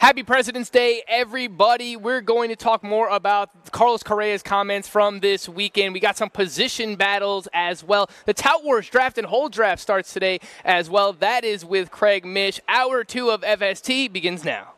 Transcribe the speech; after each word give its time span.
Happy 0.00 0.22
President's 0.22 0.70
Day, 0.70 1.02
everybody. 1.08 1.96
We're 1.96 2.20
going 2.20 2.50
to 2.50 2.56
talk 2.56 2.84
more 2.84 3.08
about 3.08 3.72
Carlos 3.72 4.04
Correa's 4.04 4.44
comments 4.44 4.86
from 4.86 5.18
this 5.18 5.48
weekend. 5.48 5.92
We 5.92 5.98
got 5.98 6.16
some 6.16 6.30
position 6.30 6.94
battles 6.94 7.48
as 7.52 7.82
well. 7.82 8.08
The 8.24 8.32
Tout 8.32 8.62
Wars 8.62 8.88
draft 8.88 9.18
and 9.18 9.26
hold 9.26 9.50
draft 9.50 9.82
starts 9.82 10.12
today 10.12 10.38
as 10.64 10.88
well. 10.88 11.12
That 11.14 11.44
is 11.44 11.64
with 11.64 11.90
Craig 11.90 12.24
Mish. 12.24 12.60
Hour 12.68 13.02
two 13.02 13.30
of 13.30 13.40
FST 13.40 14.12
begins 14.12 14.44
now. 14.44 14.74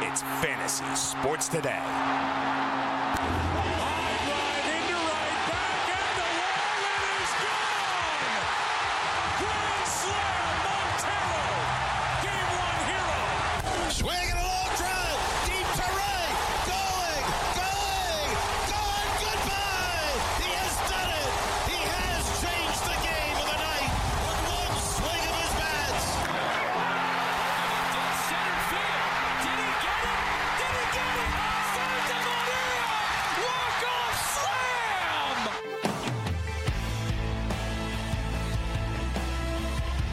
It's 0.00 0.22
Fantasy 0.22 0.94
Sports 0.94 1.48
Today. 1.48 1.82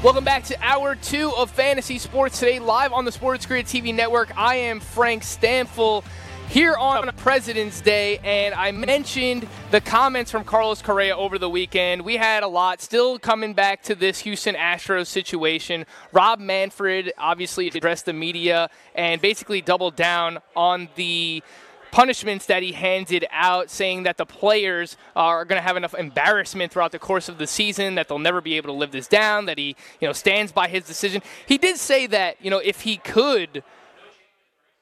Welcome 0.04 0.24
back 0.24 0.46
to 0.46 0.58
hour 0.64 0.96
two 0.96 1.32
of 1.38 1.52
Fantasy 1.52 2.00
Sports 2.00 2.40
today, 2.40 2.58
live 2.58 2.92
on 2.92 3.06
the 3.06 3.12
Sports 3.12 3.46
Grid 3.46 3.68
TV 3.68 3.94
network. 3.94 4.36
I 4.36 4.56
am 4.56 4.80
Frank 4.80 5.22
Stampfl 5.22 6.04
here 6.50 6.74
on 6.74 7.08
President's 7.18 7.82
Day, 7.82 8.18
and 8.24 8.56
I 8.56 8.72
mentioned 8.72 9.48
the 9.70 9.80
comments 9.80 10.32
from 10.32 10.44
Carlos 10.44 10.82
Correa 10.82 11.16
over 11.16 11.38
the 11.38 11.52
weekend. 11.52 12.02
We 12.02 12.18
had 12.18 12.42
a 12.42 12.48
lot 12.48 12.82
still 12.82 13.20
coming 13.20 13.54
back 13.54 13.84
to 13.84 13.94
this 13.94 14.18
Houston 14.22 14.56
Astros 14.56 15.06
situation. 15.06 15.86
Rob 16.12 16.40
Manfred 16.40 17.14
obviously 17.20 17.68
addressed 17.68 18.08
the 18.08 18.14
media 18.14 18.72
and 18.96 19.22
basically 19.22 19.62
doubled 19.62 19.96
down 19.96 20.40
on 20.56 20.90
the 20.96 21.44
punishments 21.92 22.46
that 22.48 22.64
he 22.64 22.72
handed 22.72 23.26
out, 23.32 23.70
saying 23.70 24.04
that 24.04 24.18
the 24.18 24.26
players 24.26 24.98
are 25.16 25.46
going 25.46 25.58
to 25.60 25.68
have 25.68 25.78
enough 25.78 25.94
embarrassment 25.94 26.72
throughout 26.72 26.92
the 26.92 27.00
course 27.00 27.30
of 27.30 27.38
the 27.38 27.48
season 27.48 27.96
that 27.96 28.08
they'll 28.08 28.20
never 28.20 28.42
be 28.42 28.56
able 28.58 28.68
to 28.68 28.78
live 28.78 28.92
this 28.92 29.08
down. 29.08 29.46
That 29.46 29.58
he, 29.58 29.76
you 30.00 30.08
know, 30.08 30.14
stands 30.14 30.52
by 30.52 30.68
his 30.68 30.86
decision. 30.86 31.22
He 31.46 31.58
did 31.58 31.78
say 31.78 32.08
that, 32.08 32.38
you 32.44 32.50
know, 32.50 32.60
if 32.60 32.82
he 32.82 32.98
could. 32.98 33.64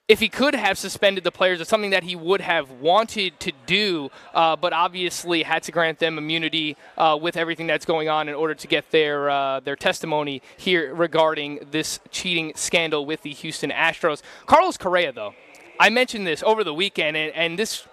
If 0.07 0.19
he 0.19 0.27
could 0.27 0.55
have 0.55 0.79
suspended 0.79 1.23
the 1.23 1.31
players, 1.31 1.61
it's 1.61 1.69
something 1.69 1.91
that 1.91 2.01
he 2.01 2.15
would 2.15 2.41
have 2.41 2.71
wanted 2.71 3.39
to 3.41 3.51
do, 3.67 4.09
uh, 4.33 4.55
but 4.55 4.73
obviously 4.73 5.43
had 5.43 5.61
to 5.61 5.71
grant 5.71 5.99
them 5.99 6.17
immunity 6.17 6.77
uh, 6.97 7.15
with 7.21 7.37
everything 7.37 7.67
that's 7.67 7.85
going 7.85 8.09
on 8.09 8.27
in 8.27 8.33
order 8.33 8.55
to 8.55 8.67
get 8.67 8.89
their 8.89 9.29
uh, 9.29 9.59
their 9.59 9.75
testimony 9.75 10.41
here 10.57 10.95
regarding 10.95 11.59
this 11.69 11.99
cheating 12.09 12.53
scandal 12.55 13.05
with 13.05 13.21
the 13.21 13.33
Houston 13.33 13.69
Astros. 13.69 14.23
Carlos 14.47 14.77
Correa, 14.77 15.11
though, 15.11 15.35
I 15.79 15.89
mentioned 15.89 16.27
this 16.27 16.43
over 16.43 16.63
the 16.63 16.73
weekend, 16.73 17.15
and, 17.15 17.33
and 17.33 17.57
this 17.57 17.87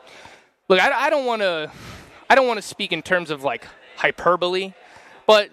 look, 0.68 0.80
I, 0.80 1.06
I 1.06 1.10
don't 1.10 1.24
want 1.24 1.42
to, 1.42 1.70
I 2.28 2.34
don't 2.34 2.48
want 2.48 2.58
to 2.58 2.66
speak 2.66 2.92
in 2.92 3.00
terms 3.00 3.30
of 3.30 3.44
like 3.44 3.66
hyperbole, 3.96 4.74
but 5.26 5.50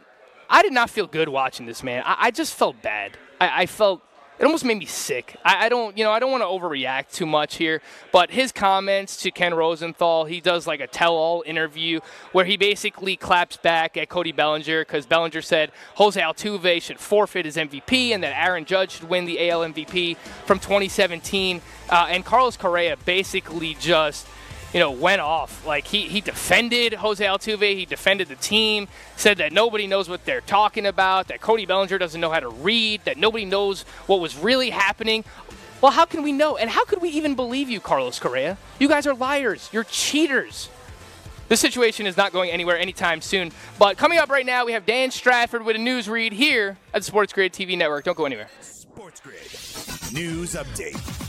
I 0.50 0.64
did 0.64 0.74
not 0.74 0.90
feel 0.90 1.06
good 1.06 1.30
watching 1.30 1.66
this 1.66 1.84
man. 1.84 2.04
I, 2.06 2.16
I 2.20 2.32
just 2.32 2.56
felt 2.56 2.82
bad. 2.82 3.18
I, 3.40 3.64
I 3.64 3.66
felt 3.68 4.02
it 4.40 4.46
almost 4.46 4.66
made 4.66 4.78
me 4.78 4.86
sick. 4.86 5.36
I, 5.46 5.66
I 5.66 5.70
don't, 5.70 5.98
you 5.98 6.04
know, 6.04 6.12
I 6.12 6.20
don't 6.20 6.32
want 6.32 6.42
to 6.42 6.48
overreact 6.48 7.12
too 7.12 7.26
much 7.26 7.56
here, 7.56 7.82
but 8.12 8.32
his 8.32 8.52
comments 8.52 9.18
to 9.18 9.32
Ken 9.32 9.54
Rosenthal, 9.54 10.26
he 10.26 10.42
does 10.42 10.66
like 10.66 10.80
a 10.80 10.88
tell-all 10.88 11.44
interview 11.46 12.00
where 12.32 12.46
he 12.46 12.58
basically 12.58 13.16
claps 13.16 13.58
back 13.58 13.96
at 13.96 14.10
Cody 14.10 14.32
Bellinger 14.32 14.82
because 14.82 15.06
Bellinger 15.06 15.42
said 15.42 15.72
Jose 15.96 16.20
Altuve 16.20 16.82
should 16.82 17.00
forfeit 17.00 17.46
his 17.46 17.58
MVP 17.58 18.10
and 18.10 18.24
that 18.24 18.36
Aaron 18.36 18.66
Judge 18.66 18.92
should 18.92 19.10
win 19.10 19.26
the 19.26 19.50
AL 19.50 19.62
MVP 19.62 20.18
from 20.46 20.60
2017, 20.60 21.62
uh, 21.90 22.08
and 22.10 22.26
Carlos 22.26 22.58
Correa 22.58 22.98
basically 23.06 23.76
just 23.80 24.28
you 24.74 24.80
know, 24.80 24.92
went 24.92 25.22
off. 25.22 25.66
Like 25.66 25.86
he, 25.86 26.02
he 26.02 26.20
defended 26.20 26.94
Jose 26.94 27.24
Altuve, 27.24 27.78
he 27.78 27.86
defended 27.86 28.28
the 28.28 28.36
team, 28.36 28.88
said 29.16 29.38
that 29.38 29.54
nobody 29.54 29.88
knows 29.88 30.10
what 30.10 30.26
they're 30.26 30.42
talking 30.42 30.86
about, 30.86 31.28
that 31.28 31.42
Cody 31.42 31.66
Bellinger 31.66 31.98
doesn't 31.98 32.20
know 32.20 32.32
how 32.32 32.40
to 32.40 32.50
read, 32.50 33.06
that 33.06 33.18
nobody 33.18 33.46
knows 33.46 33.84
what 34.08 34.20
was 34.20 34.38
really 34.38 34.72
happening. 34.72 35.24
Well, 35.80 35.92
how 35.92 36.06
can 36.06 36.24
we 36.24 36.32
know? 36.32 36.58
And 36.58 36.70
how 36.70 36.86
could 36.86 37.02
we 37.02 37.10
even 37.10 37.36
believe 37.36 37.70
you, 37.70 37.80
Carlos 37.80 38.18
Correa? 38.18 38.58
You 38.80 38.88
guys 38.88 39.06
are 39.06 39.14
liars. 39.14 39.70
You're 39.74 39.84
cheaters. 39.84 40.70
This 41.50 41.60
situation 41.60 42.08
is 42.08 42.16
not 42.16 42.32
going 42.32 42.50
anywhere 42.50 42.80
anytime 42.80 43.20
soon. 43.22 43.52
But 43.78 43.98
coming 43.98 44.18
up 44.18 44.30
right 44.30 44.46
now, 44.46 44.66
we 44.66 44.72
have 44.72 44.86
Dan 44.86 45.12
Stratford 45.12 45.64
with 45.64 45.76
a 45.76 45.80
news 45.80 46.08
read 46.08 46.32
here 46.32 46.78
at 46.94 47.02
the 47.02 47.06
Sports 47.06 47.34
Grid 47.34 47.52
TV 47.52 47.78
network. 47.78 48.06
Don't 48.06 48.18
go 48.18 48.26
anywhere. 48.26 48.50
Sports 48.62 49.20
Grid 49.20 49.42
News 50.14 50.56
Update. 50.56 51.23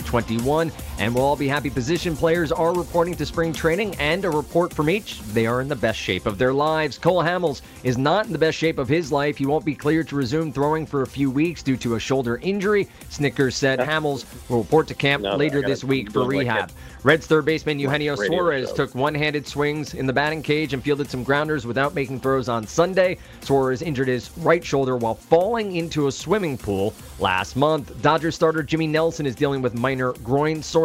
2021. 0.00 0.72
And 0.98 1.14
we'll 1.14 1.24
all 1.24 1.36
be 1.36 1.48
happy 1.48 1.70
position 1.70 2.16
players 2.16 2.52
are 2.52 2.72
reporting 2.72 3.14
to 3.16 3.26
spring 3.26 3.52
training, 3.52 3.96
and 3.96 4.24
a 4.24 4.30
report 4.30 4.72
from 4.72 4.88
each, 4.88 5.20
they 5.22 5.46
are 5.46 5.60
in 5.60 5.68
the 5.68 5.76
best 5.76 5.98
shape 5.98 6.24
of 6.24 6.38
their 6.38 6.52
lives. 6.52 6.98
Cole 6.98 7.22
Hamels 7.22 7.62
is 7.82 7.98
not 7.98 8.26
in 8.26 8.32
the 8.32 8.38
best 8.38 8.56
shape 8.56 8.78
of 8.78 8.88
his 8.88 9.10
life. 9.10 9.36
He 9.36 9.46
won't 9.46 9.64
be 9.64 9.74
cleared 9.74 10.08
to 10.08 10.16
resume 10.16 10.52
throwing 10.52 10.86
for 10.86 11.02
a 11.02 11.06
few 11.06 11.30
weeks 11.30 11.62
due 11.62 11.76
to 11.78 11.96
a 11.96 12.00
shoulder 12.00 12.38
injury. 12.42 12.88
Snickers 13.08 13.56
said 13.56 13.80
Hamels 13.80 14.24
will 14.48 14.58
report 14.58 14.86
to 14.88 14.94
camp 14.94 15.24
no, 15.24 15.36
later 15.36 15.62
this 15.62 15.82
week 15.82 16.12
for 16.12 16.24
rehab. 16.24 16.70
Like 16.70 16.70
Reds 17.02 17.26
third 17.26 17.44
baseman 17.44 17.78
Eugenio 17.78 18.16
Suarez 18.16 18.70
show. 18.70 18.76
took 18.76 18.94
one-handed 18.94 19.46
swings 19.46 19.92
in 19.92 20.06
the 20.06 20.12
batting 20.12 20.42
cage 20.42 20.72
and 20.72 20.82
fielded 20.82 21.10
some 21.10 21.22
grounders 21.22 21.66
without 21.66 21.94
making 21.94 22.20
throws 22.20 22.48
on 22.48 22.66
Sunday. 22.66 23.18
Suarez 23.42 23.82
injured 23.82 24.08
his 24.08 24.30
right 24.38 24.64
shoulder 24.64 24.96
while 24.96 25.14
falling 25.14 25.76
into 25.76 26.06
a 26.06 26.12
swimming 26.12 26.56
pool 26.56 26.94
last 27.18 27.56
month. 27.56 28.00
Dodgers 28.00 28.34
starter 28.34 28.62
Jimmy 28.62 28.86
Nelson 28.86 29.26
is 29.26 29.34
dealing 29.34 29.60
with 29.60 29.74
minor 29.74 30.12
groin 30.24 30.62
soreness. 30.62 30.83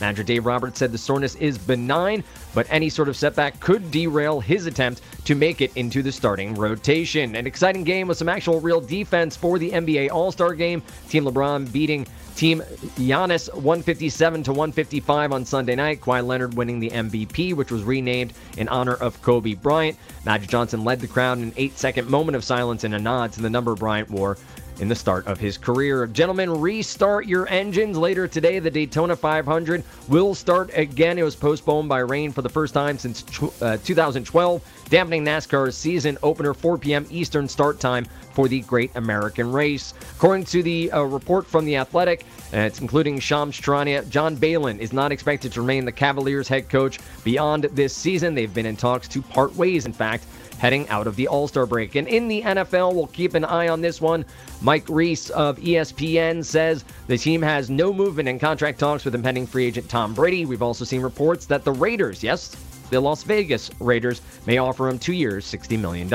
Manager 0.00 0.22
Dave 0.22 0.46
Roberts 0.46 0.78
said 0.78 0.92
the 0.92 0.98
soreness 0.98 1.34
is 1.36 1.58
benign, 1.58 2.24
but 2.54 2.66
any 2.70 2.88
sort 2.88 3.08
of 3.08 3.16
setback 3.16 3.60
could 3.60 3.90
derail 3.90 4.40
his 4.40 4.66
attempt 4.66 5.02
to 5.24 5.34
make 5.34 5.60
it 5.60 5.76
into 5.76 6.02
the 6.02 6.12
starting 6.12 6.54
rotation. 6.54 7.34
An 7.36 7.46
exciting 7.46 7.84
game 7.84 8.08
with 8.08 8.18
some 8.18 8.28
actual 8.28 8.60
real 8.60 8.80
defense 8.80 9.36
for 9.36 9.58
the 9.58 9.70
NBA 9.70 10.10
All-Star 10.10 10.54
game. 10.54 10.82
Team 11.08 11.24
LeBron 11.24 11.72
beating 11.72 12.06
Team 12.36 12.60
Giannis 12.96 13.52
157 13.54 14.42
to 14.42 14.52
155 14.52 15.32
on 15.32 15.44
Sunday 15.44 15.74
night. 15.74 16.02
Kawhi 16.02 16.24
Leonard 16.24 16.54
winning 16.54 16.80
the 16.80 16.90
MVP, 16.90 17.54
which 17.54 17.72
was 17.72 17.82
renamed 17.82 18.34
in 18.58 18.68
honor 18.68 18.94
of 18.94 19.20
Kobe 19.22 19.54
Bryant. 19.54 19.96
Magic 20.26 20.50
Johnson 20.50 20.84
led 20.84 21.00
the 21.00 21.06
crowd 21.06 21.38
in 21.38 21.44
an 21.44 21.54
eight 21.56 21.78
second 21.78 22.10
moment 22.10 22.36
of 22.36 22.44
silence 22.44 22.84
and 22.84 22.94
a 22.94 22.98
nod 22.98 23.32
to 23.32 23.40
the 23.40 23.48
number 23.48 23.74
Bryant 23.74 24.10
wore 24.10 24.36
in 24.80 24.88
the 24.88 24.94
start 24.94 25.26
of 25.26 25.38
his 25.38 25.56
career. 25.58 26.06
Gentlemen, 26.06 26.60
restart 26.60 27.26
your 27.26 27.48
engines 27.48 27.96
later 27.96 28.28
today. 28.28 28.58
The 28.58 28.70
Daytona 28.70 29.16
500 29.16 29.82
will 30.08 30.34
start 30.34 30.70
again. 30.74 31.18
It 31.18 31.22
was 31.22 31.36
postponed 31.36 31.88
by 31.88 32.00
rain 32.00 32.32
for 32.32 32.42
the 32.42 32.48
first 32.48 32.74
time 32.74 32.98
since 32.98 33.24
uh, 33.62 33.78
2012, 33.84 34.86
dampening 34.88 35.24
NASCAR's 35.24 35.76
season 35.76 36.18
opener 36.22 36.54
4 36.54 36.78
p.m. 36.78 37.06
Eastern 37.10 37.48
start 37.48 37.80
time 37.80 38.06
for 38.32 38.48
the 38.48 38.60
Great 38.60 38.94
American 38.96 39.50
Race. 39.50 39.94
According 40.16 40.44
to 40.46 40.62
the 40.62 40.92
uh, 40.92 41.02
report 41.02 41.46
from 41.46 41.64
The 41.64 41.76
Athletic, 41.76 42.26
uh, 42.52 42.58
it's 42.58 42.80
including 42.80 43.18
Shams 43.18 43.58
Charania, 43.58 44.06
John 44.10 44.36
Beilein 44.36 44.78
is 44.78 44.92
not 44.92 45.10
expected 45.10 45.52
to 45.52 45.62
remain 45.62 45.84
the 45.84 45.92
Cavaliers 45.92 46.46
head 46.46 46.68
coach 46.68 46.98
beyond 47.24 47.64
this 47.72 47.94
season. 47.96 48.34
They've 48.34 48.52
been 48.52 48.66
in 48.66 48.76
talks 48.76 49.08
to 49.08 49.22
part 49.22 49.54
ways, 49.56 49.86
in 49.86 49.92
fact, 49.92 50.26
heading 50.58 50.88
out 50.88 51.06
of 51.06 51.16
the 51.16 51.28
All 51.28 51.48
Star 51.48 51.66
break. 51.66 51.94
And 51.94 52.08
in 52.08 52.28
the 52.28 52.42
NFL, 52.42 52.94
we'll 52.94 53.06
keep 53.08 53.34
an 53.34 53.44
eye 53.44 53.68
on 53.68 53.80
this 53.80 54.00
one. 54.00 54.24
Mike 54.60 54.88
Reiss 54.88 55.30
of 55.30 55.58
ESPN 55.58 56.44
says 56.44 56.84
the 57.06 57.18
team 57.18 57.42
has 57.42 57.70
no 57.70 57.92
movement 57.92 58.28
in 58.28 58.38
contract 58.38 58.78
talks 58.78 59.04
with 59.04 59.14
impending 59.14 59.46
free 59.46 59.66
agent 59.66 59.88
Tom 59.88 60.14
Brady. 60.14 60.46
We've 60.46 60.62
also 60.62 60.84
seen 60.84 61.02
reports 61.02 61.46
that 61.46 61.64
the 61.64 61.72
Raiders, 61.72 62.22
yes, 62.22 62.56
the 62.90 63.00
Las 63.00 63.22
Vegas 63.24 63.70
Raiders, 63.80 64.22
may 64.46 64.58
offer 64.58 64.88
him 64.88 64.98
two 64.98 65.12
years, 65.12 65.44
$60 65.46 65.78
million. 65.78 66.12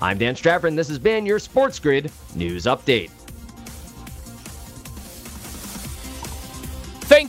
I'm 0.00 0.18
Dan 0.18 0.34
Strafford, 0.34 0.70
and 0.70 0.78
this 0.78 0.88
has 0.88 0.98
been 0.98 1.26
your 1.26 1.38
Sports 1.38 1.78
Grid 1.78 2.10
News 2.34 2.64
Update. 2.64 3.10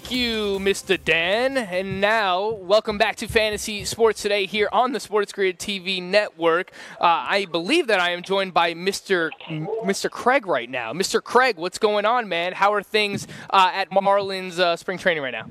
Thank 0.10 0.22
you, 0.22 0.58
Mr. 0.58 0.98
Dan. 1.00 1.56
And 1.56 2.02
now, 2.02 2.50
welcome 2.50 2.98
back 2.98 3.18
to 3.18 3.28
Fantasy 3.28 3.86
Sports 3.86 4.24
Today 4.24 4.48
here 4.48 4.68
on 4.72 4.92
the 4.92 5.00
Sports 5.00 5.32
Grid 5.32 5.60
TV 5.60 6.02
network. 6.02 6.72
Uh, 7.00 7.04
I 7.30 7.46
believe 7.46 7.86
that 7.86 8.00
I 8.00 8.10
am 8.10 8.24
joined 8.24 8.52
by 8.52 8.74
Mr. 8.74 9.30
Mr. 9.48 10.10
Craig 10.10 10.48
right 10.48 10.68
now. 10.68 10.94
Mr. 10.94 11.24
Craig, 11.24 11.58
what's 11.58 11.78
going 11.78 12.06
on, 12.06 12.28
man? 12.28 12.54
How 12.54 12.74
are 12.74 12.82
things 12.82 13.28
uh, 13.52 13.70
at 13.72 13.92
Marlins 13.92 14.58
uh, 14.58 14.76
spring 14.78 14.98
training 14.98 15.22
right 15.22 15.30
now? 15.30 15.46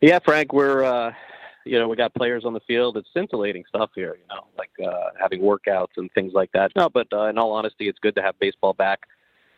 Yeah, 0.00 0.18
Frank, 0.24 0.54
we're 0.54 0.82
uh, 0.82 1.12
you 1.66 1.78
know 1.78 1.86
we 1.86 1.96
got 1.96 2.14
players 2.14 2.46
on 2.46 2.54
the 2.54 2.60
field. 2.60 2.96
It's 2.96 3.08
scintillating 3.12 3.64
stuff 3.68 3.90
here, 3.94 4.16
you 4.16 4.34
know, 4.34 4.46
like 4.56 4.70
uh, 4.82 5.10
having 5.20 5.42
workouts 5.42 5.98
and 5.98 6.10
things 6.12 6.32
like 6.32 6.50
that. 6.52 6.72
No, 6.74 6.88
but 6.88 7.08
uh, 7.12 7.26
in 7.26 7.36
all 7.36 7.52
honesty, 7.52 7.90
it's 7.90 7.98
good 7.98 8.14
to 8.14 8.22
have 8.22 8.38
baseball 8.38 8.72
back 8.72 9.00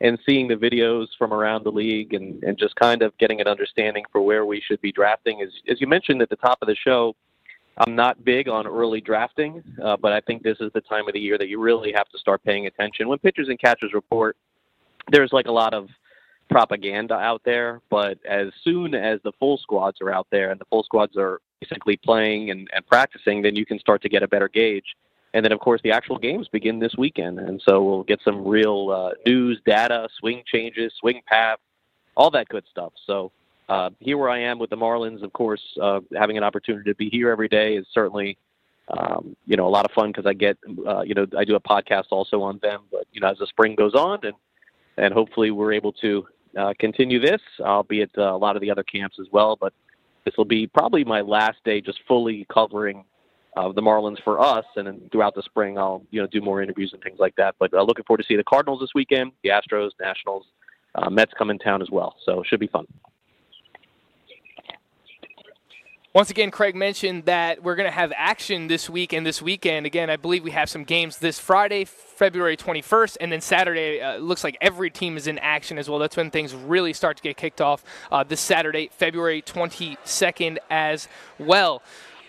and 0.03 0.19
seeing 0.27 0.49
the 0.49 0.57
videos 0.57 1.07
from 1.17 1.33
around 1.33 1.65
the 1.65 1.71
league 1.71 2.13
and, 2.13 2.43
and 2.43 2.59
just 2.59 2.75
kind 2.75 3.03
of 3.03 3.17
getting 3.19 3.41
an 3.41 3.47
understanding 3.47 4.05
for 4.11 4.21
where 4.21 4.45
we 4.45 4.61
should 4.61 4.81
be 4.81 4.91
drafting. 4.91 5.41
As, 5.41 5.49
as 5.69 5.81
you 5.81 5.87
mentioned 5.87 6.21
at 6.21 6.29
the 6.29 6.37
top 6.37 6.59
of 6.61 6.67
the 6.67 6.75
show, 6.75 7.15
I'm 7.79 7.95
not 7.95 8.25
big 8.25 8.49
on 8.49 8.67
early 8.67 9.01
drafting, 9.01 9.63
uh, 9.83 9.97
but 9.97 10.13
I 10.13 10.21
think 10.21 10.43
this 10.43 10.59
is 10.61 10.73
the 10.75 10.81
time 10.83 11.07
of 11.07 11.15
the 11.15 11.21
year 11.21 11.39
that 11.39 11.49
you 11.49 11.61
really 11.61 11.93
have 11.93 12.09
to 12.09 12.19
start 12.19 12.43
paying 12.43 12.67
attention. 12.67 13.09
When 13.09 13.19
pitchers 13.21 13.49
and 13.49 13.59
catchers 13.59 13.93
report, 13.95 14.37
there's 15.11 15.33
like 15.33 15.47
a 15.47 15.53
lot 15.53 15.73
of 15.73 15.89
propaganda 16.51 17.15
out 17.15 17.41
there, 17.45 17.81
but 17.89 18.19
as 18.29 18.49
soon 18.65 18.95
as 18.95 19.21
the 19.23 19.33
full 19.39 19.57
squads 19.57 19.99
are 20.03 20.13
out 20.13 20.27
there 20.31 20.51
and 20.51 20.61
the 20.61 20.67
full 20.67 20.83
squads 20.83 21.17
are 21.17 21.41
basically 21.61 21.97
playing 21.97 22.51
and, 22.51 22.69
and 22.75 22.85
practicing, 22.89 23.41
then 23.41 23.55
you 23.55 23.65
can 23.65 23.79
start 23.79 24.03
to 24.03 24.09
get 24.09 24.25
a 24.25 24.29
better 24.29 24.49
gauge 24.49 24.97
and 25.35 25.45
then, 25.45 25.53
of 25.53 25.61
course, 25.61 25.81
the 25.83 25.93
actual 25.93 26.19
games 26.19 26.49
begin 26.49 26.79
this 26.79 26.95
weekend. 26.97 27.39
And 27.39 27.61
so 27.67 27.83
we'll 27.83 28.03
get 28.03 28.21
some 28.23 28.47
real 28.47 28.91
uh, 28.91 29.11
news, 29.25 29.61
data, 29.65 30.09
swing 30.19 30.43
changes, 30.47 30.93
swing 31.01 31.23
path, 31.27 31.59
all 32.17 32.31
that 32.33 32.49
good 32.49 32.65
stuff. 32.71 32.93
So 33.07 33.33
uh, 33.69 33.91
here 34.01 34.19
where 34.19 34.29
I 34.29 34.41
am 34.41 34.59
with 34.59 34.71
the 34.71 34.77
Marlins, 34.77 35.23
of 35.23 35.33
course, 35.33 35.63
uh, 35.81 36.01
having 36.15 36.37
an 36.37 36.45
opportunity 36.45 36.91
to 36.91 36.95
be 36.97 37.09
here 37.09 37.31
every 37.31 37.49
day 37.49 37.77
is 37.77 37.87
certainly, 37.95 38.37
um, 38.89 39.35
you 39.47 39.57
know, 39.57 39.67
a 39.67 39.71
lot 39.71 39.87
of 39.87 39.93
fun 39.93 40.11
because 40.11 40.27
I 40.27 40.35
get, 40.35 40.59
uh, 40.87 41.01
you 41.03 41.15
know, 41.15 41.27
I 41.39 41.45
do 41.45 41.55
a 41.55 41.61
podcast 41.61 42.07
also 42.11 42.43
on 42.43 42.59
them. 42.63 42.83
But, 42.91 43.07
you 43.13 43.21
know, 43.23 43.29
as 43.29 43.39
the 43.39 43.47
spring 43.47 43.75
goes 43.75 43.95
on 43.95 44.19
and, 44.25 44.35
and 44.99 45.15
hopefully 45.15 45.51
we're 45.51 45.73
able 45.73 45.93
to 45.95 46.27
uh, 46.59 46.75
continue 46.79 47.19
this, 47.19 47.41
I'll 47.65 47.85
be 47.85 48.03
at 48.03 48.11
uh, 48.19 48.35
a 48.35 48.37
lot 48.37 48.57
of 48.57 48.61
the 48.61 48.71
other 48.71 48.83
camps 48.83 49.17
as 49.19 49.29
well. 49.33 49.57
But 49.57 49.73
this 50.27 50.37
will 50.37 50.45
be 50.45 50.67
probably 50.67 51.05
my 51.05 51.23
last 51.23 51.57
day 51.65 51.81
just 51.81 52.01
fully 52.07 52.47
covering 52.53 53.05
uh, 53.57 53.71
the 53.73 53.83
Marlins 53.83 54.23
for 54.23 54.41
us, 54.41 54.65
and 54.77 54.87
then 54.87 55.09
throughout 55.11 55.35
the 55.35 55.43
spring 55.43 55.79
I'll 55.79 56.05
you 56.11 56.21
know 56.21 56.27
do 56.27 56.41
more 56.41 56.63
interviews 56.63 56.91
and 56.93 57.03
things 57.03 57.19
like 57.19 57.35
that. 57.37 57.55
But 57.59 57.73
uh, 57.75 57.83
looking 57.83 58.05
forward 58.05 58.23
to 58.23 58.27
see 58.27 58.37
the 58.37 58.45
Cardinals 58.45 58.81
this 58.81 58.95
weekend, 58.95 59.33
the 59.43 59.51
Astros, 59.51 59.91
Nationals, 60.01 60.47
uh, 60.95 61.11
Mets 61.11 61.33
come 61.37 61.51
in 61.51 61.59
town 61.59 61.83
as 61.83 61.91
well, 61.91 62.17
so 62.25 62.41
it 62.41 62.47
should 62.47 62.61
be 62.61 62.67
fun. 62.67 62.87
Once 66.15 66.29
again, 66.29 66.51
Craig 66.51 66.77
mentioned 66.77 67.25
that 67.25 67.63
we're 67.63 67.75
going 67.75 67.89
to 67.89 67.91
have 67.91 68.13
action 68.15 68.67
this 68.67 68.91
week 68.91 69.15
and 69.15 69.25
this 69.25 69.41
weekend. 69.41 69.87
Again, 69.87 70.11
I 70.11 70.17
believe 70.17 70.45
we 70.45 70.51
have 70.51 70.69
some 70.69 70.85
games 70.85 71.17
this 71.17 71.39
Friday, 71.39 71.87
February 71.87 72.55
21st, 72.55 73.17
and 73.19 73.33
then 73.33 73.41
Saturday. 73.41 73.99
Uh, 74.03 74.19
looks 74.19 74.45
like 74.45 74.59
every 74.61 74.91
team 74.91 75.17
is 75.17 75.27
in 75.27 75.39
action 75.39 75.79
as 75.79 75.89
well. 75.89 75.99
That's 75.99 76.15
when 76.15 76.31
things 76.31 76.55
really 76.55 76.93
start 76.93 77.17
to 77.17 77.23
get 77.23 77.39
kicked 77.39 77.63
off 77.63 77.83
uh, 78.11 78.25
this 78.25 78.43
Saturday, 78.43 78.91
February 78.93 79.41
22nd, 79.41 80.59
as 80.69 81.09
well. 81.39 81.81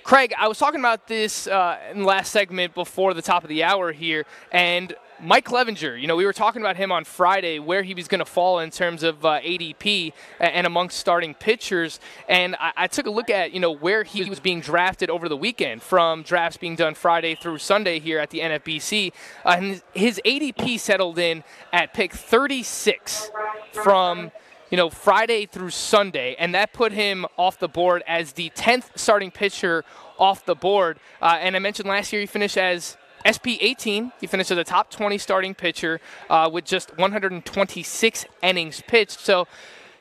Craig, 0.04 0.34
I 0.38 0.50
was 0.50 0.58
talking 0.58 0.82
about 0.82 1.08
this 1.08 1.48
uh, 1.48 1.80
in 1.92 2.00
the 2.00 2.06
last 2.06 2.32
segment 2.32 2.74
before 2.74 3.14
the 3.14 3.22
top 3.22 3.44
of 3.44 3.50
the 3.50 3.64
hour 3.64 3.94
here, 3.94 4.26
and 4.52 4.94
Mike 5.22 5.46
Clevinger, 5.46 6.00
you 6.00 6.08
know, 6.08 6.18
we 6.18 6.26
were 6.26 6.34
talking 6.34 6.62
about 6.62 6.76
him 6.76 6.92
on 6.92 7.06
Friday, 7.06 7.58
where 7.58 7.84
he 7.84 7.94
was 7.94 8.10
going 8.10 8.20
to 8.20 8.26
fall 8.26 8.60
in 8.60 8.70
terms 8.70 9.04
of 9.04 9.24
uh, 9.24 9.40
ADP 9.40 10.12
and 10.42 10.68
amongst 10.68 10.98
starting 10.98 11.34
pitchers. 11.34 12.02
And 12.28 12.58
I, 12.60 12.74
I, 12.76 12.88
took 12.88 13.06
a 13.06 13.10
look 13.10 13.30
at, 13.30 13.54
you 13.54 13.62
know, 13.62 13.72
where 13.72 14.04
he 14.04 14.26
was 14.26 14.42
being 14.42 14.60
drafted 14.60 15.10
over 15.10 15.30
the 15.30 15.38
weekend 15.38 15.82
from 15.82 16.24
drafts 16.24 16.58
being 16.58 16.76
done 16.76 16.94
Friday 16.94 17.36
through 17.36 17.60
Sunday 17.60 18.00
here 18.00 18.20
at 18.20 18.32
the 18.32 18.40
NFBC. 18.40 19.14
Uh, 19.46 19.56
and 19.58 19.82
his 19.94 20.20
ADP 20.26 20.78
settled 20.78 21.18
in 21.18 21.46
at 21.72 21.94
pick 21.94 22.12
36 22.12 23.32
from– 23.72 24.32
you 24.74 24.78
know, 24.78 24.90
Friday 24.90 25.46
through 25.46 25.70
Sunday, 25.70 26.36
and 26.40 26.56
that 26.56 26.74
put 26.74 26.94
him 26.94 27.28
off 27.38 27.60
the 27.60 27.68
board 27.68 28.02
as 28.08 28.34
the 28.34 28.50
10th 28.56 28.86
starting 28.96 29.30
pitcher 29.30 29.86
off 30.18 30.48
the 30.48 30.56
board. 30.56 30.98
Uh, 31.22 31.38
and 31.40 31.56
I 31.56 31.60
mentioned 31.60 31.88
last 31.88 32.12
year 32.12 32.22
he 32.22 32.26
finished 32.26 32.58
as 32.58 32.98
SP 33.22 33.62
18. 33.62 34.14
He 34.20 34.26
finished 34.26 34.50
as 34.50 34.58
a 34.58 34.64
top 34.64 34.90
20 34.90 35.20
starting 35.20 35.54
pitcher 35.54 36.02
uh, 36.28 36.50
with 36.52 36.66
just 36.66 36.90
126 36.98 38.26
innings 38.42 38.82
pitched. 38.88 39.20
So, 39.20 39.48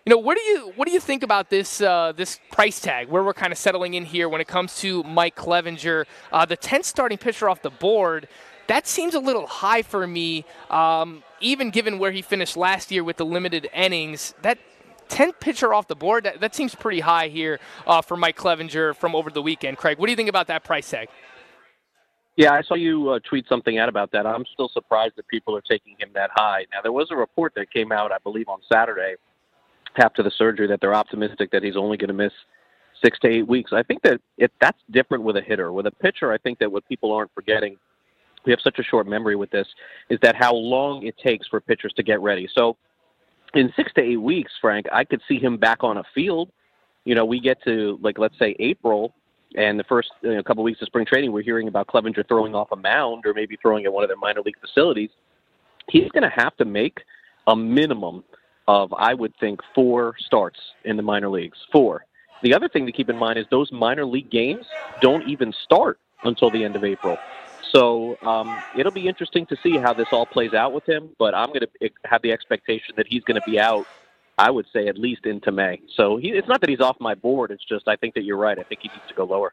you 0.07 0.11
know, 0.11 0.17
what 0.17 0.39
do 0.39 0.43
you 0.43 0.73
what 0.75 0.89
do 0.89 0.95
you 0.95 1.01
think 1.01 1.23
about 1.23 1.51
this 1.51 1.83
uh, 1.83 2.15
this 2.17 2.41
price 2.51 2.81
tag? 2.81 3.09
Where 3.09 3.23
we're 3.23 3.35
kind 3.35 3.53
of 3.53 3.59
settling 3.59 3.93
in 3.93 4.07
here 4.07 4.27
when 4.27 4.41
it 4.41 4.49
comes 4.49 4.81
to 4.81 5.03
Mike 5.03 5.37
Clevinger, 5.37 6.07
uh, 6.33 6.47
the 6.47 6.57
10th 6.57 6.87
starting 6.87 7.19
pitcher 7.19 7.47
off 7.47 7.61
the 7.61 7.69
board. 7.69 8.27
That 8.67 8.87
seems 8.87 9.15
a 9.15 9.21
little 9.21 9.47
high 9.47 9.83
for 9.83 10.07
me. 10.07 10.45
Um, 10.71 11.23
even 11.41 11.71
given 11.71 11.99
where 11.99 12.13
he 12.13 12.23
finished 12.23 12.57
last 12.57 12.91
year 12.91 13.03
with 13.03 13.17
the 13.17 13.27
limited 13.27 13.69
innings, 13.75 14.35
that 14.43 14.59
10th 15.09 15.41
pitcher 15.41 15.75
off 15.75 15.89
the 15.89 15.97
board, 15.97 16.25
that, 16.25 16.41
that 16.41 16.55
seems 16.55 16.75
pretty 16.75 17.01
high 17.01 17.29
here 17.29 17.61
uh, 17.87 18.01
for 18.01 18.17
Mike 18.17 18.37
Clevinger 18.37 18.95
from 18.97 19.15
over 19.15 19.31
the 19.31 19.43
weekend. 19.43 19.77
Craig, 19.77 19.99
what 19.99 20.07
do 20.07 20.13
you 20.13 20.17
think 20.17 20.29
about 20.29 20.47
that 20.47 20.65
price 20.65 20.89
tag? 20.89 21.09
Yeah, 22.37 22.53
I 22.53 22.63
saw 22.63 22.75
you 22.75 23.11
uh, 23.11 23.19
tweet 23.29 23.47
something 23.47 23.77
out 23.77 23.91
about 23.91 24.11
that. 24.13 24.27
I'm 24.27 24.45
still 24.55 24.71
surprised 24.73 25.17
that 25.17 25.29
people 25.29 25.55
are 25.55 25.61
taking 25.61 25.97
him 25.99 26.11
that 26.15 26.31
high. 26.33 26.65
Now, 26.73 26.81
there 26.81 26.93
was 26.93 27.09
a 27.11 27.17
report 27.17 27.53
that 27.57 27.71
came 27.71 27.93
out, 27.93 28.11
I 28.11 28.17
believe, 28.23 28.49
on 28.49 28.61
Saturday 28.73 29.17
after 29.97 30.23
the 30.23 30.31
surgery 30.31 30.67
that 30.69 30.81
they're 30.81 30.95
optimistic 30.95 31.51
that 31.51 31.63
he's 31.63 31.77
only 31.77 31.99
going 31.99 32.09
to 32.09 32.15
miss 32.15 32.33
six 33.05 33.19
to 33.19 33.29
eight 33.29 33.47
weeks. 33.47 33.73
I 33.75 33.83
think 33.83 34.03
that 34.05 34.21
if 34.39 34.51
that's 34.63 34.79
different 34.91 35.25
with 35.25 35.37
a 35.37 35.43
hitter. 35.43 35.73
With 35.73 35.87
a 35.87 35.91
pitcher, 35.91 36.33
I 36.33 36.39
think 36.39 36.59
that 36.61 36.73
what 36.73 36.89
people 36.89 37.13
aren't 37.13 37.33
forgetting– 37.35 37.77
we 38.45 38.53
have 38.53 38.61
such 38.61 38.79
a 38.79 38.83
short 38.83 39.07
memory 39.07 39.37
with 39.37 39.51
this, 39.51 39.67
is 40.09 40.19
that 40.23 40.35
how 40.37 40.55
long 40.55 41.05
it 41.05 41.17
takes 41.19 41.47
for 41.49 41.61
pitchers 41.61 41.93
to 41.95 42.03
get 42.03 42.21
ready. 42.21 42.49
So 42.53 42.77
in 43.55 43.73
six 43.77 43.93
to 43.95 44.01
eight 44.01 44.21
weeks, 44.21 44.53
Frank, 44.61 44.87
I 44.93 45.05
could 45.05 45.21
see 45.29 45.39
him 45.39 45.57
back 45.57 45.85
on 45.85 45.99
a 45.99 46.05
field. 46.15 46.51
You 47.05 47.15
know, 47.15 47.25
we 47.25 47.41
get 47.41 47.63
to 47.65 47.99
like 48.03 48.19
let's 48.19 48.39
say 48.39 48.57
April, 48.59 49.15
and 49.57 49.79
the 49.79 49.85
first 49.85 50.11
you 50.23 50.35
know, 50.35 50.43
couple 50.43 50.63
of 50.63 50.65
weeks 50.65 50.81
of 50.81 50.87
spring 50.87 51.07
training, 51.07 51.33
we're 51.33 51.43
hearing 51.43 51.69
about 51.69 51.87
Clevinger 51.87 52.27
throwing 52.27 52.55
off 52.55 52.73
a 52.73 52.77
mound 52.77 53.27
or 53.27 53.35
maybe 53.35 53.57
throwing 53.61 53.85
at 53.85 53.93
one 53.93 54.05
of 54.05 54.09
their 54.09 54.17
minor 54.17 54.41
league 54.41 54.59
facilities. 54.61 55.11
He's 55.89 56.09
going 56.11 56.23
to 56.23 56.31
have 56.31 56.57
to 56.57 56.65
make 56.65 57.01
a 57.47 57.57
minimum 57.57 58.25
of, 58.69 58.93
I 58.95 59.15
would 59.15 59.35
think, 59.41 59.61
four 59.75 60.15
starts 60.19 60.61
in 60.85 60.97
the 60.97 61.03
minor 61.03 61.29
leagues. 61.29 61.59
Four. 61.73 62.07
The 62.43 62.55
other 62.55 62.69
thing 62.69 62.87
to 62.87 62.93
keep 62.93 63.11
in 63.11 63.17
mind 63.17 63.39
is 63.39 63.47
those 63.51 63.71
minor 63.73 64.05
league 64.05 64.31
games 64.31 64.67
don't 65.01 65.29
even 65.29 65.53
start 65.53 65.99
until 66.25 66.51
the 66.51 66.65
end 66.65 66.77
of 66.77 66.85
April. 66.85 67.19
So 67.71 68.19
um, 68.23 68.61
it'll 68.77 68.93
be 68.93 69.09
interesting 69.09 69.47
to 69.47 69.57
see 69.63 69.77
how 69.77 69.93
this 69.93 70.09
all 70.13 70.27
plays 70.27 70.53
out 70.53 70.73
with 70.73 70.89
him. 70.89 71.11
But 71.19 71.35
I'm 71.35 71.49
going 71.49 71.61
to 71.61 71.91
have 72.05 72.23
the 72.23 72.33
expectation 72.33 72.95
that 72.97 73.07
he's 73.07 73.23
going 73.25 73.41
to 73.41 73.51
be 73.51 73.59
out. 73.59 73.87
I 74.39 74.51
would 74.51 74.67
say 74.73 74.89
at 74.89 74.99
least 74.99 75.27
into 75.27 75.53
May. 75.53 75.81
So 75.95 76.17
he, 76.17 76.31
it's 76.31 76.49
not 76.49 76.61
that 76.63 76.71
he's 76.71 76.81
off 76.81 76.97
my 76.99 77.15
board. 77.15 77.51
It's 77.51 77.65
just 77.65 77.87
I 77.87 77.97
think 77.97 78.15
that 78.15 78.25
you're 78.25 78.39
right. 78.39 78.59
I 78.59 78.63
think 78.63 78.81
he 78.83 78.89
needs 78.89 79.07
to 79.09 79.15
go 79.15 79.25
lower. 79.25 79.53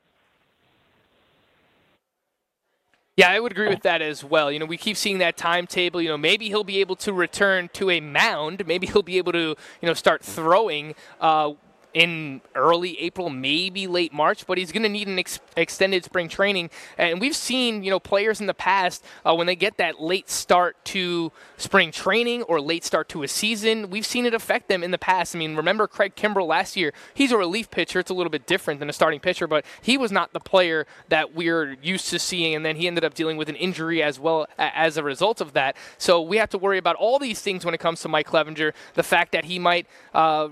Yeah, 3.18 3.30
I 3.30 3.40
would 3.42 3.52
agree 3.52 3.68
with 3.68 3.82
that 3.82 4.02
as 4.02 4.24
well. 4.24 4.50
You 4.50 4.60
know, 4.60 4.66
we 4.66 4.78
keep 4.78 4.96
seeing 4.96 5.18
that 5.18 5.36
timetable. 5.36 6.02
You 6.02 6.08
know, 6.08 6.18
maybe 6.18 6.48
he'll 6.48 6.64
be 6.64 6.80
able 6.80 6.96
to 6.98 7.12
return 7.12 7.70
to 7.74 7.90
a 7.90 8.00
mound. 8.00 8.66
Maybe 8.66 8.88
he'll 8.88 9.04
be 9.04 9.18
able 9.18 9.34
to, 9.34 9.58
you 9.82 9.88
know, 9.88 9.94
start 9.94 10.24
throwing 10.24 10.96
uh, 11.20 11.52
in 11.94 12.42
early 12.56 13.00
April, 13.00 13.30
maybe 13.30 13.88
late 13.88 14.14
March, 14.14 14.46
but 14.46 14.58
he's 14.58 14.72
going 14.72 14.84
to 14.84 14.90
need 14.90 15.08
an 15.08 15.18
ex- 15.18 15.40
extended 15.58 16.04
spring 16.04 16.30
training. 16.30 16.70
And 16.98 17.20
we've 17.20 17.36
seen, 17.36 17.84
you 17.84 17.90
know, 17.90 18.00
players 18.00 18.40
in 18.40 18.48
the 18.48 18.54
past 18.54 19.04
uh, 19.26 19.34
when 19.34 19.48
they 19.48 19.56
get 19.56 19.78
that 19.78 20.00
late 20.00 20.30
start 20.30 20.84
to 20.86 21.32
spring 21.58 21.92
training 21.92 22.44
or 22.44 22.62
late 22.62 22.84
start 22.84 23.10
to 23.10 23.24
a 23.24 23.28
season, 23.28 23.90
we've 23.90 24.06
seen 24.06 24.26
it 24.26 24.34
affect 24.34 24.68
them 24.70 24.84
in 24.84 24.92
the 24.92 24.98
past. 24.98 25.36
I 25.36 25.40
mean, 25.40 25.56
remember 25.56 25.88
Craig 25.88 26.16
Kimbrel 26.16 26.48
last 26.48 26.76
year? 26.76 26.94
He's 27.14 27.32
a 27.32 27.38
relief 27.38 27.72
pitcher. 27.72 28.00
It's 28.00 28.12
a 28.12 28.14
little 28.14 28.32
bit 28.32 28.46
different 28.46 28.80
than 28.80 28.90
a 28.90 28.94
starting 28.94 29.20
pitcher, 29.20 29.48
but 29.48 29.66
he 29.82 29.98
was 29.98 30.12
not 30.12 30.34
the 30.34 30.40
player 30.40 30.86
that 31.10 31.34
we're 31.34 31.76
used 31.82 32.10
to 32.10 32.20
seeing. 32.20 32.56
And 32.56 32.66
then 32.66 32.76
he 32.76 32.88
ended 32.88 33.04
up 33.04 33.14
dealing 33.14 33.38
with 33.38 33.50
an 33.50 33.56
injury 33.56 34.04
as 34.04 34.20
well 34.20 34.48
as 34.58 34.98
a 34.98 35.04
result 35.04 35.42
of 35.42 35.54
that. 35.54 35.76
So 35.98 36.22
we 36.22 36.38
have 36.38 36.50
to 36.50 36.58
worry 36.58 36.78
about 36.78 36.96
all 36.98 37.18
these 37.18 37.42
things 37.42 37.66
when 37.66 37.74
it 37.74 37.80
comes 37.80 38.02
to 38.02 38.08
Mike 38.08 38.28
Clevinger. 38.28 38.74
The 38.94 39.04
fact 39.04 39.32
that 39.32 39.46
he 39.46 39.58
might. 39.58 39.88
Uh, 40.14 40.50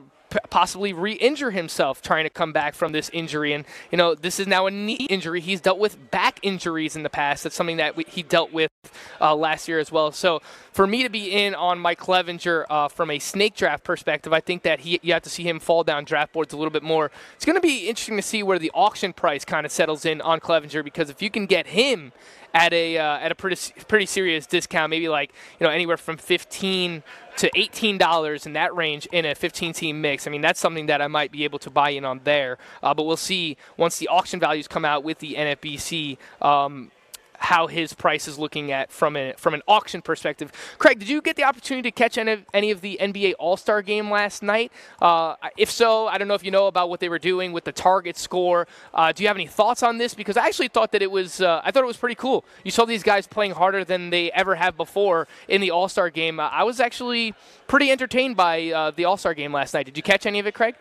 possibly 0.49 0.93
re-injure 0.93 1.51
himself 1.51 2.01
trying 2.01 2.23
to 2.23 2.29
come 2.29 2.53
back 2.53 2.75
from 2.75 2.91
this 2.91 3.09
injury. 3.13 3.53
And 3.53 3.65
you 3.91 3.97
know, 3.97 4.15
this 4.15 4.39
is 4.39 4.47
now 4.47 4.67
a 4.67 4.71
knee 4.71 5.07
injury. 5.09 5.41
He's 5.41 5.61
dealt 5.61 5.79
with 5.79 6.11
back 6.11 6.39
injuries 6.41 6.95
in 6.95 7.03
the 7.03 7.09
past. 7.09 7.43
That's 7.43 7.55
something 7.55 7.77
that 7.77 7.95
we, 7.95 8.05
he 8.07 8.23
dealt 8.23 8.51
with 8.51 8.71
uh, 9.19 9.35
last 9.35 9.67
year 9.67 9.79
as 9.79 9.91
well. 9.91 10.11
So 10.11 10.41
for 10.71 10.87
me 10.87 11.03
to 11.03 11.09
be 11.09 11.31
in 11.31 11.55
on 11.55 11.79
Mike 11.79 11.99
Clevinger 11.99 12.65
uh, 12.69 12.87
from 12.87 13.11
a 13.11 13.19
snake 13.19 13.55
draft 13.55 13.83
perspective, 13.83 14.33
I 14.33 14.39
think 14.39 14.63
that 14.63 14.81
he 14.81 14.99
you 15.01 15.13
have 15.13 15.23
to 15.23 15.29
see 15.29 15.43
him 15.43 15.59
fall 15.59 15.83
down 15.83 16.05
draft 16.05 16.33
boards 16.33 16.53
a 16.53 16.57
little 16.57 16.71
bit 16.71 16.83
more. 16.83 17.11
It's 17.35 17.45
going 17.45 17.55
to 17.55 17.61
be 17.61 17.87
interesting 17.87 18.17
to 18.17 18.21
see 18.21 18.43
where 18.43 18.59
the 18.59 18.71
auction 18.73 19.13
price 19.13 19.45
kind 19.45 19.65
of 19.65 19.71
settles 19.71 20.05
in 20.05 20.21
on 20.21 20.39
Clevinger 20.39 20.83
because 20.83 21.09
if 21.09 21.21
you 21.21 21.29
can 21.29 21.45
get 21.45 21.67
him 21.67 22.11
at 22.57 22.73
a 22.73 22.97
uh, 22.97 23.17
at 23.19 23.31
a 23.31 23.35
pretty 23.35 23.55
pretty 23.87 24.07
serious 24.07 24.47
discount, 24.47 24.89
maybe 24.89 25.07
like 25.07 25.31
you 25.59 25.65
know 25.65 25.71
anywhere 25.71 25.97
from 25.97 26.17
15 26.17 27.03
to 27.37 27.51
$18 27.51 28.45
in 28.47 28.53
that 28.53 28.75
range 28.75 29.05
in 29.11 29.23
a 29.23 29.35
15 29.35 29.71
team 29.71 30.01
mix. 30.01 30.25
I 30.25 30.31
mean, 30.31 30.41
that's 30.41 30.59
something 30.59 30.87
that 30.87 31.03
I 31.03 31.07
might 31.07 31.31
be 31.31 31.43
able 31.43 31.59
to 31.59 31.69
buy 31.69 31.91
in 31.91 32.03
on 32.03 32.21
there. 32.23 32.57
Uh, 32.81 32.95
but 32.95 33.03
we'll 33.03 33.15
see 33.15 33.57
once 33.77 33.99
the 33.99 34.07
auction 34.07 34.39
values 34.39 34.67
come 34.67 34.83
out 34.83 35.03
with 35.03 35.19
the 35.19 35.35
NFBC. 35.35 36.17
Um, 36.41 36.89
how 37.37 37.67
his 37.67 37.93
price 37.93 38.27
is 38.27 38.37
looking 38.37 38.71
at 38.71 38.91
from 38.91 39.15
a 39.15 39.33
from 39.37 39.53
an 39.53 39.61
auction 39.67 40.01
perspective. 40.01 40.51
Craig, 40.77 40.99
did 40.99 41.09
you 41.09 41.21
get 41.21 41.35
the 41.35 41.43
opportunity 41.43 41.89
to 41.89 41.95
catch 41.95 42.17
any 42.17 42.31
of, 42.31 42.45
any 42.53 42.71
of 42.71 42.81
the 42.81 42.97
NBA 43.01 43.33
All 43.39 43.57
Star 43.57 43.81
game 43.81 44.09
last 44.09 44.43
night? 44.43 44.71
Uh, 45.01 45.35
if 45.57 45.69
so, 45.69 46.07
I 46.07 46.17
don't 46.17 46.27
know 46.27 46.33
if 46.33 46.43
you 46.43 46.51
know 46.51 46.67
about 46.67 46.89
what 46.89 46.99
they 46.99 47.09
were 47.09 47.19
doing 47.19 47.53
with 47.53 47.63
the 47.63 47.71
target 47.71 48.17
score. 48.17 48.67
Uh, 48.93 49.11
do 49.11 49.23
you 49.23 49.27
have 49.27 49.37
any 49.37 49.47
thoughts 49.47 49.83
on 49.83 49.97
this? 49.97 50.13
Because 50.13 50.37
I 50.37 50.47
actually 50.47 50.67
thought 50.67 50.91
that 50.91 51.01
it 51.01 51.11
was 51.11 51.41
uh, 51.41 51.61
I 51.63 51.71
thought 51.71 51.83
it 51.83 51.87
was 51.87 51.97
pretty 51.97 52.15
cool. 52.15 52.45
You 52.63 52.71
saw 52.71 52.85
these 52.85 53.03
guys 53.03 53.27
playing 53.27 53.51
harder 53.51 53.83
than 53.83 54.09
they 54.09 54.31
ever 54.31 54.55
have 54.55 54.75
before 54.75 55.27
in 55.47 55.61
the 55.61 55.71
All 55.71 55.87
Star 55.89 56.09
game. 56.09 56.39
I 56.39 56.63
was 56.63 56.79
actually 56.79 57.33
pretty 57.67 57.91
entertained 57.91 58.35
by 58.35 58.71
uh, 58.71 58.91
the 58.91 59.05
All 59.05 59.17
Star 59.17 59.33
game 59.33 59.53
last 59.53 59.73
night. 59.73 59.85
Did 59.85 59.97
you 59.97 60.03
catch 60.03 60.25
any 60.25 60.39
of 60.39 60.47
it, 60.47 60.53
Craig? 60.53 60.75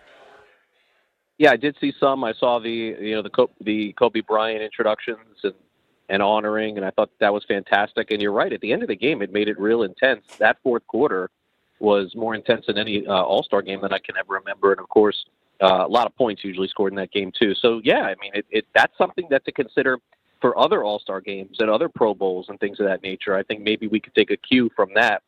Yeah, 1.38 1.52
I 1.52 1.56
did 1.56 1.76
see 1.80 1.92
some. 2.00 2.24
I 2.24 2.32
saw 2.40 2.58
the 2.58 2.70
you 2.70 3.14
know 3.14 3.22
the 3.22 3.46
the 3.60 3.92
Kobe 3.98 4.20
Bryant 4.20 4.62
introductions 4.62 5.18
and 5.42 5.54
and 6.08 6.22
honoring, 6.22 6.76
and 6.76 6.86
I 6.86 6.90
thought 6.90 7.10
that 7.20 7.32
was 7.32 7.44
fantastic. 7.46 8.10
And 8.10 8.22
you're 8.22 8.32
right. 8.32 8.52
At 8.52 8.60
the 8.60 8.72
end 8.72 8.82
of 8.82 8.88
the 8.88 8.96
game, 8.96 9.22
it 9.22 9.32
made 9.32 9.48
it 9.48 9.58
real 9.58 9.82
intense. 9.82 10.24
That 10.38 10.58
fourth 10.62 10.86
quarter 10.86 11.30
was 11.80 12.14
more 12.14 12.34
intense 12.34 12.66
than 12.66 12.78
any 12.78 13.06
uh, 13.06 13.12
All 13.12 13.42
Star 13.42 13.62
game 13.62 13.80
that 13.82 13.92
I 13.92 13.98
can 13.98 14.16
ever 14.16 14.34
remember. 14.34 14.72
And 14.72 14.80
of 14.80 14.88
course, 14.88 15.26
uh, 15.62 15.84
a 15.86 15.88
lot 15.88 16.06
of 16.06 16.14
points 16.16 16.44
usually 16.44 16.68
scored 16.68 16.92
in 16.92 16.96
that 16.96 17.12
game 17.12 17.32
too. 17.38 17.54
So 17.54 17.80
yeah, 17.84 18.02
I 18.02 18.14
mean, 18.20 18.32
it, 18.34 18.46
it 18.50 18.66
that's 18.74 18.96
something 18.96 19.26
that 19.30 19.44
to 19.44 19.52
consider 19.52 19.98
for 20.40 20.58
other 20.58 20.84
All 20.84 20.98
Star 20.98 21.20
games 21.20 21.56
and 21.60 21.70
other 21.70 21.88
Pro 21.88 22.14
Bowls 22.14 22.46
and 22.48 22.58
things 22.60 22.80
of 22.80 22.86
that 22.86 23.02
nature. 23.02 23.34
I 23.34 23.42
think 23.42 23.62
maybe 23.62 23.86
we 23.86 24.00
could 24.00 24.14
take 24.14 24.30
a 24.30 24.36
cue 24.36 24.70
from 24.76 24.90
that. 24.94 25.22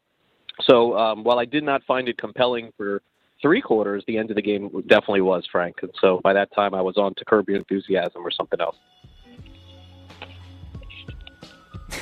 So 0.63 0.97
um, 0.99 1.25
while 1.25 1.39
I 1.39 1.45
did 1.45 1.65
not 1.65 1.83
find 1.85 2.09
it 2.09 2.19
compelling 2.19 2.73
for 2.77 3.01
three 3.41 3.61
quarters, 3.61 4.03
the 4.07 4.19
end 4.19 4.31
of 4.31 4.37
the 4.37 4.43
game 4.43 4.69
definitely 4.89 5.21
was, 5.21 5.47
Frank. 5.51 5.77
And 5.83 5.93
so 6.01 6.21
by 6.23 6.33
that 6.33 6.53
time, 6.55 6.75
I 6.75 6.83
was 6.83 6.97
on 6.97 7.15
to 7.15 7.25
Curb 7.25 7.49
Your 7.49 7.59
Enthusiasm 7.59 8.23
or 8.23 8.31
something 8.31 8.61
else. 8.61 8.77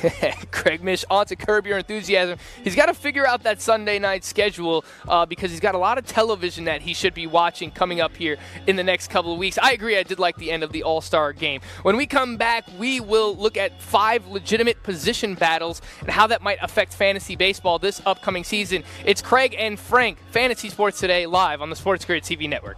Craig 0.51 0.83
Mish 0.83 1.03
on 1.09 1.25
to 1.27 1.35
curb 1.35 1.65
your 1.65 1.77
enthusiasm. 1.77 2.39
He's 2.63 2.75
got 2.75 2.87
to 2.87 2.93
figure 2.93 3.25
out 3.27 3.43
that 3.43 3.61
Sunday 3.61 3.99
night 3.99 4.23
schedule 4.23 4.85
uh, 5.07 5.25
because 5.25 5.51
he's 5.51 5.59
got 5.59 5.75
a 5.75 5.77
lot 5.77 5.97
of 5.97 6.05
television 6.05 6.65
that 6.65 6.81
he 6.81 6.93
should 6.93 7.13
be 7.13 7.27
watching 7.27 7.71
coming 7.71 8.01
up 8.01 8.15
here 8.15 8.37
in 8.67 8.75
the 8.75 8.83
next 8.83 9.09
couple 9.09 9.33
of 9.33 9.39
weeks. 9.39 9.57
I 9.57 9.71
agree. 9.71 9.97
I 9.97 10.03
did 10.03 10.19
like 10.19 10.37
the 10.37 10.51
end 10.51 10.63
of 10.63 10.71
the 10.71 10.83
All 10.83 11.01
Star 11.01 11.33
game. 11.33 11.61
When 11.83 11.97
we 11.97 12.05
come 12.05 12.37
back, 12.37 12.65
we 12.77 12.99
will 12.99 13.35
look 13.35 13.57
at 13.57 13.81
five 13.81 14.27
legitimate 14.27 14.83
position 14.83 15.35
battles 15.35 15.81
and 16.01 16.09
how 16.09 16.27
that 16.27 16.41
might 16.41 16.59
affect 16.61 16.93
fantasy 16.93 17.35
baseball 17.35 17.79
this 17.79 18.01
upcoming 18.05 18.43
season. 18.43 18.83
It's 19.05 19.21
Craig 19.21 19.55
and 19.57 19.79
Frank, 19.79 20.17
Fantasy 20.31 20.69
Sports 20.69 20.99
Today, 20.99 21.25
live 21.25 21.61
on 21.61 21.69
the 21.69 21.75
Sports 21.75 22.05
Grid 22.05 22.23
TV 22.23 22.49
network. 22.49 22.77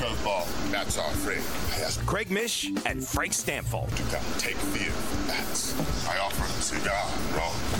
Curveball, 0.00 0.46
that's 0.70 0.96
our 0.96 1.10
friend. 1.10 1.42
Craig 2.06 2.30
Mish 2.30 2.70
and 2.86 3.06
Frank 3.06 3.32
Stampfl. 3.32 3.86
You 3.98 4.10
gotta 4.10 4.40
take 4.40 4.56
fear. 4.56 4.90
That's. 5.26 5.78
I 6.08 6.18
offer 6.18 6.42
a 6.42 6.62
cigar. 6.62 7.04
Roll. 7.36 7.79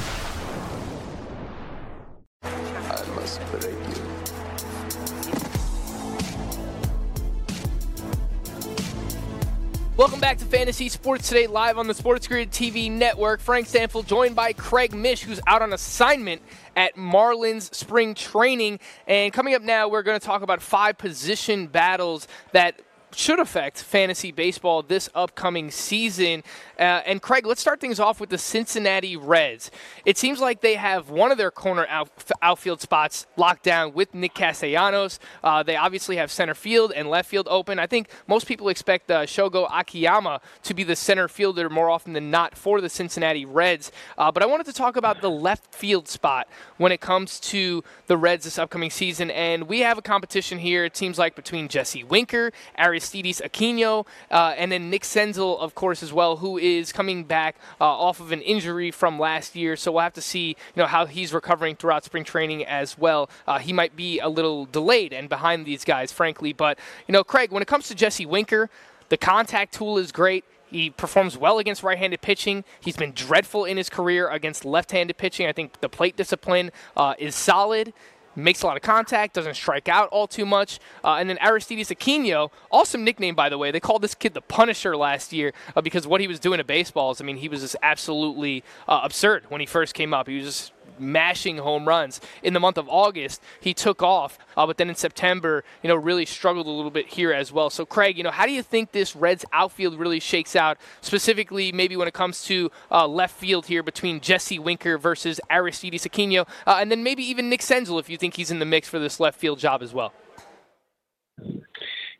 Welcome 10.00 10.18
back 10.18 10.38
to 10.38 10.46
Fantasy 10.46 10.88
Sports 10.88 11.28
Today, 11.28 11.46
live 11.46 11.76
on 11.76 11.86
the 11.86 11.92
Sports 11.92 12.26
Grid 12.26 12.50
TV 12.50 12.90
network. 12.90 13.38
Frank 13.38 13.66
Stampfl 13.68 14.06
joined 14.06 14.34
by 14.34 14.54
Craig 14.54 14.94
Mish, 14.94 15.20
who's 15.20 15.42
out 15.46 15.60
on 15.60 15.74
assignment 15.74 16.40
at 16.74 16.96
Marlins 16.96 17.74
spring 17.74 18.14
training. 18.14 18.80
And 19.06 19.30
coming 19.30 19.52
up 19.52 19.60
now, 19.60 19.88
we're 19.88 20.02
going 20.02 20.18
to 20.18 20.26
talk 20.26 20.40
about 20.40 20.62
five 20.62 20.96
position 20.96 21.66
battles 21.66 22.28
that 22.52 22.80
should 23.14 23.38
affect 23.38 23.82
fantasy 23.82 24.32
baseball 24.32 24.82
this 24.82 25.08
upcoming 25.14 25.70
season. 25.70 26.42
Uh, 26.78 27.02
and 27.04 27.20
Craig, 27.20 27.46
let's 27.46 27.60
start 27.60 27.80
things 27.80 28.00
off 28.00 28.20
with 28.20 28.30
the 28.30 28.38
Cincinnati 28.38 29.16
Reds. 29.16 29.70
It 30.04 30.16
seems 30.16 30.40
like 30.40 30.60
they 30.60 30.74
have 30.74 31.10
one 31.10 31.30
of 31.30 31.38
their 31.38 31.50
corner 31.50 31.86
out, 31.88 32.08
outfield 32.42 32.80
spots 32.80 33.26
locked 33.36 33.62
down 33.62 33.92
with 33.92 34.14
Nick 34.14 34.34
Castellanos. 34.34 35.18
Uh, 35.42 35.62
they 35.62 35.76
obviously 35.76 36.16
have 36.16 36.30
center 36.30 36.54
field 36.54 36.92
and 36.92 37.08
left 37.08 37.28
field 37.28 37.48
open. 37.50 37.78
I 37.78 37.86
think 37.86 38.08
most 38.26 38.46
people 38.46 38.68
expect 38.68 39.10
uh, 39.10 39.26
Shogo 39.26 39.68
Akiyama 39.70 40.40
to 40.62 40.74
be 40.74 40.84
the 40.84 40.96
center 40.96 41.28
fielder 41.28 41.68
more 41.68 41.90
often 41.90 42.12
than 42.12 42.30
not 42.30 42.56
for 42.56 42.80
the 42.80 42.88
Cincinnati 42.88 43.44
Reds. 43.44 43.92
Uh, 44.16 44.32
but 44.32 44.42
I 44.42 44.46
wanted 44.46 44.66
to 44.66 44.72
talk 44.72 44.96
about 44.96 45.20
the 45.20 45.30
left 45.30 45.74
field 45.74 46.08
spot 46.08 46.48
when 46.80 46.92
it 46.92 47.00
comes 47.02 47.38
to 47.38 47.84
the 48.06 48.16
Reds 48.16 48.44
this 48.44 48.58
upcoming 48.58 48.88
season. 48.88 49.30
And 49.30 49.68
we 49.68 49.80
have 49.80 49.98
a 49.98 50.02
competition 50.02 50.58
here, 50.58 50.82
it 50.86 50.96
seems 50.96 51.18
like, 51.18 51.34
between 51.34 51.68
Jesse 51.68 52.02
Winker, 52.02 52.52
Aristides 52.78 53.42
Aquino, 53.44 54.06
uh, 54.30 54.54
and 54.56 54.72
then 54.72 54.88
Nick 54.88 55.02
Senzel, 55.02 55.58
of 55.58 55.74
course, 55.74 56.02
as 56.02 56.10
well, 56.10 56.38
who 56.38 56.56
is 56.56 56.90
coming 56.90 57.24
back 57.24 57.56
uh, 57.82 57.84
off 57.84 58.18
of 58.18 58.32
an 58.32 58.40
injury 58.40 58.90
from 58.90 59.18
last 59.18 59.54
year. 59.54 59.76
So 59.76 59.92
we'll 59.92 60.00
have 60.00 60.14
to 60.14 60.22
see, 60.22 60.48
you 60.48 60.56
know, 60.76 60.86
how 60.86 61.04
he's 61.04 61.34
recovering 61.34 61.76
throughout 61.76 62.02
spring 62.04 62.24
training 62.24 62.64
as 62.64 62.96
well. 62.96 63.28
Uh, 63.46 63.58
he 63.58 63.74
might 63.74 63.94
be 63.94 64.18
a 64.18 64.30
little 64.30 64.64
delayed 64.64 65.12
and 65.12 65.28
behind 65.28 65.66
these 65.66 65.84
guys, 65.84 66.12
frankly. 66.12 66.54
But 66.54 66.78
you 67.06 67.12
know, 67.12 67.22
Craig, 67.22 67.52
when 67.52 67.60
it 67.60 67.68
comes 67.68 67.88
to 67.88 67.94
Jesse 67.94 68.24
Winker, 68.24 68.70
the 69.10 69.18
contact 69.18 69.74
tool 69.74 69.98
is 69.98 70.12
great. 70.12 70.46
He 70.70 70.90
performs 70.90 71.36
well 71.36 71.58
against 71.58 71.82
right 71.82 71.98
handed 71.98 72.20
pitching. 72.20 72.64
He's 72.80 72.96
been 72.96 73.12
dreadful 73.12 73.64
in 73.64 73.76
his 73.76 73.88
career 73.88 74.28
against 74.28 74.64
left 74.64 74.92
handed 74.92 75.16
pitching. 75.16 75.46
I 75.46 75.52
think 75.52 75.80
the 75.80 75.88
plate 75.88 76.16
discipline 76.16 76.70
uh, 76.96 77.14
is 77.18 77.34
solid 77.34 77.92
makes 78.36 78.62
a 78.62 78.66
lot 78.66 78.76
of 78.76 78.82
contact, 78.82 79.34
doesn't 79.34 79.54
strike 79.54 79.88
out 79.88 80.08
all 80.10 80.26
too 80.26 80.46
much. 80.46 80.78
Uh, 81.04 81.14
and 81.14 81.28
then 81.28 81.38
Aristides 81.38 81.90
Aquino, 81.90 82.50
awesome 82.70 83.04
nickname 83.04 83.34
by 83.34 83.48
the 83.48 83.58
way. 83.58 83.70
They 83.70 83.80
called 83.80 84.02
this 84.02 84.14
kid 84.14 84.34
the 84.34 84.40
Punisher 84.40 84.96
last 84.96 85.32
year 85.32 85.52
uh, 85.76 85.80
because 85.80 86.06
what 86.06 86.20
he 86.20 86.28
was 86.28 86.38
doing 86.38 86.58
to 86.58 86.64
baseballs. 86.64 87.20
I 87.20 87.24
mean, 87.24 87.36
he 87.36 87.48
was 87.48 87.60
just 87.60 87.76
absolutely 87.82 88.64
uh, 88.88 89.00
absurd 89.02 89.44
when 89.48 89.60
he 89.60 89.66
first 89.66 89.94
came 89.94 90.14
up. 90.14 90.28
He 90.28 90.36
was 90.36 90.44
just 90.44 90.72
mashing 91.00 91.58
home 91.58 91.86
runs. 91.86 92.20
In 92.42 92.54
the 92.54 92.60
month 92.60 92.78
of 92.78 92.88
August, 92.88 93.42
he 93.60 93.74
took 93.74 94.02
off, 94.02 94.38
uh, 94.56 94.66
but 94.66 94.76
then 94.76 94.88
in 94.88 94.94
September, 94.94 95.64
you 95.82 95.88
know, 95.88 95.96
really 95.96 96.26
struggled 96.26 96.66
a 96.66 96.70
little 96.70 96.90
bit 96.90 97.06
here 97.06 97.32
as 97.32 97.52
well. 97.52 97.70
So, 97.70 97.86
Craig, 97.86 98.16
you 98.16 98.24
know, 98.24 98.30
how 98.30 98.46
do 98.46 98.52
you 98.52 98.62
think 98.62 98.92
this 98.92 99.16
Reds 99.16 99.44
outfield 99.52 99.98
really 99.98 100.20
shakes 100.20 100.54
out, 100.54 100.78
specifically 101.00 101.72
maybe 101.72 101.96
when 101.96 102.08
it 102.08 102.14
comes 102.14 102.44
to 102.44 102.70
uh, 102.90 103.06
left 103.06 103.36
field 103.36 103.66
here 103.66 103.82
between 103.82 104.20
Jesse 104.20 104.58
Winker 104.58 104.98
versus 104.98 105.40
Aristides 105.50 106.04
Aquino, 106.04 106.46
uh, 106.66 106.78
and 106.80 106.90
then 106.90 107.02
maybe 107.02 107.22
even 107.22 107.48
Nick 107.48 107.60
Senzel 107.60 107.98
if 107.98 108.08
you 108.08 108.16
think 108.16 108.36
he's 108.36 108.50
in 108.50 108.58
the 108.58 108.64
mix 108.64 108.88
for 108.88 108.98
this 108.98 109.20
left 109.20 109.38
field 109.38 109.58
job 109.58 109.82
as 109.82 109.92
well? 109.92 110.12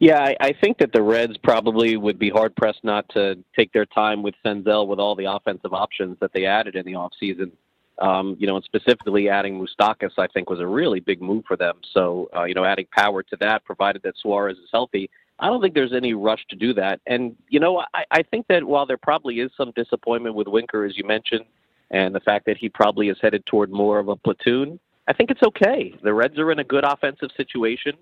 Yeah, 0.00 0.18
I, 0.18 0.37
I 0.40 0.52
think 0.54 0.78
that 0.78 0.92
the 0.92 1.02
Reds 1.02 1.37
probably 1.37 1.99
would 1.99 2.18
be 2.18 2.30
hard 2.30 2.56
pressed 2.56 2.82
not 2.82 3.06
to 3.10 3.37
take 3.54 3.70
their 3.72 3.84
time 3.84 4.22
with 4.22 4.34
Senzel 4.44 4.87
with 4.87 4.99
all 4.99 5.14
the 5.14 5.26
offensive 5.26 5.75
options 5.75 6.16
that 6.20 6.32
they 6.32 6.46
added 6.46 6.75
in 6.75 6.87
the 6.87 6.94
offseason. 6.94 7.52
Um, 8.00 8.35
you 8.38 8.47
know, 8.47 8.57
and 8.57 8.64
specifically 8.64 9.28
adding 9.28 9.61
Moustakas, 9.61 10.12
I 10.16 10.26
think, 10.26 10.49
was 10.49 10.59
a 10.59 10.66
really 10.66 11.00
big 11.00 11.21
move 11.21 11.45
for 11.47 11.54
them. 11.54 11.75
So, 11.92 12.30
uh, 12.35 12.45
you 12.45 12.54
know, 12.54 12.64
adding 12.64 12.87
power 12.97 13.23
to 13.23 13.37
that, 13.40 13.62
provided 13.66 14.00
that 14.04 14.14
Suarez 14.16 14.57
is 14.57 14.71
healthy, 14.73 15.11
I 15.40 15.47
don't 15.47 15.61
think 15.62 15.75
there's 15.75 15.95
any 15.95 16.12
rush 16.12 16.45
to 16.50 16.57
do 16.57 16.75
that. 16.75 17.00
And, 17.07 17.35
you 17.49 17.61
know, 17.61 17.83
I, 17.95 18.04
I 18.11 18.23
think 18.23 18.47
that 18.49 18.62
while 18.64 18.87
there 18.87 18.99
probably 18.99 19.40
is 19.40 19.50
some 19.57 19.73
disappointment 19.75 20.35
with 20.35 20.47
Winker, 20.47 20.85
as 20.85 20.97
you 20.97 21.04
mentioned, 21.04 21.47
and 21.90 22.14
the 22.14 22.21
fact 22.21 22.47
that 22.47 22.57
he 22.59 22.69
probably 22.69 23.09
is 23.09 23.16
headed 23.21 23.45
toward 23.47 23.71
more 23.71 23.99
of 23.99 24.09
a 24.09 24.16
platoon, 24.16 24.78
I 25.09 25.12
think 25.12 25.30
it's 25.30 25.42
okay. 25.42 25.95
The 26.02 26.12
Reds 26.12 26.38
are 26.38 26.52
in 26.52 26.59
a 26.59 26.64
good 26.64 26.85
offensive 26.85 27.30
situation. 27.37 27.95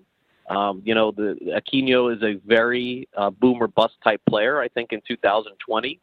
Um, 0.49 0.81
you 0.83 0.93
know, 0.93 1.11
the 1.11 1.37
Aquino 1.55 2.15
is 2.15 2.21
a 2.23 2.39
very 2.45 3.07
uh, 3.15 3.29
boomer 3.29 3.67
bust 3.67 3.95
type 4.03 4.21
player. 4.27 4.59
I 4.59 4.67
think 4.67 4.91
in 4.91 5.01
2020, 5.07 5.99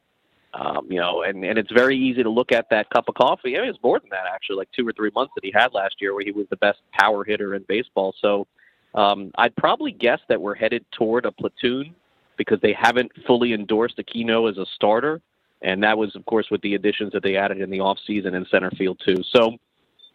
um, 0.58 0.82
you 0.90 1.00
know, 1.02 1.22
and, 1.22 1.44
and 1.44 1.56
it's 1.60 1.72
very 1.72 1.96
easy 1.96 2.22
to 2.22 2.30
look 2.30 2.50
at 2.50 2.66
that 2.70 2.88
cup 2.90 3.06
of 3.08 3.14
coffee. 3.14 3.56
I 3.56 3.60
mean, 3.60 3.70
it's 3.70 3.82
more 3.82 3.98
than 4.00 4.10
that, 4.10 4.26
actually, 4.34 4.56
like 4.56 4.70
two 4.76 4.86
or 4.88 4.92
three 4.92 5.10
months 5.14 5.32
that 5.36 5.44
he 5.44 5.52
had 5.60 5.74
last 5.80 5.96
year 6.00 6.14
where 6.14 6.24
he 6.24 6.32
was 6.40 6.46
the 6.50 6.56
best 6.56 6.78
power 7.00 7.24
hitter 7.24 7.54
in 7.54 7.64
baseball. 7.68 8.14
So 8.24 8.46
Um, 9.04 9.30
I'd 9.42 9.54
probably 9.56 9.92
guess 9.92 10.20
that 10.30 10.40
we're 10.40 10.54
headed 10.54 10.82
toward 10.98 11.26
a 11.26 11.32
platoon 11.40 11.94
because 12.40 12.60
they 12.62 12.72
haven't 12.72 13.10
fully 13.26 13.52
endorsed 13.52 13.98
Aquino 13.98 14.38
as 14.50 14.56
a 14.56 14.66
starter. 14.74 15.20
And 15.60 15.82
that 15.82 15.96
was, 15.98 16.16
of 16.16 16.24
course, 16.24 16.48
with 16.50 16.62
the 16.62 16.74
additions 16.78 17.12
that 17.12 17.22
they 17.22 17.36
added 17.36 17.60
in 17.60 17.70
the 17.70 17.82
offseason 17.88 18.34
in 18.34 18.46
center 18.50 18.70
field, 18.70 18.98
too. 19.06 19.18
So 19.34 19.40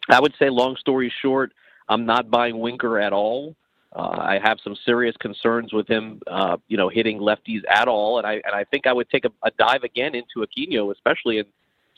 I 0.09 0.19
would 0.19 0.33
say, 0.39 0.49
long 0.49 0.75
story 0.77 1.13
short, 1.21 1.49
I'm 1.89 2.05
not 2.05 2.31
buying 2.31 2.57
Winker 2.59 2.99
at 2.99 3.13
all. 3.13 3.55
Uh, 3.93 4.15
I 4.17 4.39
have 4.41 4.57
some 4.63 4.75
serious 4.85 5.15
concerns 5.17 5.73
with 5.73 5.87
him, 5.87 6.21
uh, 6.27 6.57
you 6.67 6.77
know, 6.77 6.87
hitting 6.87 7.19
lefties 7.19 7.61
at 7.69 7.87
all, 7.87 8.19
and 8.19 8.25
I 8.25 8.33
and 8.33 8.55
I 8.55 8.63
think 8.63 8.87
I 8.87 8.93
would 8.93 9.09
take 9.09 9.25
a, 9.25 9.31
a 9.43 9.51
dive 9.59 9.83
again 9.83 10.15
into 10.15 10.45
Aquino, 10.47 10.93
especially 10.93 11.39
in 11.39 11.45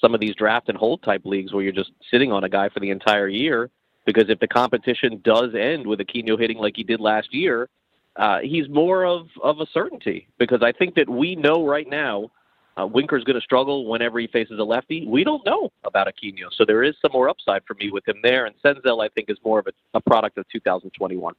some 0.01 0.15
of 0.15 0.19
these 0.19 0.35
draft 0.35 0.69
and 0.69 0.77
hold 0.77 1.03
type 1.03 1.21
leagues 1.23 1.53
where 1.53 1.63
you're 1.63 1.71
just 1.71 1.91
sitting 2.09 2.31
on 2.31 2.43
a 2.43 2.50
guy 2.50 2.69
for 2.69 2.79
the 2.79 2.89
entire 2.89 3.27
year. 3.27 3.69
Because 4.05 4.29
if 4.29 4.39
the 4.39 4.47
competition 4.47 5.21
does 5.23 5.55
end 5.57 5.88
with 5.88 6.00
Aquino 6.00 6.38
hitting 6.38 6.57
like 6.57 6.73
he 6.75 6.83
did 6.83 7.00
last 7.00 7.33
year, 7.33 7.69
uh, 8.17 8.39
he's 8.39 8.67
more 8.69 9.05
of 9.05 9.27
of 9.41 9.59
a 9.59 9.67
certainty. 9.71 10.27
Because 10.39 10.63
I 10.63 10.71
think 10.71 10.95
that 10.95 11.07
we 11.07 11.35
know 11.35 11.65
right 11.65 11.88
now 11.88 12.31
uh, 12.75 12.88
Winker's 12.88 13.23
going 13.23 13.35
to 13.35 13.41
struggle 13.41 13.85
whenever 13.85 14.19
he 14.19 14.27
faces 14.27 14.59
a 14.59 14.63
lefty. 14.63 15.05
We 15.07 15.23
don't 15.23 15.45
know 15.45 15.71
about 15.85 16.07
Aquino, 16.07 16.47
so 16.51 16.65
there 16.65 16.83
is 16.83 16.95
some 17.01 17.12
more 17.13 17.29
upside 17.29 17.63
for 17.65 17.75
me 17.75 17.91
with 17.91 18.07
him 18.07 18.17
there. 18.23 18.45
And 18.45 18.55
Senzel, 18.65 19.05
I 19.05 19.09
think, 19.09 19.29
is 19.29 19.38
more 19.45 19.59
of 19.59 19.67
a, 19.67 19.71
a 19.93 20.01
product 20.01 20.38
of 20.39 20.45
2021. 20.51 21.35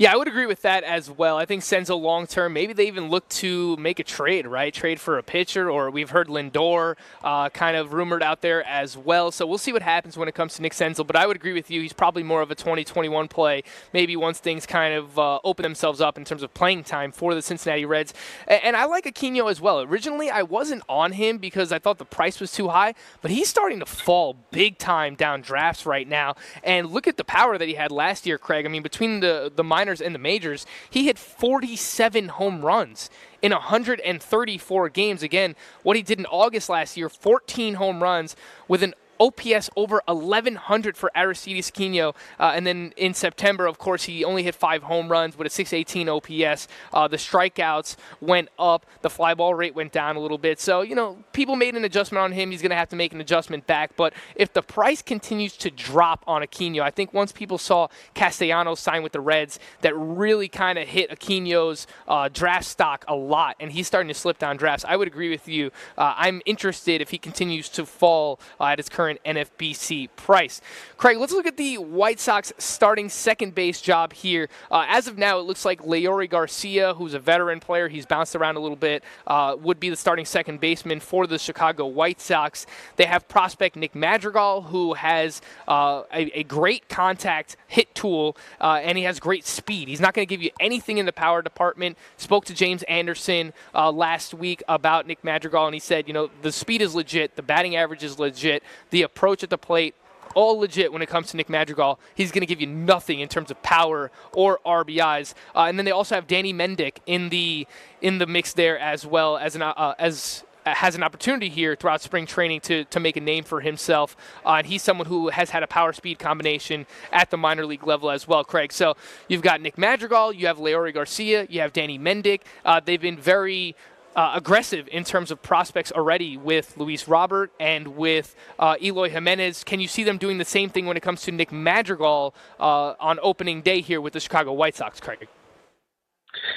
Yeah, 0.00 0.12
I 0.12 0.16
would 0.16 0.28
agree 0.28 0.46
with 0.46 0.62
that 0.62 0.84
as 0.84 1.10
well. 1.10 1.38
I 1.38 1.44
think 1.44 1.64
Senzel 1.64 2.00
long 2.00 2.28
term, 2.28 2.52
maybe 2.52 2.72
they 2.72 2.86
even 2.86 3.08
look 3.08 3.28
to 3.30 3.76
make 3.78 3.98
a 3.98 4.04
trade, 4.04 4.46
right? 4.46 4.72
Trade 4.72 5.00
for 5.00 5.18
a 5.18 5.24
pitcher, 5.24 5.68
or 5.68 5.90
we've 5.90 6.10
heard 6.10 6.28
Lindor 6.28 6.94
uh, 7.24 7.48
kind 7.48 7.76
of 7.76 7.92
rumored 7.92 8.22
out 8.22 8.40
there 8.40 8.64
as 8.64 8.96
well. 8.96 9.32
So 9.32 9.44
we'll 9.44 9.58
see 9.58 9.72
what 9.72 9.82
happens 9.82 10.16
when 10.16 10.28
it 10.28 10.36
comes 10.36 10.54
to 10.54 10.62
Nick 10.62 10.72
Senzel. 10.72 11.04
But 11.04 11.16
I 11.16 11.26
would 11.26 11.34
agree 11.34 11.52
with 11.52 11.68
you. 11.68 11.82
He's 11.82 11.92
probably 11.92 12.22
more 12.22 12.42
of 12.42 12.52
a 12.52 12.54
2021 12.54 13.26
play, 13.26 13.64
maybe 13.92 14.14
once 14.14 14.38
things 14.38 14.66
kind 14.66 14.94
of 14.94 15.18
uh, 15.18 15.40
open 15.42 15.64
themselves 15.64 16.00
up 16.00 16.16
in 16.16 16.24
terms 16.24 16.44
of 16.44 16.54
playing 16.54 16.84
time 16.84 17.10
for 17.10 17.34
the 17.34 17.42
Cincinnati 17.42 17.84
Reds. 17.84 18.14
And, 18.46 18.62
and 18.62 18.76
I 18.76 18.84
like 18.84 19.04
Aquino 19.04 19.50
as 19.50 19.60
well. 19.60 19.80
Originally, 19.80 20.30
I 20.30 20.44
wasn't 20.44 20.84
on 20.88 21.10
him 21.10 21.38
because 21.38 21.72
I 21.72 21.80
thought 21.80 21.98
the 21.98 22.04
price 22.04 22.38
was 22.38 22.52
too 22.52 22.68
high, 22.68 22.94
but 23.20 23.32
he's 23.32 23.48
starting 23.48 23.80
to 23.80 23.86
fall 23.86 24.36
big 24.52 24.78
time 24.78 25.16
down 25.16 25.40
drafts 25.40 25.84
right 25.86 26.06
now. 26.06 26.36
And 26.62 26.88
look 26.88 27.08
at 27.08 27.16
the 27.16 27.24
power 27.24 27.58
that 27.58 27.66
he 27.66 27.74
had 27.74 27.90
last 27.90 28.26
year, 28.26 28.38
Craig. 28.38 28.64
I 28.64 28.68
mean, 28.68 28.82
between 28.84 29.18
the, 29.18 29.50
the 29.52 29.64
minor 29.64 29.87
and 29.88 30.14
the 30.14 30.18
majors, 30.18 30.66
he 30.90 31.06
hit 31.06 31.18
47 31.18 32.28
home 32.28 32.64
runs 32.64 33.10
in 33.42 33.52
134 33.52 34.88
games. 34.90 35.22
Again, 35.22 35.56
what 35.82 35.96
he 35.96 36.02
did 36.02 36.18
in 36.18 36.26
August 36.26 36.68
last 36.68 36.96
year 36.96 37.08
14 37.08 37.74
home 37.74 38.02
runs 38.02 38.36
with 38.68 38.82
an 38.82 38.94
OPS 39.20 39.70
over 39.76 40.02
1,100 40.06 40.96
for 40.96 41.10
Aristides 41.16 41.70
Aquino. 41.70 42.14
Uh, 42.38 42.52
and 42.54 42.66
then 42.66 42.92
in 42.96 43.14
September, 43.14 43.66
of 43.66 43.78
course, 43.78 44.04
he 44.04 44.24
only 44.24 44.42
hit 44.42 44.54
five 44.54 44.84
home 44.84 45.08
runs 45.10 45.36
with 45.36 45.46
a 45.46 45.50
618 45.50 46.08
OPS. 46.08 46.68
Uh, 46.92 47.08
the 47.08 47.16
strikeouts 47.16 47.96
went 48.20 48.48
up. 48.58 48.86
The 49.02 49.10
fly 49.10 49.34
ball 49.34 49.54
rate 49.54 49.74
went 49.74 49.92
down 49.92 50.16
a 50.16 50.20
little 50.20 50.38
bit. 50.38 50.60
So, 50.60 50.82
you 50.82 50.94
know, 50.94 51.18
people 51.32 51.56
made 51.56 51.74
an 51.74 51.84
adjustment 51.84 52.22
on 52.22 52.32
him. 52.32 52.50
He's 52.50 52.62
going 52.62 52.70
to 52.70 52.76
have 52.76 52.88
to 52.90 52.96
make 52.96 53.12
an 53.12 53.20
adjustment 53.20 53.66
back. 53.66 53.96
But 53.96 54.14
if 54.34 54.52
the 54.52 54.62
price 54.62 55.02
continues 55.02 55.56
to 55.58 55.70
drop 55.70 56.24
on 56.26 56.42
Aquino, 56.42 56.82
I 56.82 56.90
think 56.90 57.12
once 57.12 57.32
people 57.32 57.58
saw 57.58 57.88
Castellanos 58.14 58.80
sign 58.80 59.02
with 59.02 59.12
the 59.12 59.20
Reds, 59.20 59.58
that 59.80 59.96
really 59.96 60.48
kind 60.48 60.78
of 60.78 60.88
hit 60.88 61.10
Aquino's 61.10 61.86
uh, 62.06 62.28
draft 62.32 62.66
stock 62.66 63.04
a 63.08 63.14
lot. 63.14 63.56
And 63.60 63.72
he's 63.72 63.86
starting 63.86 64.08
to 64.08 64.14
slip 64.14 64.38
down 64.38 64.56
drafts. 64.56 64.84
I 64.86 64.96
would 64.96 65.08
agree 65.08 65.30
with 65.30 65.48
you. 65.48 65.70
Uh, 65.96 66.14
I'm 66.16 66.42
interested 66.46 67.00
if 67.00 67.10
he 67.10 67.18
continues 67.18 67.68
to 67.70 67.86
fall 67.86 68.40
uh, 68.60 68.66
at 68.66 68.78
his 68.78 68.88
current 68.88 69.07
current 69.08 69.20
NFBC 69.24 70.08
price. 70.16 70.60
Craig, 70.98 71.16
let's 71.16 71.32
look 71.32 71.46
at 71.46 71.56
the 71.56 71.78
White 71.78 72.20
Sox 72.20 72.52
starting 72.58 73.08
second 73.08 73.54
base 73.54 73.80
job 73.80 74.12
here. 74.12 74.48
Uh, 74.70 74.84
as 74.88 75.06
of 75.06 75.16
now, 75.16 75.38
it 75.38 75.42
looks 75.46 75.64
like 75.64 75.80
Leury 75.82 76.28
Garcia, 76.28 76.92
who's 76.94 77.14
a 77.14 77.18
veteran 77.18 77.58
player, 77.60 77.88
he's 77.88 78.04
bounced 78.04 78.36
around 78.36 78.56
a 78.56 78.60
little 78.60 78.76
bit, 78.76 79.02
uh, 79.26 79.56
would 79.60 79.80
be 79.80 79.88
the 79.88 79.96
starting 79.96 80.26
second 80.26 80.60
baseman 80.60 81.00
for 81.00 81.26
the 81.26 81.38
Chicago 81.38 81.86
White 81.86 82.20
Sox. 82.20 82.66
They 82.96 83.06
have 83.06 83.26
prospect 83.28 83.76
Nick 83.76 83.94
Madrigal, 83.94 84.62
who 84.62 84.94
has 84.94 85.40
uh, 85.66 86.02
a, 86.12 86.40
a, 86.40 86.42
great 86.42 86.88
contact 86.88 87.56
hit 87.66 87.94
tool, 87.94 88.36
uh, 88.60 88.80
and 88.82 88.98
he 88.98 89.04
has 89.04 89.20
great 89.20 89.46
speed. 89.46 89.88
He's 89.88 90.00
not 90.00 90.14
going 90.14 90.26
to 90.26 90.30
give 90.30 90.42
you 90.42 90.50
anything 90.60 90.98
in 90.98 91.06
the 91.06 91.12
power 91.12 91.40
department. 91.40 91.96
Spoke 92.16 92.44
to 92.46 92.54
James 92.54 92.82
Anderson 92.84 93.52
uh, 93.74 93.90
last 93.90 94.34
week 94.34 94.62
about 94.68 95.06
Nick 95.06 95.24
Madrigal, 95.24 95.66
and 95.66 95.74
he 95.74 95.80
said, 95.80 96.08
you 96.08 96.14
know, 96.14 96.28
the 96.42 96.52
speed 96.52 96.82
is 96.82 96.94
legit, 96.94 97.36
the 97.36 97.42
batting 97.42 97.76
average 97.76 98.02
is 98.02 98.18
legit, 98.18 98.62
the 98.90 98.97
the 98.98 99.04
approach 99.04 99.44
at 99.44 99.50
the 99.50 99.58
plate, 99.58 99.94
all 100.34 100.58
legit 100.58 100.92
when 100.92 101.02
it 101.02 101.08
comes 101.08 101.28
to 101.30 101.36
Nick 101.36 101.48
Madrigal. 101.48 102.00
He's 102.16 102.32
going 102.32 102.40
to 102.40 102.46
give 102.46 102.60
you 102.60 102.66
nothing 102.66 103.20
in 103.20 103.28
terms 103.28 103.50
of 103.50 103.62
power 103.62 104.10
or 104.32 104.58
RBIs. 104.66 105.34
Uh, 105.54 105.62
and 105.62 105.78
then 105.78 105.84
they 105.84 105.92
also 105.92 106.16
have 106.16 106.26
Danny 106.26 106.52
Mendick 106.52 106.98
in 107.06 107.28
the 107.28 107.66
in 108.00 108.18
the 108.18 108.26
mix 108.26 108.52
there 108.52 108.78
as 108.78 109.06
well 109.06 109.36
as 109.36 109.54
an 109.54 109.62
uh, 109.62 109.94
as 109.98 110.44
uh, 110.66 110.74
has 110.74 110.96
an 110.96 111.02
opportunity 111.04 111.48
here 111.48 111.76
throughout 111.76 112.02
spring 112.02 112.26
training 112.26 112.60
to, 112.60 112.84
to 112.86 112.98
make 113.00 113.16
a 113.16 113.20
name 113.20 113.44
for 113.44 113.60
himself. 113.60 114.16
Uh, 114.44 114.54
and 114.54 114.66
he's 114.66 114.82
someone 114.82 115.06
who 115.06 115.28
has 115.28 115.50
had 115.50 115.62
a 115.62 115.66
power 115.68 115.92
speed 115.92 116.18
combination 116.18 116.86
at 117.12 117.30
the 117.30 117.36
minor 117.36 117.64
league 117.64 117.86
level 117.86 118.10
as 118.10 118.26
well, 118.26 118.42
Craig. 118.44 118.72
So 118.72 118.96
you've 119.28 119.42
got 119.42 119.60
Nick 119.60 119.78
Madrigal, 119.78 120.32
you 120.32 120.46
have 120.48 120.58
Leury 120.58 120.92
Garcia, 120.92 121.46
you 121.48 121.60
have 121.60 121.72
Danny 121.72 121.98
Mendick. 121.98 122.40
Uh, 122.64 122.80
they've 122.84 123.00
been 123.00 123.16
very 123.16 123.76
uh, 124.16 124.32
aggressive 124.34 124.88
in 124.90 125.04
terms 125.04 125.30
of 125.30 125.42
prospects 125.42 125.92
already 125.92 126.36
with 126.36 126.76
Luis 126.76 127.08
Robert 127.08 127.52
and 127.60 127.96
with 127.96 128.34
uh, 128.58 128.76
Eloy 128.82 129.10
Jimenez. 129.10 129.64
Can 129.64 129.80
you 129.80 129.88
see 129.88 130.04
them 130.04 130.18
doing 130.18 130.38
the 130.38 130.44
same 130.44 130.70
thing 130.70 130.86
when 130.86 130.96
it 130.96 131.02
comes 131.02 131.22
to 131.22 131.32
Nick 131.32 131.52
Madrigal 131.52 132.34
uh, 132.58 132.94
on 133.00 133.18
opening 133.22 133.62
day 133.62 133.80
here 133.80 134.00
with 134.00 134.12
the 134.12 134.20
Chicago 134.20 134.52
White 134.52 134.76
Sox, 134.76 135.00
Craig? 135.00 135.28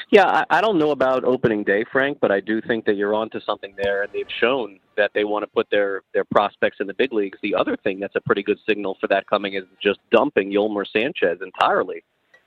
Yeah, 0.10 0.44
I, 0.50 0.60
don't 0.62 0.78
know 0.78 0.92
about 0.92 1.24
opening 1.24 1.64
day, 1.64 1.86
Frank, 1.92 2.18
but 2.20 2.32
I 2.32 2.42
do 2.42 2.62
think 2.62 2.86
that 2.86 2.96
you're 2.96 3.16
onto 3.16 3.40
something 3.40 3.74
there, 3.82 4.04
and 4.04 4.12
they've 4.12 4.28
shown 4.40 4.80
that 4.98 5.12
they 5.14 5.24
want 5.24 5.44
to 5.44 5.48
put 5.48 5.70
their 5.72 6.02
their 6.14 6.26
prospects 6.26 6.78
in 6.82 6.88
the 6.88 6.94
big 6.94 7.14
leagues. 7.14 7.40
The 7.42 7.56
other 7.56 7.78
thing 7.78 8.00
that's 8.00 8.16
a 8.16 8.22
pretty 8.22 8.44
good 8.44 8.60
signal 8.68 8.98
for 9.00 9.08
that 9.08 9.28
coming 9.28 9.54
is 9.54 9.64
just 9.82 10.00
dumping 10.12 10.52
Yolmer 10.52 10.86
Sanchez 10.86 11.40
entirely 11.42 12.04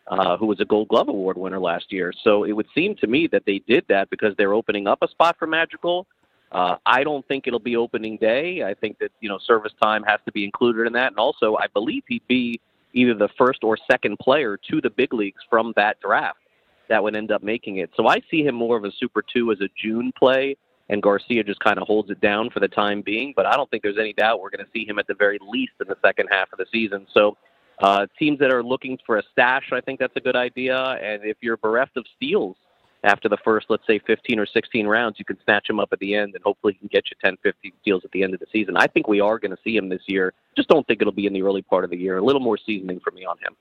uh, 0.09 0.37
who 0.37 0.47
was 0.47 0.61
a 0.61 0.65
Gold 0.65 0.89
Glove 0.89 1.09
Award 1.09 1.39
winner 1.39 1.59
last 1.59 1.93
year. 1.93 2.13
So 2.23 2.45
it 2.45 2.53
would 2.53 2.67
seem 2.75 2.95
to 2.97 3.07
me 3.07 3.27
that 3.29 3.45
they 3.47 3.61
did 3.61 3.85
that 3.89 4.11
because 4.11 4.35
they're 4.37 4.55
opening 4.55 4.87
up 4.87 4.99
a 5.03 5.09
spot 5.09 5.37
for 5.39 5.47
Madrigal. 5.47 6.07
Uh, 6.53 6.77
I 6.87 7.03
don't 7.03 7.27
think 7.27 7.47
it'll 7.47 7.59
be 7.59 7.77
opening 7.77 8.17
day. 8.17 8.63
I 8.63 8.75
think 8.75 8.99
that 9.01 9.11
you 9.21 9.29
know 9.29 9.39
service 9.39 9.73
time 9.83 10.05
has 10.05 10.21
to 10.27 10.33
be 10.33 10.45
included 10.45 10.87
in 10.87 10.93
that, 10.93 11.09
and 11.09 11.19
also 11.19 11.57
I 11.57 11.67
believe 11.67 12.05
he'd 12.07 12.27
be 12.29 12.61
either 12.93 13.15
the 13.15 13.29
first 13.37 13.65
or 13.65 13.77
second 13.91 14.19
player 14.21 14.57
to 14.71 14.81
the 14.81 14.91
big 14.91 15.13
leagues 15.13 15.43
from 15.51 15.73
that 15.77 16.01
draft 16.01 16.39
that 16.89 17.03
would 17.03 17.17
end 17.17 17.33
up 17.33 17.43
making 17.43 17.79
it. 17.79 17.91
So 17.97 18.07
I 18.07 18.21
see 18.31 18.45
him 18.45 18.55
more 18.55 18.77
of 18.77 18.85
a 18.85 18.93
Super 18.93 19.23
Two 19.23 19.51
as 19.51 19.61
a 19.61 19.69
June 19.83 20.13
play, 20.17 20.57
and 20.89 21.03
Garcia 21.03 21.43
just 21.43 21.61
kind 21.61 21.79
of 21.79 21.87
holds 21.89 22.11
it 22.11 22.21
down 22.21 22.51
for 22.51 22.61
the 22.61 22.69
time 22.69 23.03
being. 23.03 23.33
But 23.35 23.47
I 23.47 23.57
don't 23.57 23.69
think 23.71 23.83
there's 23.83 23.99
any 23.99 24.13
doubt 24.13 24.41
we're 24.41 24.51
going 24.51 24.65
to 24.65 24.71
see 24.73 24.87
him 24.87 24.99
at 24.99 25.07
the 25.07 25.15
very 25.15 25.39
least 25.49 25.73
in 25.81 25.89
the 25.89 25.97
second 26.03 26.29
half 26.31 26.53
of 26.53 26.59
the 26.59 26.67
season. 26.71 27.07
So 27.13 27.37
uh, 27.81 28.07
teams 28.19 28.39
that 28.39 28.53
are 28.53 28.63
looking 28.63 28.99
for 29.07 29.19
a 29.19 29.23
stash, 29.33 29.71
I 29.73 29.81
think 29.81 29.99
that's 29.99 30.17
a 30.17 30.21
good 30.21 30.37
idea. 30.37 30.77
And 30.77 31.25
if 31.25 31.37
you're 31.41 31.57
bereft 31.57 31.97
of 31.97 32.05
steals 32.17 32.57
after 33.03 33.29
the 33.29 33.37
first, 33.45 33.67
let's 33.69 33.87
say, 33.87 33.99
15 33.99 34.39
or 34.39 34.47
16 34.47 34.87
rounds, 34.87 35.19
you 35.19 35.25
can 35.25 35.37
snatch 35.45 35.69
him 35.69 35.79
up 35.79 35.91
at 35.93 35.99
the 35.99 36.15
end 36.15 36.35
and 36.35 36.43
hopefully 36.43 36.73
he 36.73 36.79
can 36.79 36.89
get 36.89 37.05
you 37.11 37.17
10, 37.23 37.37
15 37.43 37.73
steals 37.83 38.03
at 38.05 38.11
the 38.13 38.23
end 38.23 38.35
of 38.35 38.41
the 38.41 38.47
season. 38.53 38.77
I 38.77 38.87
think 38.87 39.09
we 39.09 39.21
are 39.21 39.39
going 39.39 39.51
to 39.51 39.63
see 39.63 39.77
him 39.77 39.89
this 39.89 40.03
year. 40.07 40.33
Just 40.57 40.69
don't 40.69 40.87
think 40.87 41.01
it'll 41.01 41.13
be 41.13 41.27
in 41.27 41.33
the 41.33 41.43
early 41.43 41.63
part 41.63 41.85
of 41.85 41.91
the 41.91 41.97
year. 41.97 42.19
A 42.19 42.25
little 42.25 42.41
more 42.41 42.59
seasoning 42.59 43.01
for 43.01 43.11
me 43.11 43.25
on 43.25 43.37
him. 43.39 43.55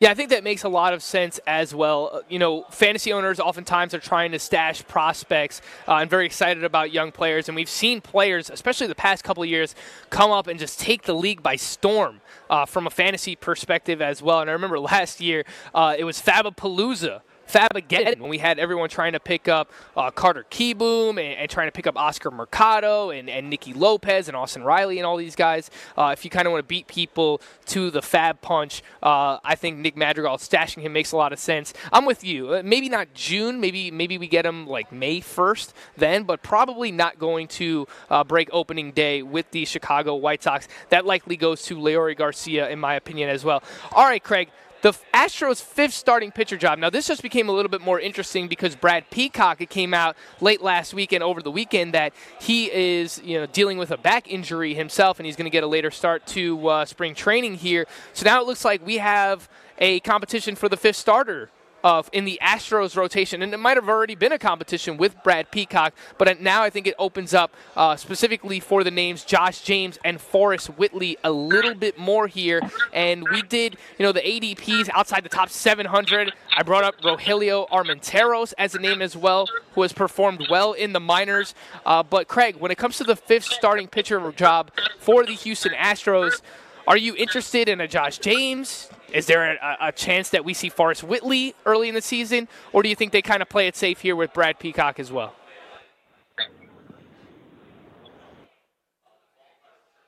Yeah, 0.00 0.10
I 0.10 0.14
think 0.14 0.30
that 0.30 0.42
makes 0.42 0.64
a 0.64 0.68
lot 0.70 0.94
of 0.94 1.02
sense 1.02 1.40
as 1.46 1.74
well. 1.74 2.08
Uh, 2.10 2.20
you 2.26 2.38
know, 2.38 2.62
fantasy 2.70 3.12
owners 3.12 3.38
oftentimes 3.38 3.92
are 3.92 3.98
trying 3.98 4.32
to 4.32 4.38
stash 4.38 4.82
prospects 4.88 5.60
uh, 5.86 5.96
and 5.96 6.08
very 6.08 6.24
excited 6.24 6.64
about 6.64 6.90
young 6.90 7.12
players. 7.12 7.50
And 7.50 7.54
we've 7.54 7.68
seen 7.68 8.00
players, 8.00 8.48
especially 8.48 8.86
the 8.86 8.94
past 8.94 9.24
couple 9.24 9.42
of 9.42 9.50
years, 9.50 9.74
come 10.08 10.30
up 10.30 10.46
and 10.46 10.58
just 10.58 10.80
take 10.80 11.02
the 11.02 11.12
league 11.12 11.42
by 11.42 11.56
storm 11.56 12.22
uh, 12.48 12.64
from 12.64 12.86
a 12.86 12.90
fantasy 12.90 13.36
perspective 13.36 14.00
as 14.00 14.22
well. 14.22 14.40
And 14.40 14.48
I 14.48 14.54
remember 14.54 14.80
last 14.80 15.20
year, 15.20 15.44
uh, 15.74 15.94
it 15.98 16.04
was 16.04 16.18
Fabapalooza 16.18 17.20
FAAB 17.50 17.76
again 17.76 18.20
when 18.20 18.30
we 18.30 18.38
had 18.38 18.58
everyone 18.58 18.88
trying 18.88 19.12
to 19.12 19.20
pick 19.20 19.48
up 19.48 19.70
uh, 19.96 20.10
Carter 20.10 20.46
Kieboom 20.50 21.10
and, 21.10 21.38
and, 21.38 21.50
trying 21.50 21.68
to 21.68 21.72
pick 21.72 21.86
up 21.86 21.96
Oscar 21.96 22.30
Mercado 22.30 23.10
and, 23.10 23.28
and 23.28 23.50
Nicky 23.50 23.72
Lopez 23.72 24.28
and 24.28 24.36
Austin 24.36 24.62
Riley 24.62 24.98
and 24.98 25.06
all 25.06 25.16
these 25.16 25.34
guys. 25.34 25.70
Uh, 25.98 26.10
if 26.12 26.24
you 26.24 26.30
kind 26.30 26.46
of 26.46 26.52
want 26.52 26.62
to 26.62 26.68
beat 26.68 26.86
people 26.86 27.40
to 27.66 27.90
the 27.90 28.00
FAAB 28.00 28.40
punch, 28.40 28.82
uh, 29.02 29.38
I 29.42 29.54
think 29.56 29.78
Nick 29.78 29.96
Madrigal 29.96 30.36
stashing 30.38 30.82
him 30.82 30.92
makes 30.92 31.12
a 31.12 31.16
lot 31.16 31.32
of 31.32 31.38
sense. 31.38 31.74
I'm 31.92 32.04
with 32.04 32.22
you. 32.22 32.54
Uh, 32.54 32.62
maybe 32.64 32.88
not 32.88 33.12
June. 33.14 33.60
Maybe 33.60 33.90
maybe 33.90 34.16
we 34.18 34.28
get 34.28 34.46
him 34.46 34.66
like 34.66 34.92
May 34.92 35.20
1st 35.20 35.72
then, 35.96 36.24
but 36.24 36.42
probably 36.42 36.92
not 36.92 37.18
going 37.18 37.48
to 37.48 37.86
uh, 38.10 38.24
break 38.24 38.48
opening 38.52 38.92
day 38.92 39.22
with 39.22 39.50
the 39.50 39.64
Chicago 39.64 40.14
White 40.14 40.42
Sox. 40.42 40.68
That 40.90 41.04
likely 41.04 41.36
goes 41.36 41.62
to 41.64 41.76
Leury 41.76 42.16
Garcia 42.16 42.68
in 42.68 42.78
my 42.78 42.94
opinion 42.94 43.28
as 43.28 43.44
well. 43.44 43.62
All 43.92 44.04
right, 44.04 44.22
Craig 44.22 44.50
the 44.82 44.92
Astros' 45.12 45.62
fifth 45.62 45.94
starting 45.94 46.30
pitcher 46.30 46.56
job. 46.56 46.78
Now, 46.78 46.90
this 46.90 47.06
just 47.06 47.22
became 47.22 47.48
a 47.48 47.52
little 47.52 47.68
bit 47.70 47.80
more 47.80 48.00
interesting 48.00 48.48
because 48.48 48.74
Brad 48.74 49.10
Peacock, 49.10 49.60
it 49.60 49.70
came 49.70 49.92
out 49.92 50.16
late 50.40 50.62
last 50.62 50.94
week 50.94 51.12
and 51.12 51.22
over 51.22 51.42
the 51.42 51.50
weekend 51.50 51.94
that 51.94 52.12
he 52.40 52.72
is, 52.72 53.20
you 53.24 53.38
know, 53.38 53.46
dealing 53.46 53.78
with 53.78 53.90
a 53.90 53.98
back 53.98 54.30
injury 54.30 54.74
himself, 54.74 55.18
and 55.18 55.26
he's 55.26 55.36
going 55.36 55.44
to 55.44 55.50
get 55.50 55.64
a 55.64 55.66
later 55.66 55.90
start 55.90 56.26
to 56.28 56.68
uh, 56.68 56.84
spring 56.84 57.14
training 57.14 57.56
here. 57.56 57.86
So 58.12 58.24
now 58.24 58.40
it 58.40 58.46
looks 58.46 58.64
like 58.64 58.84
we 58.84 58.98
have 58.98 59.48
a 59.78 60.00
competition 60.00 60.56
for 60.56 60.68
the 60.68 60.76
fifth 60.76 60.96
starter 60.96 61.50
of 61.82 62.08
in 62.12 62.24
the 62.24 62.38
Astros 62.42 62.96
rotation, 62.96 63.42
and 63.42 63.52
it 63.52 63.58
might 63.58 63.76
have 63.76 63.88
already 63.88 64.14
been 64.14 64.32
a 64.32 64.38
competition 64.38 64.96
with 64.96 65.22
Brad 65.22 65.50
Peacock, 65.50 65.94
but 66.18 66.40
now 66.40 66.62
I 66.62 66.70
think 66.70 66.86
it 66.86 66.94
opens 66.98 67.34
up 67.34 67.52
uh, 67.76 67.96
specifically 67.96 68.60
for 68.60 68.84
the 68.84 68.90
names 68.90 69.24
Josh 69.24 69.62
James 69.62 69.98
and 70.04 70.20
Forrest 70.20 70.68
Whitley 70.68 71.16
a 71.24 71.30
little 71.30 71.74
bit 71.74 71.98
more 71.98 72.26
here. 72.26 72.60
And 72.92 73.24
we 73.28 73.42
did, 73.42 73.76
you 73.98 74.04
know, 74.04 74.12
the 74.12 74.20
ADPs 74.20 74.88
outside 74.92 75.24
the 75.24 75.28
top 75.28 75.48
700. 75.48 76.32
I 76.56 76.62
brought 76.62 76.84
up 76.84 77.00
Rogelio 77.00 77.68
Armenteros 77.68 78.54
as 78.58 78.74
a 78.74 78.78
name 78.78 79.02
as 79.02 79.16
well, 79.16 79.48
who 79.74 79.82
has 79.82 79.92
performed 79.92 80.46
well 80.50 80.72
in 80.72 80.92
the 80.92 81.00
minors. 81.00 81.54
Uh, 81.84 82.02
but 82.02 82.28
Craig, 82.28 82.56
when 82.56 82.70
it 82.70 82.78
comes 82.78 82.96
to 82.98 83.04
the 83.04 83.16
fifth 83.16 83.44
starting 83.44 83.88
pitcher 83.88 84.20
job 84.32 84.70
for 84.98 85.24
the 85.24 85.32
Houston 85.32 85.72
Astros, 85.72 86.40
are 86.86 86.96
you 86.96 87.14
interested 87.16 87.68
in 87.68 87.80
a 87.80 87.88
Josh 87.88 88.18
James? 88.18 88.88
Is 89.12 89.26
there 89.26 89.52
a, 89.52 89.76
a, 89.80 89.92
chance 89.92 90.30
that 90.30 90.44
we 90.44 90.54
see 90.54 90.68
Forrest 90.68 91.02
Whitley 91.02 91.54
early 91.66 91.88
in 91.88 91.94
the 91.94 92.02
season, 92.02 92.48
or 92.72 92.82
do 92.82 92.88
you 92.88 92.94
think 92.94 93.12
they 93.12 93.22
kind 93.22 93.42
of 93.42 93.48
play 93.48 93.66
it 93.66 93.76
safe 93.76 94.00
here 94.00 94.14
with 94.14 94.32
Brad 94.32 94.58
Peacock 94.58 95.00
as 95.00 95.10
well? 95.10 95.34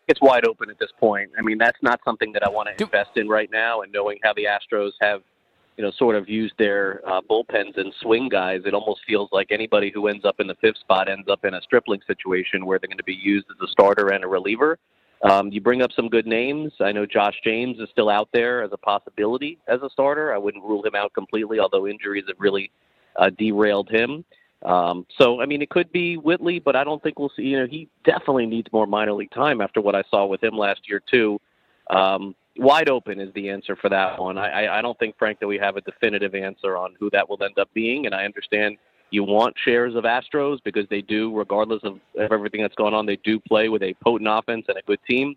It's 0.08 0.20
wide 0.20 0.46
open 0.46 0.68
at 0.68 0.78
this 0.78 0.90
point. 0.98 1.30
I 1.38 1.42
mean, 1.42 1.58
that's 1.58 1.78
not 1.82 2.00
something 2.04 2.32
that 2.32 2.44
I 2.44 2.48
want 2.48 2.68
to 2.76 2.84
invest 2.84 3.16
in 3.16 3.28
right 3.28 3.50
now. 3.50 3.82
And 3.82 3.92
knowing 3.92 4.18
how 4.22 4.34
the 4.34 4.44
Astros 4.44 4.90
have, 5.00 5.22
you 5.76 5.84
know, 5.84 5.90
sort 5.96 6.16
of 6.16 6.28
used 6.28 6.54
their 6.58 7.00
uh, 7.08 7.20
bullpens 7.22 7.78
and 7.78 7.94
swing 8.02 8.28
guys, 8.28 8.60
it 8.66 8.74
almost 8.74 9.00
feels 9.06 9.30
like 9.32 9.48
anybody 9.50 9.90
who 9.94 10.08
ends 10.08 10.24
up 10.24 10.38
in 10.38 10.46
the 10.46 10.56
fifth 10.56 10.78
spot 10.78 11.08
ends 11.08 11.28
up 11.28 11.44
in 11.44 11.54
a 11.54 11.62
stripling 11.62 12.00
situation 12.06 12.66
where 12.66 12.78
they're 12.78 12.88
going 12.88 12.98
to 12.98 13.04
be 13.04 13.14
used 13.14 13.46
as 13.50 13.56
a 13.66 13.70
starter 13.70 14.08
and 14.08 14.22
a 14.22 14.28
reliever. 14.28 14.78
Um, 15.22 15.52
you 15.52 15.60
bring 15.60 15.82
up 15.82 15.92
some 15.94 16.08
good 16.08 16.26
names. 16.26 16.72
I 16.80 16.90
know 16.90 17.06
Josh 17.06 17.36
James 17.44 17.78
is 17.78 17.88
still 17.90 18.10
out 18.10 18.28
there 18.32 18.62
as 18.62 18.70
a 18.72 18.76
possibility 18.76 19.58
as 19.68 19.80
a 19.82 19.90
starter. 19.90 20.34
I 20.34 20.38
wouldn't 20.38 20.64
rule 20.64 20.84
him 20.84 20.94
out 20.96 21.12
completely, 21.14 21.60
although 21.60 21.86
injuries 21.86 22.24
have 22.26 22.36
really 22.40 22.70
uh, 23.16 23.30
derailed 23.38 23.88
him. 23.88 24.24
Um, 24.64 25.06
so, 25.18 25.40
I 25.40 25.46
mean, 25.46 25.62
it 25.62 25.70
could 25.70 25.90
be 25.92 26.16
Whitley, 26.16 26.58
but 26.58 26.76
I 26.76 26.84
don't 26.84 27.02
think 27.02 27.18
we'll 27.18 27.32
see. 27.36 27.42
You 27.42 27.60
know, 27.60 27.66
he 27.66 27.88
definitely 28.04 28.46
needs 28.46 28.68
more 28.72 28.86
minor 28.86 29.12
league 29.12 29.30
time 29.30 29.60
after 29.60 29.80
what 29.80 29.94
I 29.94 30.02
saw 30.10 30.26
with 30.26 30.42
him 30.42 30.56
last 30.56 30.80
year, 30.88 31.00
too. 31.10 31.40
Um, 31.90 32.34
wide 32.56 32.88
open 32.88 33.20
is 33.20 33.32
the 33.34 33.48
answer 33.48 33.76
for 33.76 33.88
that 33.90 34.20
one. 34.20 34.38
I, 34.38 34.78
I 34.78 34.82
don't 34.82 34.98
think, 34.98 35.16
Frank, 35.18 35.40
that 35.40 35.48
we 35.48 35.58
have 35.58 35.76
a 35.76 35.80
definitive 35.82 36.34
answer 36.34 36.76
on 36.76 36.94
who 36.98 37.10
that 37.10 37.28
will 37.28 37.42
end 37.42 37.58
up 37.58 37.68
being, 37.74 38.06
and 38.06 38.14
I 38.14 38.24
understand– 38.24 38.76
you 39.12 39.22
want 39.22 39.54
shares 39.64 39.94
of 39.94 40.04
Astros 40.04 40.58
because 40.64 40.86
they 40.88 41.02
do, 41.02 41.36
regardless 41.36 41.80
of, 41.84 42.00
of 42.18 42.32
everything 42.32 42.62
that's 42.62 42.74
going 42.74 42.94
on, 42.94 43.06
they 43.06 43.18
do 43.22 43.38
play 43.38 43.68
with 43.68 43.82
a 43.82 43.94
potent 44.02 44.28
offense 44.30 44.64
and 44.68 44.78
a 44.78 44.82
good 44.82 45.00
team. 45.08 45.36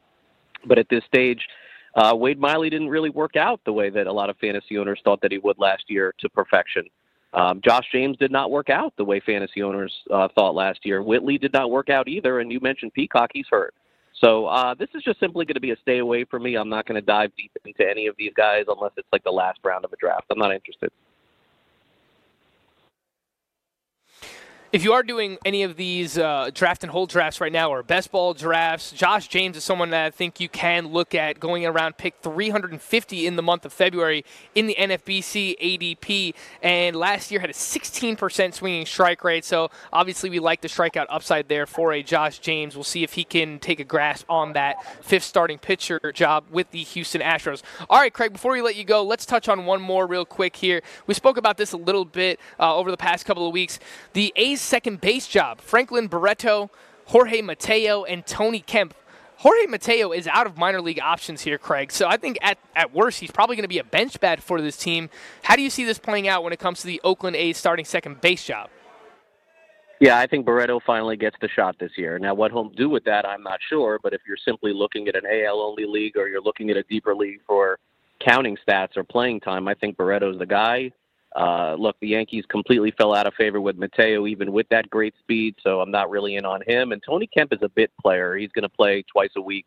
But 0.65 0.79
at 0.79 0.87
this 0.89 1.03
stage, 1.05 1.45
uh, 1.95 2.15
Wade 2.15 2.39
Miley 2.39 2.69
didn't 2.69 2.89
really 2.89 3.09
work 3.09 3.35
out 3.35 3.59
the 3.65 3.73
way 3.73 3.89
that 3.89 4.07
a 4.07 4.11
lot 4.11 4.29
of 4.29 4.37
fantasy 4.37 4.77
owners 4.77 4.99
thought 5.03 5.21
that 5.21 5.31
he 5.31 5.37
would 5.39 5.59
last 5.59 5.83
year 5.87 6.13
to 6.19 6.29
perfection. 6.29 6.85
Um, 7.33 7.59
Josh 7.63 7.85
James 7.91 8.17
did 8.17 8.31
not 8.31 8.49
work 8.49 8.69
out 8.69 8.93
the 8.97 9.03
way 9.03 9.19
fantasy 9.19 9.61
owners 9.61 9.93
uh, 10.11 10.29
thought 10.35 10.55
last 10.55 10.79
year. 10.85 11.03
Whitley 11.03 11.37
did 11.37 11.51
not 11.51 11.69
work 11.69 11.89
out 11.89 12.07
either, 12.07 12.39
and 12.39 12.49
you 12.51 12.61
mentioned 12.61 12.93
Peacock; 12.93 13.31
he's 13.33 13.47
hurt. 13.49 13.73
So 14.21 14.45
uh, 14.45 14.73
this 14.73 14.87
is 14.95 15.03
just 15.03 15.19
simply 15.19 15.45
going 15.45 15.55
to 15.55 15.59
be 15.59 15.71
a 15.71 15.77
stay 15.81 15.97
away 15.97 16.23
for 16.23 16.39
me. 16.39 16.55
I'm 16.55 16.69
not 16.69 16.87
going 16.87 16.95
to 16.95 17.05
dive 17.05 17.31
deep 17.37 17.51
into 17.65 17.89
any 17.89 18.07
of 18.07 18.15
these 18.17 18.31
guys 18.37 18.63
unless 18.69 18.93
it's 18.95 19.07
like 19.11 19.25
the 19.25 19.31
last 19.31 19.59
round 19.65 19.83
of 19.83 19.91
a 19.91 19.97
draft. 19.97 20.25
I'm 20.31 20.39
not 20.39 20.53
interested. 20.53 20.89
If 24.75 24.83
you 24.83 24.91
are 24.91 25.03
doing 25.03 25.37
any 25.45 25.63
of 25.63 25.77
these 25.77 26.17
uh, 26.17 26.49
draft 26.53 26.83
and 26.83 26.91
hold 26.91 27.09
drafts 27.09 27.39
right 27.39 27.53
now 27.53 27.69
or 27.69 27.81
best 27.81 28.11
ball 28.11 28.33
drafts, 28.33 28.91
Josh 28.91 29.29
James 29.29 29.55
is 29.55 29.63
someone 29.63 29.91
that 29.91 30.05
I 30.05 30.09
think 30.09 30.41
you 30.41 30.49
can 30.49 30.89
look 30.89 31.15
at 31.15 31.39
going 31.39 31.65
around 31.65 31.95
pick 31.95 32.15
350 32.21 33.25
in 33.25 33.37
the 33.37 33.41
month 33.41 33.63
of 33.63 33.71
February 33.71 34.25
in 34.53 34.67
the 34.67 34.75
NFBC 34.77 35.57
ADP. 35.61 36.33
And 36.61 36.97
last 36.97 37.31
year 37.31 37.39
had 37.39 37.49
a 37.49 37.53
16% 37.53 38.53
swinging 38.53 38.85
strike 38.85 39.23
rate. 39.23 39.45
So 39.45 39.71
obviously 39.93 40.29
we 40.29 40.39
like 40.39 40.59
the 40.59 40.67
strikeout 40.67 41.05
upside 41.07 41.47
there 41.47 41.65
for 41.65 41.93
a 41.93 42.03
Josh 42.03 42.39
James. 42.39 42.75
We'll 42.75 42.83
see 42.83 43.03
if 43.03 43.13
he 43.13 43.23
can 43.23 43.59
take 43.59 43.79
a 43.79 43.85
grasp 43.85 44.25
on 44.29 44.51
that 44.53 44.75
fifth 45.01 45.23
starting 45.23 45.57
pitcher 45.57 46.01
job 46.13 46.43
with 46.51 46.71
the 46.71 46.83
Houston 46.83 47.21
Astros. 47.21 47.63
All 47.89 47.99
right, 47.99 48.13
Craig, 48.13 48.33
before 48.33 48.51
we 48.51 48.61
let 48.61 48.75
you 48.75 48.83
go, 48.83 49.05
let's 49.05 49.25
touch 49.25 49.47
on 49.47 49.65
one 49.65 49.81
more 49.81 50.05
real 50.05 50.25
quick 50.25 50.57
here. 50.57 50.81
We 51.07 51.13
spoke 51.13 51.37
about 51.37 51.55
this 51.55 51.71
a 51.71 51.77
little 51.77 52.03
bit 52.03 52.41
uh, 52.59 52.75
over 52.75 52.91
the 52.91 52.97
past 52.97 53.25
couple 53.25 53.47
of 53.47 53.53
weeks. 53.53 53.79
The 54.11 54.33
A's 54.35 54.64
second 54.65 55.01
base 55.01 55.27
job. 55.27 55.61
Franklin 55.61 56.07
Barreto, 56.07 56.69
Jorge 57.05 57.41
Mateo, 57.41 58.03
and 58.03 58.25
Tony 58.25 58.59
Kemp. 58.59 58.93
Jorge 59.37 59.65
Mateo 59.67 60.11
is 60.11 60.27
out 60.27 60.47
of 60.47 60.57
minor 60.57 60.81
league 60.81 60.99
options 60.99 61.41
here, 61.41 61.57
Craig. 61.57 61.91
So 61.91 62.07
I 62.07 62.17
think 62.17 62.37
at, 62.41 62.57
at 62.75 62.93
worst, 62.93 63.19
he's 63.19 63.31
probably 63.31 63.55
going 63.55 63.63
to 63.65 63.69
be 63.69 63.79
a 63.79 63.83
bench 63.83 64.19
bat 64.19 64.41
for 64.41 64.61
this 64.61 64.77
team. 64.77 65.09
How 65.43 65.55
do 65.55 65.61
you 65.61 65.69
see 65.69 65.83
this 65.83 65.99
playing 65.99 66.27
out 66.27 66.43
when 66.43 66.53
it 66.53 66.59
comes 66.59 66.81
to 66.81 66.87
the 66.87 67.01
Oakland 67.03 67.35
A's 67.35 67.57
starting 67.57 67.85
second 67.85 68.21
base 68.21 68.45
job? 68.45 68.69
Yeah, 69.99 70.19
I 70.19 70.27
think 70.27 70.45
Barreto 70.45 70.79
finally 70.85 71.15
gets 71.15 71.37
the 71.41 71.47
shot 71.47 71.77
this 71.79 71.91
year. 71.97 72.19
Now, 72.19 72.33
what 72.33 72.51
he'll 72.51 72.69
do 72.69 72.89
with 72.89 73.03
that, 73.05 73.25
I'm 73.25 73.43
not 73.43 73.59
sure. 73.69 73.99
But 74.01 74.13
if 74.13 74.21
you're 74.27 74.37
simply 74.43 74.73
looking 74.73 75.07
at 75.07 75.15
an 75.15 75.23
AL 75.25 75.59
only 75.59 75.85
league 75.85 76.17
or 76.17 76.27
you're 76.27 76.41
looking 76.41 76.69
at 76.69 76.77
a 76.77 76.83
deeper 76.83 77.15
league 77.15 77.39
for 77.47 77.79
counting 78.25 78.57
stats 78.67 78.97
or 78.97 79.03
playing 79.03 79.41
time, 79.41 79.67
I 79.67 79.73
think 79.73 79.97
Barreto's 79.97 80.39
the 80.39 80.45
guy. 80.45 80.91
Uh, 81.35 81.75
look, 81.77 81.97
the 81.99 82.07
Yankees 82.07 82.45
completely 82.49 82.91
fell 82.91 83.13
out 83.13 83.27
of 83.27 83.33
favor 83.33 83.59
with 83.59 83.77
Mateo, 83.77 84.25
even 84.25 84.53
with 84.53 84.67
that 84.69 84.89
great 84.89 85.13
speed, 85.19 85.55
so 85.61 85.81
I'm 85.81 85.91
not 85.91 86.09
really 86.09 86.35
in 86.37 86.45
on 86.45 86.61
him. 86.65 86.93
And 86.93 87.03
Tony 87.05 87.27
Kemp 87.27 87.51
is 87.51 87.59
a 87.61 87.67
bit 87.67 87.91
player. 88.01 88.37
He's 88.37 88.51
going 88.53 88.63
to 88.63 88.69
play 88.69 89.03
twice 89.11 89.31
a 89.35 89.41
week, 89.41 89.65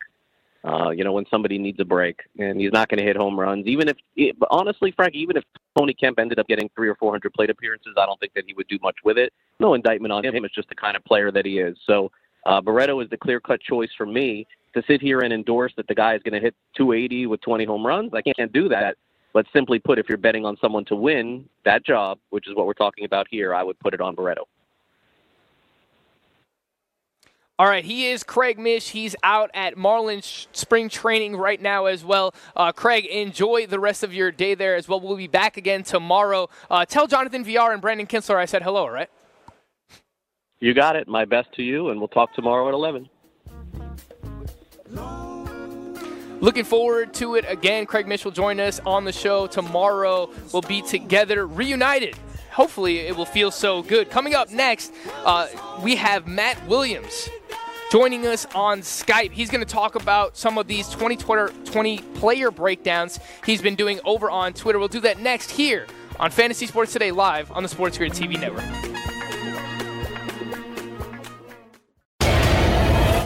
uh, 0.64 0.88
you 0.90 1.04
know, 1.04 1.12
when 1.12 1.26
somebody 1.30 1.58
needs 1.58 1.78
a 1.78 1.84
break. 1.84 2.20
And 2.38 2.58
he's 2.58 2.72
not 2.72 2.88
going 2.88 2.98
to 2.98 3.04
hit 3.04 3.16
home 3.16 3.38
runs. 3.38 3.66
Even 3.66 3.88
if, 3.88 4.36
honestly, 4.50 4.92
Frank, 4.96 5.14
even 5.14 5.36
if 5.36 5.44
Tony 5.76 5.92
Kemp 5.92 6.18
ended 6.18 6.38
up 6.38 6.48
getting 6.48 6.70
three 6.74 6.88
or 6.88 6.94
400 6.94 7.34
plate 7.34 7.50
appearances, 7.50 7.92
I 7.98 8.06
don't 8.06 8.18
think 8.18 8.32
that 8.32 8.44
he 8.46 8.54
would 8.54 8.68
do 8.68 8.78
much 8.82 8.96
with 9.04 9.18
it. 9.18 9.34
No 9.60 9.74
indictment 9.74 10.10
on 10.10 10.24
him. 10.24 10.46
It's 10.46 10.54
just 10.54 10.70
the 10.70 10.74
kind 10.74 10.96
of 10.96 11.04
player 11.04 11.30
that 11.30 11.44
he 11.44 11.58
is. 11.58 11.76
So 11.86 12.10
uh, 12.46 12.62
Barreto 12.62 12.98
is 13.00 13.10
the 13.10 13.18
clear 13.18 13.40
cut 13.40 13.60
choice 13.60 13.90
for 13.96 14.06
me. 14.06 14.46
To 14.74 14.82
sit 14.86 15.00
here 15.00 15.20
and 15.20 15.32
endorse 15.32 15.72
that 15.76 15.88
the 15.88 15.94
guy 15.94 16.14
is 16.14 16.22
going 16.22 16.34
to 16.34 16.40
hit 16.40 16.54
280 16.76 17.26
with 17.26 17.40
20 17.40 17.64
home 17.64 17.86
runs, 17.86 18.12
I 18.14 18.20
can't 18.20 18.52
do 18.52 18.68
that. 18.68 18.96
But 19.38 19.46
simply 19.52 19.78
put, 19.78 20.00
if 20.00 20.08
you're 20.08 20.18
betting 20.18 20.44
on 20.44 20.56
someone 20.56 20.84
to 20.86 20.96
win 20.96 21.48
that 21.64 21.86
job, 21.86 22.18
which 22.30 22.48
is 22.48 22.56
what 22.56 22.66
we're 22.66 22.72
talking 22.72 23.04
about 23.04 23.28
here, 23.30 23.54
I 23.54 23.62
would 23.62 23.78
put 23.78 23.94
it 23.94 24.00
on 24.00 24.16
Barreto. 24.16 24.48
All 27.56 27.68
right, 27.68 27.84
he 27.84 28.08
is 28.08 28.24
Craig 28.24 28.58
Mish. 28.58 28.90
He's 28.90 29.14
out 29.22 29.52
at 29.54 29.76
Marlins 29.76 30.48
spring 30.50 30.88
training 30.88 31.36
right 31.36 31.62
now 31.62 31.86
as 31.86 32.04
well. 32.04 32.34
Uh, 32.56 32.72
Craig, 32.72 33.06
enjoy 33.06 33.68
the 33.68 33.78
rest 33.78 34.02
of 34.02 34.12
your 34.12 34.32
day 34.32 34.56
there 34.56 34.74
as 34.74 34.88
well. 34.88 34.98
We'll 34.98 35.16
be 35.16 35.28
back 35.28 35.56
again 35.56 35.84
tomorrow. 35.84 36.50
Uh, 36.68 36.84
tell 36.84 37.06
Jonathan 37.06 37.44
Villar 37.44 37.70
and 37.70 37.80
Brandon 37.80 38.08
Kintzler 38.08 38.34
I 38.34 38.44
said 38.46 38.64
hello, 38.64 38.80
all 38.86 38.90
right? 38.90 39.08
You 40.58 40.74
got 40.74 40.96
it. 40.96 41.06
My 41.06 41.24
best 41.24 41.52
to 41.52 41.62
you, 41.62 41.90
and 41.90 42.00
we'll 42.00 42.08
talk 42.08 42.34
tomorrow 42.34 42.66
at 42.66 42.74
11. 42.74 43.08
Looking 46.40 46.64
forward 46.64 47.14
to 47.14 47.34
it 47.34 47.44
again. 47.48 47.84
Craig 47.84 48.06
Mish 48.06 48.24
will 48.24 48.32
join 48.32 48.60
us 48.60 48.80
on 48.86 49.04
the 49.04 49.12
show 49.12 49.46
tomorrow. 49.46 50.30
We'll 50.52 50.62
be 50.62 50.82
together, 50.82 51.46
reunited. 51.46 52.16
Hopefully, 52.52 53.00
it 53.00 53.16
will 53.16 53.24
feel 53.24 53.50
so 53.50 53.82
good. 53.82 54.08
Coming 54.10 54.34
up 54.34 54.50
next, 54.50 54.92
uh, 55.24 55.48
we 55.82 55.96
have 55.96 56.26
Matt 56.26 56.64
Williams 56.66 57.28
joining 57.90 58.26
us 58.26 58.46
on 58.54 58.80
Skype. 58.80 59.32
He's 59.32 59.50
going 59.50 59.64
to 59.64 59.72
talk 59.72 59.96
about 59.96 60.36
some 60.36 60.58
of 60.58 60.68
these 60.68 60.88
2020 60.88 61.98
player 62.14 62.50
breakdowns 62.50 63.18
he's 63.44 63.62
been 63.62 63.74
doing 63.74 64.00
over 64.04 64.30
on 64.30 64.52
Twitter. 64.52 64.78
We'll 64.78 64.88
do 64.88 65.00
that 65.00 65.18
next 65.20 65.50
here 65.50 65.86
on 66.20 66.30
Fantasy 66.30 66.66
Sports 66.66 66.92
Today 66.92 67.10
live 67.10 67.50
on 67.50 67.62
the 67.62 67.68
Sports 67.68 67.98
Grid 67.98 68.12
TV 68.12 68.38
network. 68.38 68.97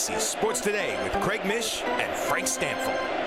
Fantasy 0.00 0.38
Sports 0.38 0.60
Today 0.62 0.98
with 1.04 1.12
Craig 1.22 1.44
Mish 1.44 1.82
and 1.82 2.10
Frank 2.16 2.46
Stampfl. 2.46 3.19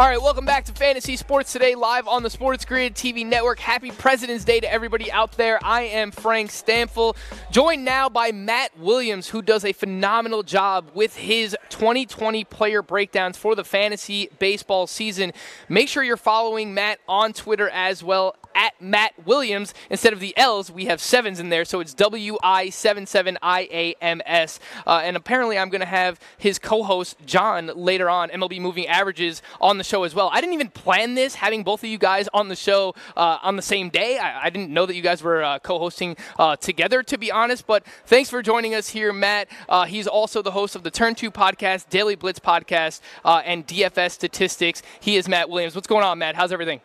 All 0.00 0.06
right, 0.06 0.22
welcome 0.22 0.44
back 0.44 0.64
to 0.66 0.72
Fantasy 0.72 1.16
Sports 1.16 1.52
Today, 1.52 1.74
live 1.74 2.06
on 2.06 2.22
the 2.22 2.30
Sports 2.30 2.64
Grid 2.64 2.94
TV 2.94 3.26
network. 3.26 3.58
Happy 3.58 3.90
President's 3.90 4.44
Day 4.44 4.60
to 4.60 4.72
everybody 4.72 5.10
out 5.10 5.32
there. 5.32 5.58
I 5.64 5.82
am 5.82 6.12
Frank 6.12 6.50
Stampfl, 6.50 7.16
joined 7.50 7.84
now 7.84 8.08
by 8.08 8.30
Matt 8.30 8.78
Williams, 8.78 9.30
who 9.30 9.42
does 9.42 9.64
a 9.64 9.72
phenomenal 9.72 10.44
job 10.44 10.92
with 10.94 11.16
his 11.16 11.56
2020 11.70 12.44
player 12.44 12.80
breakdowns 12.80 13.36
for 13.36 13.56
the 13.56 13.64
fantasy 13.64 14.30
baseball 14.38 14.86
season. 14.86 15.32
Make 15.68 15.88
sure 15.88 16.04
you're 16.04 16.16
following 16.16 16.74
Matt 16.74 17.00
on 17.08 17.32
Twitter 17.32 17.68
as 17.68 18.04
well 18.04 18.36
at 18.58 18.74
Matt 18.80 19.14
Williams. 19.24 19.72
Instead 19.88 20.12
of 20.12 20.20
the 20.20 20.36
L's, 20.36 20.70
we 20.70 20.86
have 20.86 21.00
sevens 21.00 21.38
in 21.38 21.48
there, 21.48 21.64
so 21.64 21.78
it's 21.78 21.94
W 21.94 22.36
I 22.42 22.68
77 22.68 23.38
I 23.40 23.60
A 23.70 23.94
M 24.02 24.20
S. 24.26 24.58
Uh, 24.86 25.00
and 25.04 25.16
apparently, 25.16 25.56
I'm 25.56 25.70
going 25.70 25.80
to 25.80 25.86
have 25.86 26.20
his 26.36 26.58
co 26.58 26.82
host, 26.82 27.16
John, 27.24 27.70
later 27.74 28.10
on, 28.10 28.28
MLB 28.30 28.60
Moving 28.60 28.86
Averages, 28.88 29.40
on 29.60 29.78
the 29.78 29.84
show 29.84 30.02
as 30.02 30.14
well. 30.14 30.28
I 30.32 30.40
didn't 30.40 30.54
even 30.54 30.70
plan 30.70 31.14
this, 31.14 31.36
having 31.36 31.62
both 31.62 31.84
of 31.84 31.88
you 31.88 31.98
guys 31.98 32.28
on 32.34 32.48
the 32.48 32.56
show 32.56 32.94
uh, 33.16 33.38
on 33.42 33.54
the 33.56 33.62
same 33.62 33.88
day. 33.88 34.18
I, 34.18 34.46
I, 34.46 34.50
didn't 34.50 34.74
know 34.74 34.86
that 34.86 34.96
you 34.96 35.02
guys 35.02 35.22
were 35.22 35.42
uh, 35.42 35.60
co 35.60 35.78
hosting 35.78 36.16
uh, 36.38 36.56
together, 36.56 37.04
to 37.04 37.16
be 37.16 37.30
honest, 37.30 37.66
but 37.66 37.86
thanks 38.06 38.28
for 38.28 38.42
joining 38.42 38.74
us 38.74 38.88
here, 38.88 39.12
Matt. 39.12 39.48
Uh, 39.68 39.84
he's 39.84 40.08
also 40.08 40.42
the 40.42 40.50
host 40.50 40.74
of 40.74 40.82
the 40.82 40.90
Turn 40.90 41.14
2 41.14 41.30
podcast, 41.30 41.88
Daily 41.88 42.16
Blitz 42.16 42.40
podcast, 42.40 43.00
uh, 43.24 43.40
and 43.44 43.66
DFS 43.66 44.10
Statistics. 44.10 44.82
He 44.98 45.16
is 45.16 45.28
Matt 45.28 45.48
Williams. 45.48 45.76
What's 45.76 45.86
going 45.86 46.04
on, 46.04 46.18
Matt? 46.18 46.34
How's 46.34 46.52
everything? 46.52 46.80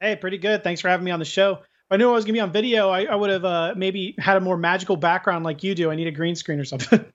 Hey, 0.00 0.16
pretty 0.16 0.38
good. 0.38 0.64
Thanks 0.64 0.80
for 0.80 0.88
having 0.88 1.04
me 1.04 1.10
on 1.10 1.18
the 1.18 1.24
show. 1.24 1.60
If 1.62 1.68
I 1.90 1.96
knew 1.96 2.10
I 2.10 2.12
was 2.12 2.24
going 2.24 2.34
to 2.34 2.38
be 2.38 2.40
on 2.40 2.52
video, 2.52 2.88
I, 2.90 3.04
I 3.04 3.14
would 3.14 3.30
have 3.30 3.44
uh, 3.44 3.74
maybe 3.76 4.14
had 4.18 4.36
a 4.36 4.40
more 4.40 4.56
magical 4.56 4.96
background 4.96 5.44
like 5.44 5.62
you 5.62 5.74
do. 5.74 5.90
I 5.90 5.94
need 5.94 6.06
a 6.06 6.12
green 6.12 6.34
screen 6.34 6.60
or 6.60 6.64
something. 6.64 7.04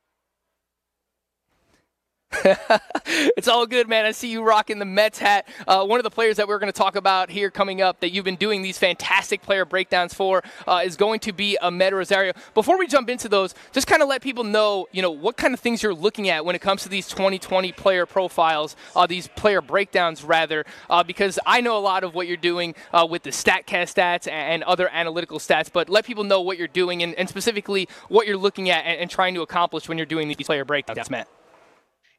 it's 2.45 3.47
all 3.47 3.65
good, 3.65 3.89
man. 3.89 4.05
I 4.05 4.11
see 4.11 4.29
you 4.31 4.43
rocking 4.43 4.77
the 4.77 4.85
Mets 4.85 5.17
hat. 5.17 5.47
Uh, 5.67 5.83
one 5.85 5.99
of 5.99 6.03
the 6.03 6.11
players 6.11 6.37
that 6.37 6.47
we're 6.47 6.59
going 6.59 6.71
to 6.71 6.77
talk 6.77 6.95
about 6.95 7.29
here 7.29 7.49
coming 7.49 7.81
up 7.81 7.99
that 8.01 8.11
you've 8.11 8.25
been 8.25 8.35
doing 8.35 8.61
these 8.61 8.77
fantastic 8.77 9.41
player 9.41 9.65
breakdowns 9.65 10.13
for 10.13 10.43
uh, 10.67 10.81
is 10.83 10.95
going 10.95 11.19
to 11.21 11.33
be 11.33 11.57
Amed 11.61 11.91
Rosario. 11.91 12.33
Before 12.53 12.77
we 12.77 12.87
jump 12.87 13.09
into 13.09 13.27
those, 13.27 13.55
just 13.71 13.87
kind 13.87 14.03
of 14.03 14.07
let 14.07 14.21
people 14.21 14.43
know, 14.43 14.87
you 14.91 15.01
know, 15.01 15.09
what 15.09 15.37
kind 15.37 15.53
of 15.53 15.59
things 15.59 15.81
you're 15.81 15.93
looking 15.93 16.29
at 16.29 16.45
when 16.45 16.55
it 16.55 16.61
comes 16.61 16.83
to 16.83 16.89
these 16.89 17.07
2020 17.07 17.71
player 17.71 18.05
profiles, 18.05 18.75
uh, 18.95 19.07
these 19.07 19.27
player 19.29 19.61
breakdowns, 19.61 20.23
rather, 20.23 20.65
uh, 20.89 21.03
because 21.03 21.39
I 21.47 21.61
know 21.61 21.77
a 21.77 21.79
lot 21.79 22.03
of 22.03 22.13
what 22.13 22.27
you're 22.27 22.37
doing 22.37 22.75
uh, 22.93 23.07
with 23.09 23.23
the 23.23 23.31
StatCast 23.31 23.95
stats 23.95 24.31
and 24.31 24.63
other 24.63 24.87
analytical 24.89 25.39
stats, 25.39 25.71
but 25.71 25.89
let 25.89 26.05
people 26.05 26.23
know 26.23 26.41
what 26.41 26.59
you're 26.59 26.67
doing 26.67 27.01
and, 27.01 27.15
and 27.15 27.27
specifically 27.27 27.89
what 28.07 28.27
you're 28.27 28.37
looking 28.37 28.69
at 28.69 28.85
and, 28.85 29.01
and 29.01 29.09
trying 29.09 29.33
to 29.33 29.41
accomplish 29.41 29.89
when 29.89 29.97
you're 29.97 30.05
doing 30.05 30.27
these 30.27 30.37
player 30.45 30.63
breakdowns, 30.63 31.09
Matt. 31.09 31.27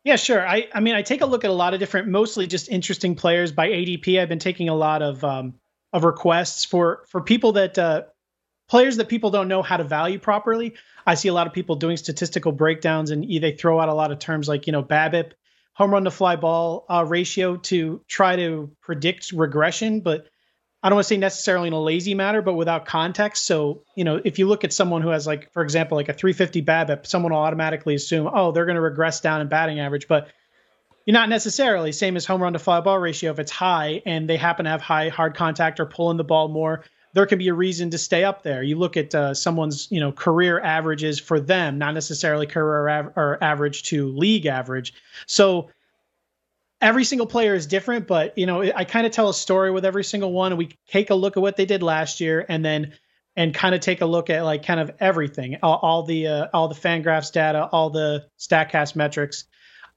Yeah, 0.04 0.16
sure. 0.16 0.46
I, 0.46 0.68
I 0.72 0.80
mean, 0.80 0.94
I 0.94 1.02
take 1.02 1.20
a 1.20 1.26
look 1.26 1.44
at 1.44 1.50
a 1.50 1.54
lot 1.54 1.74
of 1.74 1.80
different, 1.80 2.08
mostly 2.08 2.46
just 2.46 2.70
interesting 2.70 3.14
players 3.14 3.52
by 3.52 3.68
ADP. 3.68 4.18
I've 4.18 4.30
been 4.30 4.38
taking 4.38 4.68
a 4.68 4.74
lot 4.74 5.02
of 5.02 5.22
um, 5.24 5.54
of 5.92 6.04
requests 6.04 6.64
for 6.64 7.04
for 7.08 7.20
people 7.20 7.52
that 7.52 7.78
uh, 7.78 8.02
players 8.68 8.96
that 8.96 9.08
people 9.08 9.30
don't 9.30 9.48
know 9.48 9.62
how 9.62 9.76
to 9.76 9.84
value 9.84 10.18
properly. 10.18 10.74
I 11.06 11.14
see 11.14 11.28
a 11.28 11.34
lot 11.34 11.46
of 11.46 11.52
people 11.52 11.76
doing 11.76 11.96
statistical 11.98 12.52
breakdowns, 12.52 13.10
and 13.10 13.24
they 13.24 13.52
throw 13.52 13.78
out 13.78 13.88
a 13.88 13.94
lot 13.94 14.10
of 14.10 14.18
terms 14.18 14.48
like 14.48 14.66
you 14.66 14.72
know 14.72 14.82
BABIP, 14.82 15.32
home 15.74 15.90
run 15.90 16.04
to 16.04 16.10
fly 16.10 16.36
ball 16.36 16.86
uh, 16.88 17.04
ratio 17.06 17.56
to 17.56 18.00
try 18.08 18.36
to 18.36 18.70
predict 18.80 19.32
regression, 19.32 20.00
but 20.00 20.28
I 20.82 20.88
don't 20.88 20.96
want 20.96 21.04
to 21.04 21.08
say 21.08 21.16
necessarily 21.18 21.68
in 21.68 21.74
a 21.74 21.80
lazy 21.80 22.14
matter, 22.14 22.40
but 22.40 22.54
without 22.54 22.86
context. 22.86 23.44
So, 23.44 23.82
you 23.94 24.04
know, 24.04 24.20
if 24.24 24.38
you 24.38 24.48
look 24.48 24.64
at 24.64 24.72
someone 24.72 25.02
who 25.02 25.10
has 25.10 25.26
like, 25.26 25.52
for 25.52 25.62
example, 25.62 25.96
like 25.96 26.08
a 26.08 26.14
350 26.14 26.62
BABIP, 26.62 27.06
someone 27.06 27.32
will 27.32 27.40
automatically 27.40 27.94
assume, 27.94 28.28
oh, 28.32 28.52
they're 28.52 28.64
going 28.64 28.76
to 28.76 28.80
regress 28.80 29.20
down 29.20 29.42
in 29.42 29.48
batting 29.48 29.78
average, 29.78 30.08
but 30.08 30.28
you're 31.04 31.12
not 31.12 31.28
necessarily 31.28 31.92
same 31.92 32.16
as 32.16 32.24
home 32.24 32.42
run 32.42 32.54
to 32.54 32.58
fly 32.58 32.80
ball 32.80 32.98
ratio. 32.98 33.30
If 33.30 33.38
it's 33.38 33.50
high 33.50 34.02
and 34.06 34.28
they 34.28 34.36
happen 34.36 34.64
to 34.64 34.70
have 34.70 34.80
high 34.80 35.08
hard 35.08 35.34
contact 35.34 35.80
or 35.80 35.86
pulling 35.86 36.16
the 36.16 36.24
ball 36.24 36.48
more, 36.48 36.84
there 37.12 37.26
can 37.26 37.38
be 37.38 37.48
a 37.48 37.54
reason 37.54 37.90
to 37.90 37.98
stay 37.98 38.24
up 38.24 38.42
there. 38.42 38.62
You 38.62 38.78
look 38.78 38.96
at 38.96 39.14
uh, 39.14 39.34
someone's, 39.34 39.88
you 39.90 40.00
know, 40.00 40.12
career 40.12 40.60
averages 40.60 41.18
for 41.18 41.40
them, 41.40 41.78
not 41.78 41.94
necessarily 41.94 42.46
career 42.46 42.88
av- 42.88 43.12
or 43.16 43.42
average 43.42 43.82
to 43.84 44.08
league 44.16 44.46
average. 44.46 44.94
So 45.26 45.70
every 46.80 47.04
single 47.04 47.26
player 47.26 47.54
is 47.54 47.66
different, 47.66 48.06
but 48.06 48.36
you 48.38 48.46
know, 48.46 48.62
I 48.62 48.84
kind 48.84 49.06
of 49.06 49.12
tell 49.12 49.28
a 49.28 49.34
story 49.34 49.70
with 49.70 49.84
every 49.84 50.04
single 50.04 50.32
one, 50.32 50.52
and 50.52 50.58
we 50.58 50.70
take 50.88 51.10
a 51.10 51.14
look 51.14 51.36
at 51.36 51.40
what 51.40 51.56
they 51.56 51.66
did 51.66 51.82
last 51.82 52.20
year, 52.20 52.44
and 52.48 52.64
then 52.64 52.92
and 53.36 53.54
kind 53.54 53.74
of 53.74 53.80
take 53.80 54.00
a 54.00 54.06
look 54.06 54.28
at 54.28 54.42
like 54.42 54.64
kind 54.64 54.80
of 54.80 54.92
everything, 54.98 55.58
all, 55.62 55.78
all 55.82 56.02
the 56.02 56.26
uh, 56.26 56.46
all 56.52 56.68
the 56.68 56.74
Fangraphs 56.74 57.32
data, 57.32 57.68
all 57.70 57.90
the 57.90 58.26
Statcast 58.38 58.96
metrics, 58.96 59.44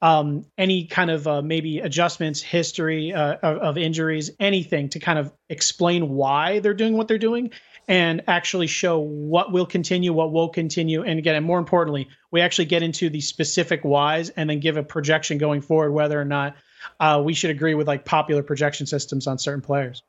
um, 0.02 0.46
any 0.58 0.86
kind 0.86 1.10
of 1.10 1.28
uh, 1.28 1.41
maybe 1.41 1.80
adjustments, 1.80 2.41
history 2.41 3.13
uh, 3.13 3.36
of, 3.41 3.58
of 3.58 3.78
injuries, 3.78 4.32
anything 4.39 4.89
to 4.89 5.00
kind 5.00 5.17
of 5.17 5.34
explain 5.50 6.10
why 6.10 6.60
they're 6.60 6.74
doing 6.74 6.96
what 6.98 7.08
they're 7.08 7.17
doing. 7.17 7.52
And 7.86 8.24
actually 8.28 8.67
show 8.67 9.00
what 9.00 9.52
will 9.52 9.65
continue, 9.65 10.13
what 10.13 10.32
will 10.32 10.48
continue, 10.48 11.04
and 11.04 11.19
again, 11.19 11.36
and 11.36 11.46
more 11.46 11.60
importantly, 11.60 12.08
we 12.32 12.39
actually 12.39 12.65
get 12.65 12.82
into 12.82 13.10
the 13.10 13.19
specific 13.19 13.82
whys, 13.84 14.30
and 14.30 14.50
then 14.50 14.62
give 14.62 14.78
a 14.78 14.84
projection 14.84 15.38
going 15.38 15.60
forward 15.60 15.91
whether 15.91 16.19
or 16.19 16.24
not 16.24 16.56
uh, 17.00 17.22
we 17.24 17.34
should 17.34 17.50
agree 17.50 17.76
with 17.76 17.88
like 17.88 18.06
popular 18.06 18.43
projection 18.43 18.86
systems 18.86 19.28
on 19.28 19.38
certain 19.38 19.62
players. 19.62 20.04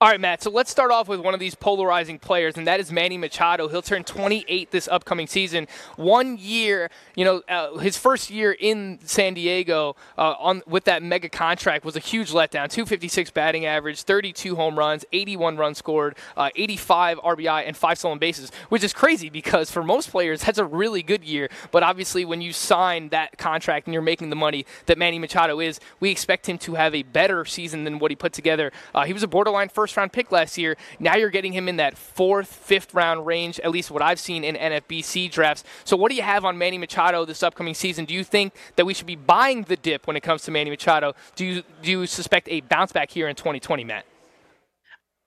All 0.00 0.08
right, 0.08 0.20
Matt. 0.20 0.44
So 0.44 0.50
let's 0.52 0.70
start 0.70 0.92
off 0.92 1.08
with 1.08 1.18
one 1.18 1.34
of 1.34 1.40
these 1.40 1.56
polarizing 1.56 2.20
players, 2.20 2.56
and 2.56 2.68
that 2.68 2.78
is 2.78 2.92
Manny 2.92 3.18
Machado. 3.18 3.66
He'll 3.66 3.82
turn 3.82 4.04
28 4.04 4.70
this 4.70 4.86
upcoming 4.86 5.26
season. 5.26 5.66
One 5.96 6.38
year, 6.38 6.88
you 7.16 7.24
know, 7.24 7.42
uh, 7.48 7.78
his 7.78 7.98
first 7.98 8.30
year 8.30 8.52
in 8.52 9.00
San 9.02 9.34
Diego 9.34 9.96
uh, 10.16 10.36
on 10.38 10.62
with 10.68 10.84
that 10.84 11.02
mega 11.02 11.28
contract 11.28 11.84
was 11.84 11.96
a 11.96 11.98
huge 11.98 12.30
letdown. 12.30 12.70
256 12.70 13.32
batting 13.32 13.66
average, 13.66 14.02
32 14.02 14.54
home 14.54 14.78
runs, 14.78 15.04
81 15.12 15.56
runs 15.56 15.78
scored, 15.78 16.16
uh, 16.36 16.50
85 16.54 17.18
RBI, 17.18 17.66
and 17.66 17.76
five 17.76 17.98
stolen 17.98 18.20
bases, 18.20 18.52
which 18.68 18.84
is 18.84 18.92
crazy 18.92 19.28
because 19.28 19.68
for 19.68 19.82
most 19.82 20.12
players 20.12 20.42
that's 20.42 20.58
a 20.58 20.64
really 20.64 21.02
good 21.02 21.24
year. 21.24 21.48
But 21.72 21.82
obviously, 21.82 22.24
when 22.24 22.40
you 22.40 22.52
sign 22.52 23.08
that 23.08 23.36
contract 23.36 23.88
and 23.88 23.94
you're 23.94 24.02
making 24.02 24.30
the 24.30 24.36
money 24.36 24.64
that 24.86 24.96
Manny 24.96 25.18
Machado 25.18 25.58
is, 25.58 25.80
we 25.98 26.12
expect 26.12 26.48
him 26.48 26.56
to 26.58 26.74
have 26.74 26.94
a 26.94 27.02
better 27.02 27.44
season 27.44 27.82
than 27.82 27.98
what 27.98 28.12
he 28.12 28.14
put 28.14 28.32
together. 28.32 28.70
Uh, 28.94 29.04
he 29.04 29.12
was 29.12 29.24
a 29.24 29.28
borderline 29.28 29.68
first 29.68 29.87
first 29.88 29.96
round 29.96 30.12
pick 30.12 30.30
last 30.30 30.58
year. 30.58 30.76
Now 31.00 31.16
you're 31.16 31.30
getting 31.30 31.52
him 31.52 31.68
in 31.68 31.76
that 31.76 31.96
fourth, 31.96 32.48
fifth 32.48 32.92
round 32.92 33.26
range, 33.26 33.58
at 33.60 33.70
least 33.70 33.90
what 33.90 34.02
I've 34.02 34.20
seen 34.20 34.44
in 34.44 34.54
NFBC 34.54 35.30
drafts. 35.30 35.64
So, 35.84 35.96
what 35.96 36.10
do 36.10 36.16
you 36.16 36.22
have 36.22 36.44
on 36.44 36.58
Manny 36.58 36.78
Machado 36.78 37.24
this 37.24 37.42
upcoming 37.42 37.74
season? 37.74 38.04
Do 38.04 38.14
you 38.14 38.22
think 38.24 38.52
that 38.76 38.84
we 38.84 38.92
should 38.92 39.06
be 39.06 39.16
buying 39.16 39.62
the 39.62 39.76
dip 39.76 40.06
when 40.06 40.16
it 40.16 40.22
comes 40.22 40.42
to 40.42 40.50
Manny 40.50 40.70
Machado? 40.70 41.14
Do 41.36 41.44
you, 41.44 41.62
do 41.82 41.90
you 41.90 42.06
suspect 42.06 42.48
a 42.50 42.60
bounce 42.60 42.92
back 42.92 43.10
here 43.10 43.28
in 43.28 43.34
2020, 43.34 43.84
Matt? 43.84 44.04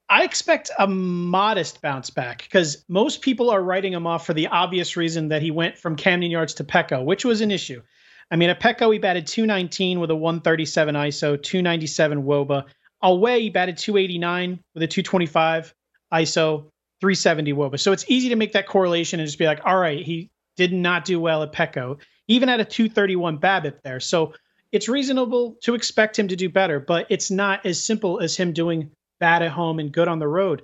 I 0.08 0.24
expect 0.24 0.70
a 0.78 0.86
modest 0.86 1.80
bounce 1.80 2.10
back 2.10 2.42
because 2.42 2.84
most 2.88 3.22
people 3.22 3.50
are 3.50 3.62
writing 3.62 3.92
him 3.92 4.06
off 4.06 4.26
for 4.26 4.34
the 4.34 4.48
obvious 4.48 4.96
reason 4.96 5.28
that 5.28 5.42
he 5.42 5.50
went 5.50 5.78
from 5.78 5.96
Camden 5.96 6.30
Yards 6.30 6.54
to 6.54 6.64
Petco, 6.64 7.04
which 7.04 7.24
was 7.24 7.40
an 7.40 7.50
issue. 7.50 7.82
I 8.30 8.36
mean, 8.36 8.50
at 8.50 8.60
Petco, 8.60 8.92
he 8.92 8.98
batted 8.98 9.26
219 9.26 10.00
with 10.00 10.10
a 10.10 10.16
137 10.16 10.94
ISO, 10.94 11.42
297 11.42 12.22
WOBA. 12.22 12.64
Away, 13.02 13.42
he 13.42 13.50
batted 13.50 13.76
289 13.76 14.60
with 14.74 14.82
a 14.82 14.86
225 14.86 15.74
ISO, 16.12 16.70
370 17.00 17.52
WOBA. 17.52 17.80
So 17.80 17.92
it's 17.92 18.04
easy 18.08 18.28
to 18.28 18.36
make 18.36 18.52
that 18.52 18.66
correlation 18.66 19.18
and 19.18 19.26
just 19.26 19.38
be 19.38 19.46
like, 19.46 19.60
all 19.64 19.78
right, 19.78 20.04
he 20.04 20.30
did 20.56 20.72
not 20.72 21.04
do 21.04 21.18
well 21.18 21.42
at 21.42 21.52
Petco, 21.52 21.98
even 22.28 22.48
at 22.48 22.60
a 22.60 22.64
231 22.64 23.38
BABIP 23.38 23.82
there. 23.82 23.98
So 23.98 24.34
it's 24.70 24.88
reasonable 24.88 25.56
to 25.62 25.74
expect 25.74 26.18
him 26.18 26.28
to 26.28 26.36
do 26.36 26.48
better, 26.48 26.78
but 26.78 27.06
it's 27.10 27.30
not 27.30 27.64
as 27.66 27.82
simple 27.82 28.20
as 28.20 28.36
him 28.36 28.52
doing 28.52 28.90
bad 29.18 29.42
at 29.42 29.50
home 29.50 29.78
and 29.78 29.92
good 29.92 30.08
on 30.08 30.18
the 30.18 30.28
road. 30.28 30.62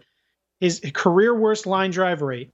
His 0.60 0.80
career 0.94 1.34
worst 1.34 1.66
line 1.66 1.90
drive 1.90 2.22
rate, 2.22 2.50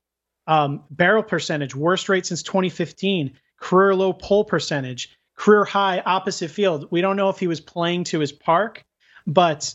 um, 0.47 0.83
barrel 0.91 1.23
percentage, 1.23 1.75
worst 1.75 2.09
rate 2.09 2.27
since 2.27 2.43
2015, 2.43 3.33
career 3.61 3.95
low 3.95 4.13
pull 4.13 4.45
percentage, 4.45 5.17
career 5.37 5.65
high 5.65 6.01
opposite 6.01 6.51
field. 6.51 6.89
We 6.91 7.01
don't 7.01 7.17
know 7.17 7.29
if 7.29 7.39
he 7.39 7.47
was 7.47 7.61
playing 7.61 8.05
to 8.05 8.19
his 8.19 8.33
park 8.33 8.85
but 9.27 9.75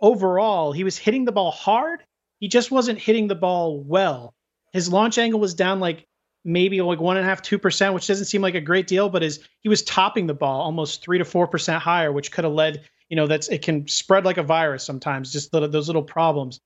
overall, 0.00 0.72
he 0.72 0.84
was 0.84 0.98
hitting 0.98 1.24
the 1.24 1.32
ball 1.32 1.50
hard. 1.50 2.04
He 2.38 2.48
just 2.48 2.70
wasn't 2.70 2.98
hitting 2.98 3.28
the 3.28 3.34
ball 3.34 3.80
well. 3.80 4.34
His 4.72 4.92
launch 4.92 5.18
angle 5.18 5.40
was 5.40 5.54
down 5.54 5.80
like 5.80 6.06
maybe 6.44 6.80
like 6.80 7.00
one 7.00 7.16
and 7.16 7.26
a 7.26 7.28
half, 7.28 7.42
two 7.42 7.58
percent, 7.58 7.94
which 7.94 8.06
doesn't 8.06 8.26
seem 8.26 8.42
like 8.42 8.54
a 8.54 8.60
great 8.60 8.86
deal, 8.86 9.08
but 9.08 9.22
is 9.22 9.40
he 9.60 9.68
was 9.68 9.82
topping 9.82 10.26
the 10.26 10.34
ball 10.34 10.62
almost 10.62 11.02
three 11.02 11.18
to 11.18 11.24
four 11.24 11.46
percent 11.46 11.82
higher, 11.82 12.12
which 12.12 12.32
could 12.32 12.44
have 12.44 12.52
led, 12.52 12.82
you 13.08 13.16
know, 13.16 13.26
that's 13.26 13.48
it 13.48 13.62
can 13.62 13.86
spread 13.88 14.24
like 14.24 14.38
a 14.38 14.42
virus 14.42 14.84
sometimes, 14.84 15.32
just 15.32 15.52
little, 15.52 15.68
those 15.68 15.88
little 15.88 16.02
problems. 16.02 16.60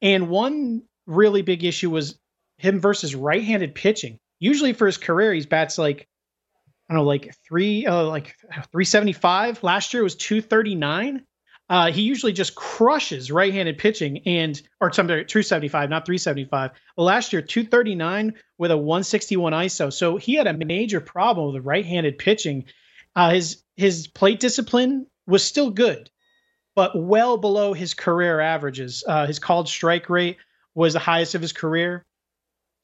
And 0.00 0.28
one 0.28 0.82
really 1.06 1.42
big 1.42 1.64
issue 1.64 1.90
was 1.90 2.18
him 2.58 2.80
versus 2.80 3.14
right-handed 3.14 3.74
pitching. 3.74 4.18
Usually 4.40 4.72
for 4.72 4.86
his 4.86 4.98
career, 4.98 5.32
he's 5.32 5.46
bats 5.46 5.78
like 5.78 6.06
I 6.88 6.94
don't 6.94 7.02
know, 7.02 7.06
like 7.06 7.34
three, 7.46 7.86
uh, 7.86 8.04
like 8.04 8.34
375. 8.40 9.62
Last 9.62 9.92
year 9.92 10.02
was 10.02 10.14
239. 10.14 11.22
Uh, 11.70 11.92
he 11.92 12.02
usually 12.02 12.32
just 12.32 12.54
crushes 12.54 13.30
right-handed 13.30 13.76
pitching 13.76 14.22
and 14.26 14.60
or 14.80 14.90
something 14.92 15.16
275, 15.26 15.90
not 15.90 16.06
375. 16.06 16.70
Well, 16.96 17.06
last 17.06 17.32
year 17.32 17.42
239 17.42 18.34
with 18.56 18.70
a 18.70 18.76
161 18.76 19.52
ISO. 19.52 19.92
So 19.92 20.16
he 20.16 20.34
had 20.34 20.46
a 20.46 20.54
major 20.54 21.00
problem 21.00 21.52
with 21.52 21.64
right-handed 21.64 22.18
pitching. 22.18 22.64
Uh, 23.14 23.30
his 23.30 23.62
his 23.76 24.06
plate 24.06 24.40
discipline 24.40 25.06
was 25.26 25.44
still 25.44 25.70
good, 25.70 26.10
but 26.74 26.92
well 26.98 27.36
below 27.36 27.74
his 27.74 27.92
career 27.92 28.40
averages. 28.40 29.04
Uh, 29.06 29.26
his 29.26 29.38
called 29.38 29.68
strike 29.68 30.08
rate 30.08 30.38
was 30.74 30.94
the 30.94 30.98
highest 30.98 31.34
of 31.34 31.42
his 31.42 31.52
career. 31.52 32.04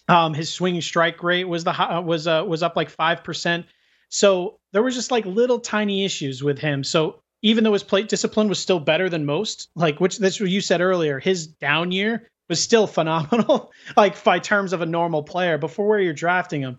Um, 0.08 0.34
his 0.34 0.52
swing 0.52 0.78
strike 0.82 1.22
rate 1.22 1.44
was 1.44 1.64
the 1.64 1.72
high, 1.72 2.00
was 2.00 2.26
uh, 2.26 2.44
was 2.46 2.62
up 2.62 2.76
like 2.76 2.90
five 2.90 3.24
percent. 3.24 3.64
So 4.10 4.60
there 4.72 4.82
was 4.82 4.94
just 4.94 5.10
like 5.10 5.24
little 5.24 5.58
tiny 5.58 6.04
issues 6.04 6.42
with 6.42 6.58
him. 6.58 6.84
So 6.84 7.22
even 7.44 7.62
though 7.62 7.74
his 7.74 7.82
plate 7.82 8.08
discipline 8.08 8.48
was 8.48 8.58
still 8.58 8.80
better 8.80 9.10
than 9.10 9.26
most, 9.26 9.68
like 9.76 10.00
which 10.00 10.18
that's 10.18 10.40
what 10.40 10.48
you 10.48 10.62
said 10.62 10.80
earlier, 10.80 11.20
his 11.20 11.46
down 11.46 11.92
year 11.92 12.26
was 12.48 12.60
still 12.60 12.86
phenomenal, 12.98 13.70
like 13.96 14.24
by 14.24 14.38
terms 14.38 14.72
of 14.72 14.80
a 14.80 14.86
normal 14.86 15.22
player. 15.22 15.58
But 15.58 15.70
for 15.70 15.86
where 15.86 16.00
you're 16.00 16.14
drafting 16.14 16.62
him, 16.62 16.78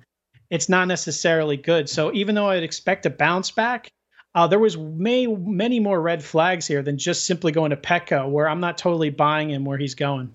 it's 0.50 0.68
not 0.68 0.88
necessarily 0.88 1.56
good. 1.56 1.88
So 1.88 2.12
even 2.14 2.34
though 2.34 2.50
I'd 2.50 2.64
expect 2.64 3.06
a 3.06 3.12
bounce 3.12 3.52
back, 3.52 3.92
uh, 4.34 4.48
there 4.48 4.60
was 4.60 4.76
may, 4.76 5.28
many 5.28 5.80
more 5.80 6.02
red 6.02 6.24
flags 6.24 6.66
here 6.66 6.82
than 6.82 6.98
just 6.98 7.28
simply 7.28 7.52
going 7.52 7.70
to 7.70 7.78
Petco, 7.78 8.28
where 8.28 8.50
I'm 8.50 8.60
not 8.60 8.80
totally 8.80 9.12
buying 9.12 9.52
him 9.52 9.66
where 9.66 9.78
he's 9.78 9.96
going. 9.96 10.34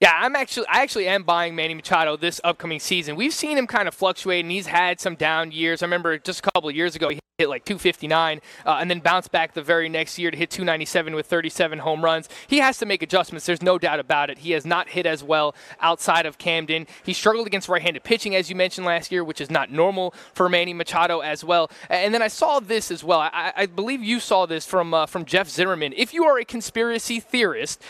Yeah, 0.00 0.12
I'm 0.14 0.34
actually 0.34 0.66
I 0.66 0.80
actually 0.80 1.08
am 1.08 1.24
buying 1.24 1.54
Manny 1.54 1.74
Machado 1.74 2.16
this 2.16 2.40
upcoming 2.42 2.80
season. 2.80 3.16
We've 3.16 3.34
seen 3.34 3.58
him 3.58 3.66
kind 3.66 3.86
of 3.86 3.92
fluctuate, 3.92 4.42
and 4.42 4.50
he's 4.50 4.66
had 4.66 4.98
some 4.98 5.14
down 5.14 5.52
years. 5.52 5.82
I 5.82 5.86
remember 5.86 6.16
just 6.16 6.38
a 6.40 6.50
couple 6.50 6.70
of 6.70 6.74
years 6.74 6.96
ago 6.96 7.10
he 7.10 7.20
hit 7.36 7.50
like 7.50 7.66
259, 7.66 8.40
uh, 8.64 8.78
and 8.80 8.90
then 8.90 9.00
bounced 9.00 9.30
back 9.30 9.52
the 9.52 9.62
very 9.62 9.90
next 9.90 10.18
year 10.18 10.30
to 10.30 10.36
hit 10.36 10.48
297 10.48 11.14
with 11.14 11.26
37 11.26 11.80
home 11.80 12.02
runs. 12.02 12.30
He 12.46 12.60
has 12.60 12.78
to 12.78 12.86
make 12.86 13.02
adjustments. 13.02 13.44
There's 13.44 13.60
no 13.60 13.78
doubt 13.78 14.00
about 14.00 14.30
it. 14.30 14.38
He 14.38 14.52
has 14.52 14.64
not 14.64 14.88
hit 14.88 15.04
as 15.04 15.22
well 15.22 15.54
outside 15.80 16.24
of 16.24 16.38
Camden. 16.38 16.86
He 17.04 17.12
struggled 17.12 17.46
against 17.46 17.68
right-handed 17.68 18.02
pitching, 18.02 18.34
as 18.34 18.48
you 18.48 18.56
mentioned 18.56 18.86
last 18.86 19.12
year, 19.12 19.22
which 19.22 19.40
is 19.40 19.50
not 19.50 19.70
normal 19.70 20.14
for 20.32 20.48
Manny 20.48 20.72
Machado 20.72 21.20
as 21.20 21.44
well. 21.44 21.70
And 21.90 22.14
then 22.14 22.22
I 22.22 22.28
saw 22.28 22.58
this 22.58 22.90
as 22.90 23.04
well. 23.04 23.20
I, 23.20 23.52
I 23.54 23.66
believe 23.66 24.02
you 24.02 24.18
saw 24.18 24.46
this 24.46 24.64
from 24.64 24.94
uh, 24.94 25.04
from 25.04 25.26
Jeff 25.26 25.50
Zimmerman. 25.50 25.92
If 25.94 26.14
you 26.14 26.24
are 26.24 26.38
a 26.38 26.44
conspiracy 26.46 27.20
theorist 27.20 27.82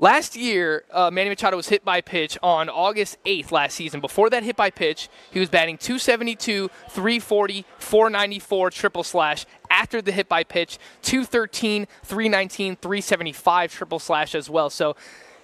Last 0.00 0.34
year, 0.34 0.84
uh, 0.90 1.08
Manny 1.12 1.30
Machado 1.30 1.56
was 1.56 1.68
hit 1.68 1.84
by 1.84 2.00
pitch 2.00 2.36
on 2.42 2.68
August 2.68 3.16
8th 3.24 3.52
last 3.52 3.76
season. 3.76 4.00
Before 4.00 4.28
that 4.28 4.42
hit 4.42 4.56
by 4.56 4.70
pitch, 4.70 5.08
he 5.30 5.38
was 5.38 5.48
batting 5.48 5.78
272, 5.78 6.68
340, 6.90 7.64
494 7.78 8.70
triple 8.70 9.04
slash. 9.04 9.46
After 9.70 10.02
the 10.02 10.10
hit 10.10 10.28
by 10.28 10.42
pitch, 10.42 10.78
213, 11.02 11.86
319, 12.02 12.76
375 12.76 13.72
triple 13.72 14.00
slash 14.00 14.34
as 14.34 14.50
well. 14.50 14.68
So 14.68 14.96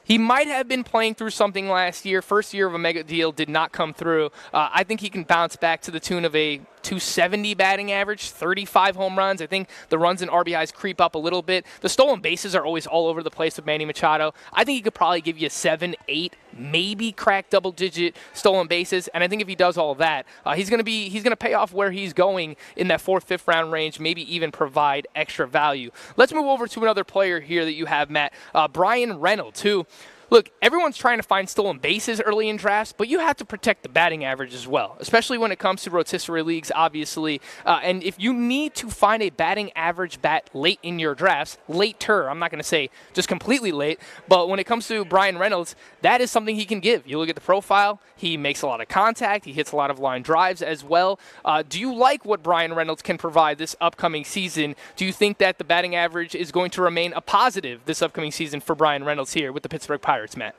he 0.02 0.18
might 0.18 0.48
have 0.48 0.66
been 0.66 0.82
playing 0.82 1.14
through 1.14 1.30
something 1.30 1.68
last 1.68 2.04
year. 2.04 2.20
First 2.20 2.52
year 2.52 2.66
of 2.66 2.74
a 2.74 2.78
mega 2.78 3.04
deal 3.04 3.30
did 3.30 3.48
not 3.48 3.70
come 3.70 3.94
through. 3.94 4.26
Uh, 4.52 4.68
I 4.72 4.82
think 4.82 5.00
he 5.00 5.10
can 5.10 5.22
bounce 5.22 5.54
back 5.54 5.80
to 5.82 5.92
the 5.92 6.00
tune 6.00 6.24
of 6.24 6.34
a 6.34 6.60
270 6.82 7.54
batting 7.54 7.92
average, 7.92 8.30
35 8.30 8.96
home 8.96 9.18
runs. 9.18 9.42
I 9.42 9.46
think 9.46 9.68
the 9.88 9.98
runs 9.98 10.22
and 10.22 10.30
RBIs 10.30 10.72
creep 10.72 11.00
up 11.00 11.14
a 11.14 11.18
little 11.18 11.42
bit. 11.42 11.66
The 11.80 11.88
stolen 11.88 12.20
bases 12.20 12.54
are 12.54 12.64
always 12.64 12.86
all 12.86 13.06
over 13.06 13.22
the 13.22 13.30
place 13.30 13.56
with 13.56 13.66
Manny 13.66 13.84
Machado. 13.84 14.34
I 14.52 14.64
think 14.64 14.76
he 14.76 14.82
could 14.82 14.94
probably 14.94 15.20
give 15.20 15.38
you 15.38 15.48
seven, 15.48 15.94
eight, 16.08 16.36
maybe 16.56 17.12
crack 17.12 17.50
double 17.50 17.72
digit 17.72 18.16
stolen 18.32 18.66
bases. 18.66 19.08
And 19.08 19.22
I 19.22 19.28
think 19.28 19.42
if 19.42 19.48
he 19.48 19.54
does 19.54 19.76
all 19.76 19.94
that, 19.96 20.26
uh, 20.44 20.54
he's 20.54 20.70
going 20.70 20.78
to 20.78 20.84
be 20.84 21.08
he's 21.08 21.22
going 21.22 21.32
to 21.32 21.36
pay 21.36 21.54
off 21.54 21.72
where 21.72 21.90
he's 21.90 22.12
going 22.12 22.56
in 22.76 22.88
that 22.88 23.00
fourth, 23.00 23.24
fifth 23.24 23.46
round 23.46 23.72
range. 23.72 24.00
Maybe 24.00 24.22
even 24.34 24.52
provide 24.52 25.06
extra 25.14 25.46
value. 25.46 25.90
Let's 26.16 26.32
move 26.32 26.46
over 26.46 26.66
to 26.66 26.82
another 26.82 27.04
player 27.04 27.40
here 27.40 27.64
that 27.64 27.74
you 27.74 27.86
have, 27.86 28.10
Matt. 28.10 28.32
Uh, 28.54 28.68
Bryan 28.68 29.18
Reynolds, 29.18 29.62
who 29.62 29.86
look, 30.30 30.50
everyone's 30.62 30.96
trying 30.96 31.18
to 31.18 31.22
find 31.22 31.48
stolen 31.48 31.78
bases 31.78 32.20
early 32.20 32.48
in 32.48 32.56
drafts, 32.56 32.94
but 32.96 33.08
you 33.08 33.18
have 33.18 33.36
to 33.36 33.44
protect 33.44 33.82
the 33.82 33.88
batting 33.88 34.24
average 34.24 34.54
as 34.54 34.66
well, 34.66 34.96
especially 35.00 35.36
when 35.36 35.52
it 35.52 35.58
comes 35.58 35.82
to 35.82 35.90
rotisserie 35.90 36.42
leagues, 36.42 36.70
obviously. 36.74 37.40
Uh, 37.66 37.80
and 37.82 38.02
if 38.02 38.18
you 38.18 38.32
need 38.32 38.74
to 38.76 38.88
find 38.88 39.22
a 39.22 39.30
batting 39.30 39.72
average 39.74 40.22
bat 40.22 40.48
late 40.54 40.78
in 40.82 40.98
your 40.98 41.14
drafts, 41.14 41.58
later, 41.68 42.30
I'm 42.30 42.38
not 42.38 42.50
going 42.50 42.62
to 42.62 42.68
say 42.68 42.90
just 43.12 43.28
completely 43.28 43.72
late, 43.72 43.98
but 44.28 44.48
when 44.48 44.60
it 44.60 44.64
comes 44.64 44.86
to 44.88 45.04
Bryan 45.04 45.36
Reynolds, 45.36 45.74
that 46.02 46.20
is 46.20 46.30
something 46.30 46.54
he 46.54 46.64
can 46.64 46.80
give. 46.80 47.06
You 47.06 47.18
look 47.18 47.28
at 47.28 47.34
the 47.34 47.40
profile, 47.40 48.00
he 48.16 48.36
makes 48.36 48.62
a 48.62 48.66
lot 48.66 48.80
of 48.80 48.88
contact, 48.88 49.44
he 49.44 49.52
hits 49.52 49.72
a 49.72 49.76
lot 49.76 49.90
of 49.90 49.98
line 49.98 50.22
drives 50.22 50.62
as 50.62 50.84
well. 50.84 51.18
Uh, 51.44 51.62
do 51.68 51.80
you 51.80 51.94
like 51.94 52.24
what 52.24 52.42
Bryan 52.42 52.72
Reynolds 52.74 53.02
can 53.02 53.18
provide 53.18 53.58
this 53.58 53.74
upcoming 53.80 54.24
season? 54.24 54.76
Do 54.94 55.04
you 55.04 55.12
think 55.12 55.38
that 55.38 55.58
the 55.58 55.64
batting 55.64 55.96
average 55.96 56.34
is 56.34 56.52
going 56.52 56.70
to 56.70 56.82
remain 56.82 57.12
a 57.14 57.20
positive 57.20 57.80
this 57.84 58.00
upcoming 58.02 58.30
season 58.30 58.60
for 58.60 58.74
Bryan 58.74 59.04
Reynolds 59.04 59.32
here 59.32 59.52
with 59.52 59.62
the 59.62 59.68
Pittsburgh 59.68 60.00
Pirates? 60.00 60.19
Pirates, 60.20 60.36
Matt. 60.36 60.54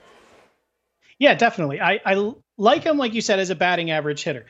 Yeah, 1.19 1.36
definitely. 1.36 1.80
I, 1.80 2.00
I 2.04 2.34
like 2.58 2.84
him, 2.84 2.97
like 2.97 3.13
you 3.13 3.21
said, 3.21 3.38
as 3.38 3.52
a 3.52 3.56
batting 3.56 3.91
average 3.91 4.24
hitter. 4.24 4.47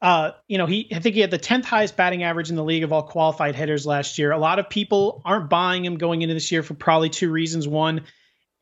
Uh, 0.00 0.30
you 0.48 0.56
know, 0.56 0.64
he 0.64 0.88
I 0.90 1.00
think 1.00 1.14
he 1.14 1.20
had 1.20 1.30
the 1.30 1.38
10th 1.38 1.66
highest 1.66 1.98
batting 1.98 2.22
average 2.22 2.48
in 2.48 2.56
the 2.56 2.64
league 2.64 2.82
of 2.82 2.90
all 2.90 3.02
qualified 3.02 3.54
hitters 3.56 3.86
last 3.86 4.16
year. 4.16 4.32
A 4.32 4.38
lot 4.38 4.58
of 4.58 4.70
people 4.70 5.20
aren't 5.26 5.50
buying 5.50 5.84
him 5.84 5.98
going 5.98 6.22
into 6.22 6.32
this 6.34 6.50
year 6.50 6.62
for 6.62 6.72
probably 6.72 7.10
two 7.10 7.30
reasons. 7.30 7.68
One 7.68 8.04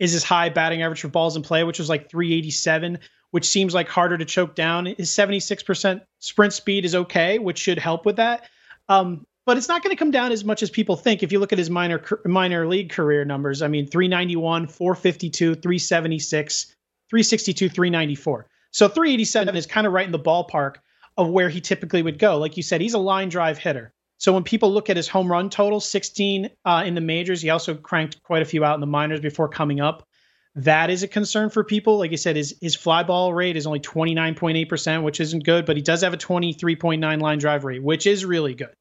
is 0.00 0.10
his 0.10 0.24
high 0.24 0.48
batting 0.48 0.82
average 0.82 1.02
for 1.02 1.08
balls 1.08 1.36
in 1.36 1.42
play, 1.42 1.62
which 1.62 1.78
was 1.78 1.88
like 1.88 2.10
387, 2.10 2.98
which 3.30 3.46
seems 3.46 3.72
like 3.72 3.88
harder 3.88 4.18
to 4.18 4.24
choke 4.24 4.56
down. 4.56 4.86
His 4.86 5.10
76% 5.10 6.00
sprint 6.18 6.52
speed 6.52 6.84
is 6.84 6.96
okay, 6.96 7.38
which 7.38 7.58
should 7.58 7.78
help 7.78 8.04
with 8.06 8.16
that. 8.16 8.48
Um, 8.88 9.24
but 9.44 9.56
it's 9.56 9.68
not 9.68 9.82
going 9.82 9.94
to 9.94 9.98
come 9.98 10.10
down 10.10 10.32
as 10.32 10.44
much 10.44 10.62
as 10.62 10.70
people 10.70 10.96
think. 10.96 11.22
If 11.22 11.32
you 11.32 11.40
look 11.40 11.52
at 11.52 11.58
his 11.58 11.70
minor 11.70 12.02
minor 12.24 12.66
league 12.66 12.90
career 12.90 13.24
numbers, 13.24 13.62
I 13.62 13.68
mean, 13.68 13.86
391, 13.86 14.68
452, 14.68 15.54
376, 15.56 16.64
362, 17.10 17.68
394. 17.68 18.46
So 18.70 18.88
387 18.88 19.56
is 19.56 19.66
kind 19.66 19.86
of 19.86 19.92
right 19.92 20.06
in 20.06 20.12
the 20.12 20.18
ballpark 20.18 20.76
of 21.16 21.28
where 21.28 21.48
he 21.48 21.60
typically 21.60 22.02
would 22.02 22.18
go. 22.18 22.38
Like 22.38 22.56
you 22.56 22.62
said, 22.62 22.80
he's 22.80 22.94
a 22.94 22.98
line 22.98 23.28
drive 23.28 23.58
hitter. 23.58 23.92
So 24.18 24.32
when 24.32 24.44
people 24.44 24.72
look 24.72 24.88
at 24.88 24.96
his 24.96 25.08
home 25.08 25.30
run 25.30 25.50
total, 25.50 25.80
16 25.80 26.48
uh, 26.64 26.84
in 26.86 26.94
the 26.94 27.00
majors, 27.00 27.42
he 27.42 27.50
also 27.50 27.74
cranked 27.74 28.22
quite 28.22 28.42
a 28.42 28.46
few 28.46 28.64
out 28.64 28.74
in 28.74 28.80
the 28.80 28.86
minors 28.86 29.20
before 29.20 29.48
coming 29.48 29.80
up. 29.80 30.06
That 30.54 30.90
is 30.90 31.02
a 31.02 31.08
concern 31.08 31.50
for 31.50 31.64
people. 31.64 31.98
Like 31.98 32.12
I 32.12 32.16
said, 32.16 32.36
his 32.36 32.54
his 32.60 32.76
fly 32.76 33.02
ball 33.02 33.34
rate 33.34 33.56
is 33.56 33.66
only 33.66 33.80
29.8%, 33.80 35.02
which 35.02 35.18
isn't 35.18 35.44
good, 35.44 35.64
but 35.64 35.76
he 35.76 35.82
does 35.82 36.02
have 36.02 36.12
a 36.12 36.18
23.9 36.18 37.20
line 37.20 37.38
drive 37.38 37.64
rate, 37.64 37.82
which 37.82 38.06
is 38.06 38.24
really 38.24 38.54
good 38.54 38.74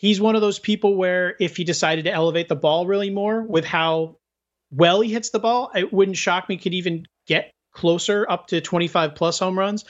he's 0.00 0.18
one 0.18 0.34
of 0.34 0.40
those 0.40 0.58
people 0.58 0.96
where 0.96 1.36
if 1.38 1.58
he 1.58 1.64
decided 1.64 2.06
to 2.06 2.12
elevate 2.12 2.48
the 2.48 2.56
ball 2.56 2.86
really 2.86 3.10
more 3.10 3.42
with 3.42 3.66
how 3.66 4.16
well 4.70 5.02
he 5.02 5.12
hits 5.12 5.28
the 5.28 5.38
ball, 5.38 5.70
it 5.74 5.92
wouldn't 5.92 6.16
shock 6.16 6.48
me 6.48 6.56
could 6.56 6.72
even 6.72 7.06
get 7.26 7.52
closer 7.72 8.26
up 8.28 8.46
to 8.46 8.62
25 8.62 9.14
plus 9.14 9.38
home 9.38 9.58
runs. 9.58 9.84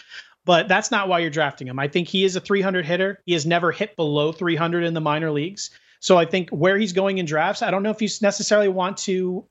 But 0.44 0.66
that's 0.66 0.90
not 0.90 1.06
why 1.06 1.20
you're 1.20 1.30
drafting 1.30 1.68
him. 1.68 1.78
I 1.78 1.86
think 1.86 2.08
he 2.08 2.24
is 2.24 2.34
a 2.34 2.40
300 2.40 2.84
hitter. 2.84 3.20
He 3.24 3.34
has 3.34 3.46
never 3.46 3.70
hit 3.70 3.94
below 3.94 4.32
300 4.32 4.82
in 4.82 4.94
the 4.94 5.00
minor 5.00 5.30
leagues. 5.30 5.70
So 6.00 6.18
I 6.18 6.24
think 6.24 6.50
where 6.50 6.76
he's 6.76 6.92
going 6.92 7.18
in 7.18 7.26
drafts, 7.26 7.62
I 7.62 7.70
don't 7.70 7.84
know 7.84 7.90
if 7.90 8.02
you 8.02 8.08
necessarily 8.20 8.68
want 8.68 8.96
to 8.98 9.46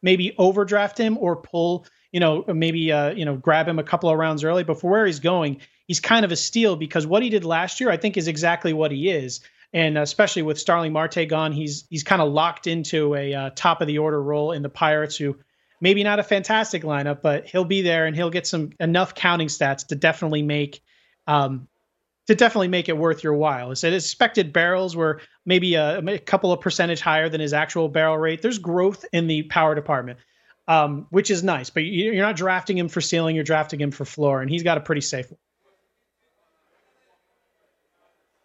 maybe 0.00 0.32
overdraft 0.38 0.96
him 0.96 1.18
or 1.18 1.34
pull, 1.34 1.86
you 2.12 2.20
know, 2.20 2.44
maybe 2.46 2.92
uh, 2.92 3.10
you 3.10 3.24
know, 3.24 3.36
grab 3.36 3.66
him 3.66 3.80
a 3.80 3.84
couple 3.84 4.10
of 4.10 4.16
rounds 4.16 4.44
early. 4.44 4.62
But 4.62 4.80
for 4.80 4.92
where 4.92 5.06
he's 5.06 5.18
going, 5.18 5.60
he's 5.88 5.98
kind 5.98 6.24
of 6.24 6.30
a 6.30 6.36
steal 6.36 6.76
because 6.76 7.04
what 7.04 7.24
he 7.24 7.30
did 7.30 7.44
last 7.44 7.80
year, 7.80 7.90
I 7.90 7.96
think, 7.96 8.16
is 8.16 8.28
exactly 8.28 8.72
what 8.72 8.92
he 8.92 9.10
is 9.10 9.40
and 9.74 9.98
especially 9.98 10.42
with 10.42 10.58
Starling 10.58 10.92
Marte 10.92 11.28
gone, 11.28 11.52
he's 11.52 11.84
he's 11.90 12.04
kind 12.04 12.22
of 12.22 12.32
locked 12.32 12.68
into 12.68 13.14
a 13.16 13.34
uh, 13.34 13.50
top 13.54 13.80
of 13.80 13.88
the 13.88 13.98
order 13.98 14.22
role 14.22 14.52
in 14.52 14.62
the 14.62 14.68
Pirates, 14.68 15.16
who 15.16 15.36
maybe 15.80 16.04
not 16.04 16.20
a 16.20 16.22
fantastic 16.22 16.84
lineup, 16.84 17.20
but 17.20 17.48
he'll 17.48 17.64
be 17.64 17.82
there 17.82 18.06
and 18.06 18.14
he'll 18.14 18.30
get 18.30 18.46
some 18.46 18.70
enough 18.78 19.16
counting 19.16 19.48
stats 19.48 19.88
to 19.88 19.96
definitely 19.96 20.42
make 20.42 20.80
um, 21.26 21.66
to 22.28 22.36
definitely 22.36 22.68
make 22.68 22.88
it 22.88 22.96
worth 22.96 23.24
your 23.24 23.34
while. 23.34 23.70
His 23.70 23.82
expected 23.82 24.52
barrels 24.52 24.94
were 24.94 25.20
maybe 25.44 25.74
a, 25.74 25.98
a, 25.98 26.18
couple 26.18 26.52
of 26.52 26.60
percentage 26.60 27.00
higher 27.00 27.28
than 27.28 27.40
his 27.40 27.52
actual 27.52 27.88
barrel 27.88 28.16
rate. 28.16 28.42
There's 28.42 28.58
growth 28.58 29.04
in 29.12 29.26
the 29.26 29.42
power 29.42 29.74
department, 29.74 30.20
um, 30.68 31.08
which 31.10 31.32
is 31.32 31.42
nice. 31.42 31.68
But 31.68 31.80
you're 31.80 32.14
not 32.14 32.36
drafting 32.36 32.78
him 32.78 32.88
for 32.88 33.00
ceiling; 33.00 33.34
you're 33.34 33.44
drafting 33.44 33.80
him 33.80 33.90
for 33.90 34.04
floor, 34.04 34.40
and 34.40 34.48
he's 34.48 34.62
got 34.62 34.78
a 34.78 34.82
pretty 34.82 35.00
safe 35.00 35.28
one. 35.32 35.38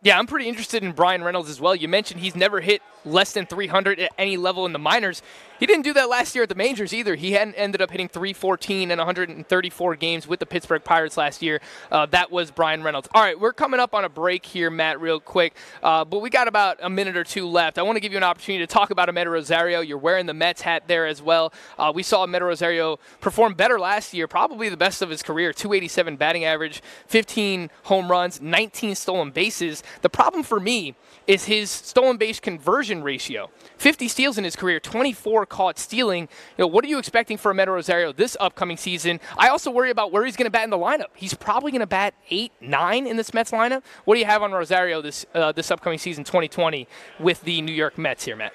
Yeah, 0.01 0.17
I'm 0.17 0.27
pretty 0.27 0.47
interested 0.47 0.81
in 0.81 0.93
Bryan 0.93 1.23
Reynolds 1.23 1.49
as 1.49 1.59
well. 1.59 1.75
You 1.75 1.89
mentioned 1.89 2.21
he's 2.21 2.35
never 2.35 2.61
hit 2.61 2.81
less 3.03 3.33
than 3.33 3.45
300 3.45 3.99
at 3.99 4.11
any 4.17 4.37
level 4.37 4.65
in 4.65 4.71
the 4.71 4.79
minors. 4.79 5.21
He 5.59 5.65
didn't 5.65 5.83
do 5.83 5.91
that 5.93 6.07
last 6.07 6.35
year 6.35 6.43
at 6.43 6.49
the 6.49 6.55
majors 6.55 6.93
either. 6.93 7.15
He 7.15 7.33
hadn't 7.33 7.55
ended 7.55 7.81
up 7.81 7.91
hitting 7.91 8.07
314 8.07 8.91
in 8.91 8.97
134 8.97 9.95
games 9.97 10.25
with 10.25 10.39
the 10.39 10.45
Pittsburgh 10.45 10.81
Pirates 10.81 11.17
last 11.17 11.41
year. 11.41 11.59
Uh, 11.91 12.05
that 12.07 12.31
was 12.31 12.49
Bryan 12.49 12.81
Reynolds. 12.81 13.09
All 13.13 13.21
right, 13.21 13.37
we're 13.37 13.51
coming 13.51 13.81
up 13.81 13.93
on 13.93 14.05
a 14.05 14.09
break 14.09 14.45
here, 14.45 14.69
Matt, 14.69 15.01
real 15.01 15.19
quick, 15.19 15.53
uh, 15.83 16.05
but 16.05 16.19
we 16.19 16.29
got 16.29 16.47
about 16.47 16.77
a 16.81 16.89
minute 16.89 17.17
or 17.17 17.25
two 17.25 17.45
left. 17.45 17.77
I 17.77 17.81
want 17.81 17.97
to 17.97 17.99
give 17.99 18.13
you 18.13 18.17
an 18.17 18.23
opportunity 18.23 18.65
to 18.65 18.73
talk 18.73 18.89
about 18.89 19.09
Amed 19.09 19.29
Rosario. 19.29 19.81
You're 19.81 19.97
wearing 19.97 20.27
the 20.27 20.33
Mets 20.33 20.61
hat 20.61 20.83
there 20.87 21.05
as 21.05 21.21
well. 21.21 21.51
Uh, 21.77 21.91
we 21.93 22.03
saw 22.03 22.25
Amed 22.25 22.39
Rosario 22.39 22.97
perform 23.19 23.53
better 23.53 23.77
last 23.77 24.13
year, 24.13 24.29
probably 24.29 24.69
the 24.69 24.77
best 24.77 25.01
of 25.01 25.09
his 25.09 25.21
career 25.21 25.51
287 25.51 26.15
batting 26.15 26.45
average, 26.45 26.81
15 27.07 27.69
home 27.83 28.09
runs, 28.09 28.39
19 28.39 28.95
stolen 28.95 29.31
bases. 29.31 29.83
The 30.03 30.09
problem 30.09 30.43
for 30.43 30.61
me 30.61 30.95
is 31.27 31.43
his 31.43 31.69
stolen 31.69 32.15
base 32.15 32.39
conversion 32.39 33.03
ratio 33.03 33.49
50 33.79 34.09
steals 34.09 34.37
in 34.37 34.43
his 34.43 34.55
career, 34.55 34.79
24 34.79 35.45
caught 35.45 35.79
stealing. 35.79 36.23
You 36.57 36.63
know, 36.63 36.67
what 36.67 36.83
are 36.83 36.87
you 36.87 36.99
expecting 36.99 37.37
for 37.37 37.53
Amed 37.53 37.67
Rosario 37.67 38.11
this 38.11 38.35
upcoming 38.39 38.77
season? 38.77 39.19
I 39.37 39.47
also 39.47 39.71
worry 39.71 39.89
about 39.89 40.11
where 40.11 40.25
he's 40.25 40.35
going 40.35 40.45
to 40.45 40.51
bat 40.51 40.65
in 40.65 40.69
the 40.69 40.77
lineup. 40.77 41.07
He's 41.15 41.33
probably 41.33 41.71
going 41.71 41.79
to 41.79 41.87
bat 41.87 42.13
eight, 42.29 42.51
nine 42.61 43.07
in 43.07 43.15
this 43.15 43.33
Mets 43.33 43.51
lineup. 43.51 43.81
What 44.03 44.15
do 44.15 44.19
you 44.19 44.25
have 44.25 44.43
on 44.43 44.51
Rosario 44.51 45.01
this 45.01 45.25
uh, 45.33 45.53
this 45.53 45.71
upcoming 45.71 45.97
season, 45.97 46.25
2020, 46.25 46.87
with 47.19 47.41
the 47.43 47.61
New 47.61 47.73
York 47.73 47.97
Mets 47.97 48.25
here, 48.25 48.35
Matt? 48.35 48.53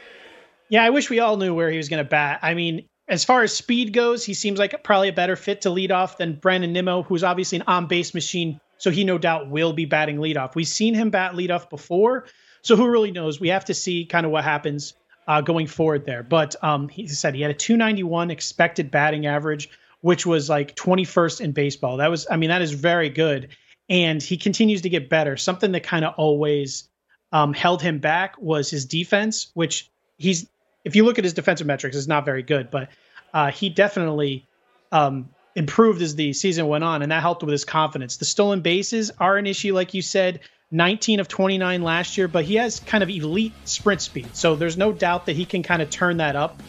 Yeah, 0.68 0.84
I 0.84 0.90
wish 0.90 1.08
we 1.08 1.20
all 1.20 1.36
knew 1.36 1.54
where 1.54 1.70
he 1.70 1.76
was 1.76 1.88
going 1.88 2.04
to 2.04 2.08
bat. 2.08 2.40
I 2.42 2.54
mean, 2.54 2.86
as 3.08 3.24
far 3.24 3.42
as 3.42 3.54
speed 3.54 3.92
goes, 3.92 4.24
he 4.24 4.34
seems 4.34 4.58
like 4.58 4.82
probably 4.84 5.08
a 5.08 5.12
better 5.12 5.36
fit 5.36 5.62
to 5.62 5.70
lead 5.70 5.90
off 5.90 6.18
than 6.18 6.34
Brandon 6.34 6.72
Nimmo, 6.72 7.02
who's 7.02 7.24
obviously 7.24 7.56
an 7.56 7.64
on 7.66 7.86
base 7.86 8.12
machine. 8.14 8.60
So 8.76 8.90
he 8.90 9.04
no 9.04 9.16
doubt 9.16 9.50
will 9.50 9.72
be 9.72 9.86
batting 9.86 10.16
leadoff. 10.16 10.54
We've 10.54 10.66
seen 10.66 10.94
him 10.94 11.10
bat 11.10 11.32
leadoff 11.32 11.70
before. 11.70 12.26
So 12.62 12.76
who 12.76 12.88
really 12.88 13.10
knows? 13.10 13.40
We 13.40 13.48
have 13.48 13.66
to 13.66 13.74
see 13.74 14.04
kind 14.04 14.26
of 14.26 14.32
what 14.32 14.44
happens 14.44 14.94
uh, 15.26 15.40
going 15.40 15.66
forward 15.66 16.04
there. 16.06 16.22
But 16.22 16.56
um, 16.62 16.88
he 16.88 17.06
said 17.08 17.34
he 17.34 17.42
had 17.42 17.50
a 17.50 17.54
291 17.54 18.30
expected 18.30 18.90
batting 18.90 19.26
average, 19.26 19.70
which 20.00 20.26
was 20.26 20.48
like 20.48 20.74
21st 20.76 21.40
in 21.40 21.52
baseball. 21.52 21.98
That 21.98 22.10
was, 22.10 22.26
I 22.30 22.36
mean, 22.36 22.50
that 22.50 22.62
is 22.62 22.72
very 22.72 23.08
good. 23.08 23.48
And 23.88 24.22
he 24.22 24.36
continues 24.36 24.82
to 24.82 24.88
get 24.88 25.08
better. 25.08 25.36
Something 25.36 25.72
that 25.72 25.82
kind 25.82 26.04
of 26.04 26.14
always 26.16 26.88
um, 27.32 27.52
held 27.52 27.82
him 27.82 27.98
back 27.98 28.40
was 28.40 28.70
his 28.70 28.84
defense, 28.84 29.50
which 29.54 29.90
he's, 30.16 30.48
if 30.84 30.96
you 30.96 31.04
look 31.04 31.18
at 31.18 31.24
his 31.24 31.32
defensive 31.32 31.66
metrics, 31.66 31.96
it's 31.96 32.06
not 32.06 32.24
very 32.24 32.42
good, 32.42 32.70
but 32.70 32.88
uh, 33.32 33.50
he 33.50 33.68
definitely 33.68 34.46
um, 34.92 35.28
improved 35.54 36.02
as 36.02 36.14
the 36.14 36.32
season 36.32 36.68
went 36.68 36.84
on, 36.84 37.02
and 37.02 37.10
that 37.12 37.20
helped 37.20 37.42
with 37.42 37.52
his 37.52 37.64
confidence. 37.64 38.16
The 38.16 38.24
stolen 38.24 38.60
bases 38.60 39.10
are 39.18 39.36
an 39.36 39.46
issue, 39.46 39.74
like 39.74 39.94
you 39.94 40.02
said. 40.02 40.40
19 40.74 41.20
of 41.20 41.28
29 41.28 41.82
last 41.82 42.18
year, 42.18 42.26
but 42.26 42.44
he 42.44 42.56
has 42.56 42.80
kind 42.80 43.04
of 43.04 43.08
elite 43.08 43.52
sprint 43.64 44.02
speed. 44.02 44.34
So 44.34 44.56
there's 44.56 44.76
no 44.76 44.92
doubt 44.92 45.26
that 45.26 45.36
he 45.36 45.44
can 45.44 45.62
kind 45.62 45.80
of 45.80 45.88
turn 45.88 46.16
that 46.16 46.34
up. 46.34 46.60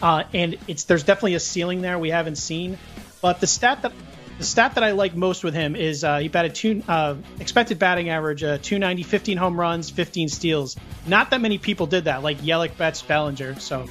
Uh, 0.00 0.22
and 0.32 0.56
it's 0.68 0.84
there's 0.84 1.02
definitely 1.02 1.34
a 1.34 1.40
ceiling 1.40 1.80
there 1.82 1.98
we 1.98 2.10
haven't 2.10 2.36
seen. 2.36 2.78
But 3.20 3.40
the 3.40 3.48
stat 3.48 3.82
that 3.82 3.92
the 4.38 4.44
stat 4.44 4.76
that 4.76 4.84
I 4.84 4.92
like 4.92 5.16
most 5.16 5.42
with 5.42 5.54
him 5.54 5.74
is 5.74 6.04
uh, 6.04 6.18
he 6.18 6.28
batted 6.28 6.54
two 6.54 6.84
uh, 6.86 7.16
expected 7.40 7.80
batting 7.80 8.10
average 8.10 8.44
uh, 8.44 8.58
290, 8.58 9.02
15 9.02 9.36
home 9.36 9.58
runs, 9.58 9.90
15 9.90 10.28
steals. 10.28 10.76
Not 11.04 11.30
that 11.30 11.40
many 11.40 11.58
people 11.58 11.86
did 11.86 12.04
that, 12.04 12.22
like 12.22 12.38
Yelich, 12.38 12.76
Betts, 12.76 13.02
Bellinger. 13.02 13.58
So 13.58 13.88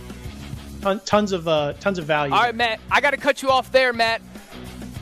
ton, 0.82 1.02
tons 1.04 1.34
of 1.34 1.46
uh, 1.46 1.74
tons 1.74 2.00
of 2.00 2.06
value. 2.06 2.34
All 2.34 2.42
right, 2.42 2.56
Matt. 2.56 2.80
I 2.90 3.02
got 3.02 3.12
to 3.12 3.18
cut 3.18 3.42
you 3.42 3.50
off 3.50 3.70
there, 3.70 3.92
Matt. 3.92 4.22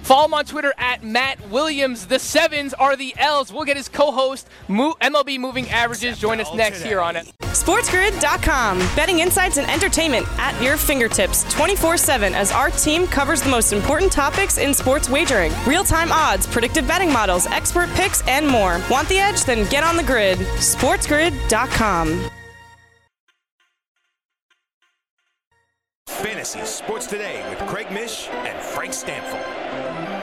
Follow 0.05 0.25
him 0.25 0.35
on 0.35 0.45
Twitter 0.45 0.71
at 0.77 1.03
Matt 1.03 1.49
Williams. 1.49 2.05
The 2.05 2.19
sevens 2.19 2.75
are 2.75 2.95
the 2.95 3.15
L's. 3.17 3.51
We'll 3.51 3.65
get 3.65 3.75
his 3.75 3.89
co-host 3.89 4.47
MLB 4.69 5.39
Moving 5.39 5.67
Averages. 5.71 6.19
Join 6.19 6.39
us 6.39 6.53
next 6.53 6.83
here 6.83 7.01
on 7.01 7.15
it. 7.15 7.33
SportsGrid.com. 7.39 8.77
Betting 8.95 9.17
insights 9.17 9.57
and 9.57 9.67
entertainment 9.67 10.27
at 10.37 10.61
your 10.61 10.77
fingertips 10.77 11.43
24-7 11.45 12.33
as 12.33 12.51
our 12.51 12.69
team 12.69 13.07
covers 13.07 13.41
the 13.41 13.49
most 13.49 13.73
important 13.73 14.11
topics 14.11 14.59
in 14.59 14.75
sports 14.75 15.09
wagering. 15.09 15.51
Real-time 15.65 16.11
odds, 16.11 16.45
predictive 16.45 16.87
betting 16.87 17.11
models, 17.11 17.47
expert 17.47 17.89
picks, 17.95 18.21
and 18.27 18.47
more. 18.47 18.79
Want 18.91 19.09
the 19.09 19.17
edge? 19.17 19.43
Then 19.43 19.67
get 19.71 19.83
on 19.83 19.97
the 19.97 20.03
grid. 20.03 20.37
SportsGrid.com. 20.37 22.29
Fantasy 26.25 26.63
Sports 26.65 27.07
Today 27.07 27.47
with 27.49 27.59
Craig 27.67 27.91
Mish 27.91 28.29
and 28.29 28.59
Frank 28.59 28.93
Stampfl. 28.93 30.14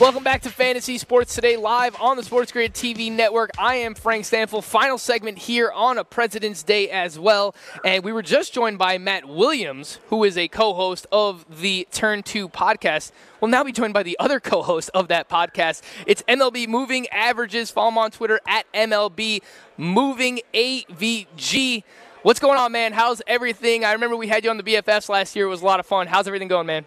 Welcome 0.00 0.24
back 0.24 0.40
to 0.42 0.48
Fantasy 0.48 0.96
Sports 0.96 1.34
Today, 1.34 1.58
live 1.58 1.94
on 2.00 2.16
the 2.16 2.22
Sports 2.22 2.50
Grid 2.52 2.72
TV 2.72 3.12
network. 3.12 3.50
I 3.58 3.74
am 3.74 3.94
Frank 3.94 4.24
Stampfl. 4.24 4.64
Final 4.64 4.96
segment 4.96 5.36
here 5.36 5.70
on 5.70 5.98
a 5.98 6.04
President's 6.04 6.62
Day 6.62 6.88
as 6.88 7.18
well. 7.18 7.54
And 7.84 8.02
we 8.02 8.10
were 8.10 8.22
just 8.22 8.54
joined 8.54 8.78
by 8.78 8.96
Matt 8.96 9.28
Williams, 9.28 9.98
who 10.06 10.24
is 10.24 10.38
a 10.38 10.48
co 10.48 10.72
host 10.72 11.06
of 11.12 11.44
the 11.60 11.86
Turn 11.92 12.22
2 12.22 12.48
podcast. 12.48 13.12
We'll 13.42 13.50
now 13.50 13.62
be 13.62 13.72
joined 13.72 13.92
by 13.92 14.02
the 14.02 14.16
other 14.18 14.40
co 14.40 14.62
host 14.62 14.88
of 14.94 15.08
that 15.08 15.28
podcast. 15.28 15.82
It's 16.06 16.22
MLB 16.22 16.66
Moving 16.66 17.06
Averages. 17.08 17.70
Follow 17.70 17.90
him 17.90 17.98
on 17.98 18.10
Twitter 18.10 18.40
at 18.48 18.64
MLB 18.72 19.42
Moving 19.76 20.40
AVG. 20.54 21.84
What's 22.22 22.40
going 22.40 22.58
on, 22.58 22.72
man? 22.72 22.94
How's 22.94 23.20
everything? 23.26 23.84
I 23.84 23.92
remember 23.92 24.16
we 24.16 24.28
had 24.28 24.44
you 24.44 24.50
on 24.50 24.56
the 24.56 24.62
BFFs 24.62 25.10
last 25.10 25.36
year. 25.36 25.44
It 25.44 25.50
was 25.50 25.60
a 25.60 25.66
lot 25.66 25.78
of 25.78 25.84
fun. 25.84 26.06
How's 26.06 26.26
everything 26.26 26.48
going, 26.48 26.66
man? 26.66 26.86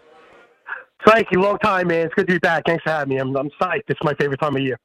Thank 1.06 1.28
you. 1.32 1.42
Long 1.42 1.60
time, 1.60 1.88
man. 1.88 2.06
It's 2.06 2.14
good 2.14 2.28
to 2.28 2.34
be 2.34 2.40
back. 2.40 2.64
Thanks 2.66 2.84
for 2.84 2.92
having 2.92 3.16
me. 3.16 3.20
I'm, 3.20 3.36
I'm 3.36 3.50
psyched. 3.62 3.84
It's 3.88 4.00
my 4.04 4.14
favorite 4.14 4.40
time 4.40 4.56
of 4.56 4.62
year. 4.62 4.78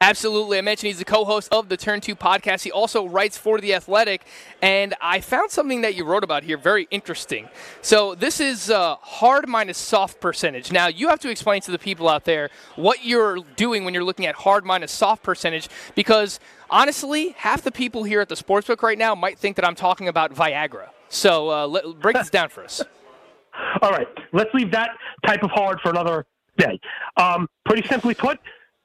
Absolutely. 0.00 0.58
I 0.58 0.60
mentioned 0.60 0.86
he's 0.88 1.00
the 1.00 1.04
co 1.04 1.24
host 1.24 1.48
of 1.50 1.68
the 1.68 1.76
Turn 1.76 2.00
2 2.00 2.14
podcast. 2.14 2.62
He 2.62 2.70
also 2.70 3.08
writes 3.08 3.36
for 3.36 3.60
The 3.60 3.74
Athletic. 3.74 4.24
And 4.62 4.94
I 5.00 5.20
found 5.20 5.50
something 5.50 5.80
that 5.80 5.96
you 5.96 6.04
wrote 6.04 6.22
about 6.22 6.44
here 6.44 6.56
very 6.56 6.86
interesting. 6.92 7.48
So, 7.82 8.14
this 8.14 8.38
is 8.40 8.70
uh, 8.70 8.94
hard 9.00 9.48
minus 9.48 9.76
soft 9.76 10.20
percentage. 10.20 10.70
Now, 10.70 10.86
you 10.86 11.08
have 11.08 11.18
to 11.20 11.30
explain 11.30 11.62
to 11.62 11.72
the 11.72 11.80
people 11.80 12.08
out 12.08 12.24
there 12.24 12.48
what 12.76 13.04
you're 13.04 13.40
doing 13.56 13.84
when 13.84 13.92
you're 13.92 14.04
looking 14.04 14.26
at 14.26 14.36
hard 14.36 14.64
minus 14.64 14.92
soft 14.92 15.24
percentage 15.24 15.68
because 15.96 16.38
honestly, 16.70 17.30
half 17.30 17.62
the 17.62 17.72
people 17.72 18.04
here 18.04 18.20
at 18.20 18.28
the 18.28 18.36
Sportsbook 18.36 18.82
right 18.82 18.98
now 18.98 19.16
might 19.16 19.36
think 19.36 19.56
that 19.56 19.66
I'm 19.66 19.74
talking 19.74 20.06
about 20.06 20.32
Viagra. 20.32 20.90
So, 21.08 21.50
uh, 21.50 21.66
let, 21.66 22.00
break 22.00 22.16
this 22.16 22.30
down 22.30 22.48
for 22.48 22.64
us. 22.64 22.82
All 23.82 23.90
right. 23.90 24.06
Let's 24.32 24.52
leave 24.54 24.70
that 24.72 24.90
type 25.26 25.42
of 25.42 25.50
hard 25.50 25.80
for 25.80 25.90
another 25.90 26.26
day. 26.56 26.78
Um, 27.16 27.48
pretty 27.64 27.86
simply 27.88 28.14
put, 28.14 28.38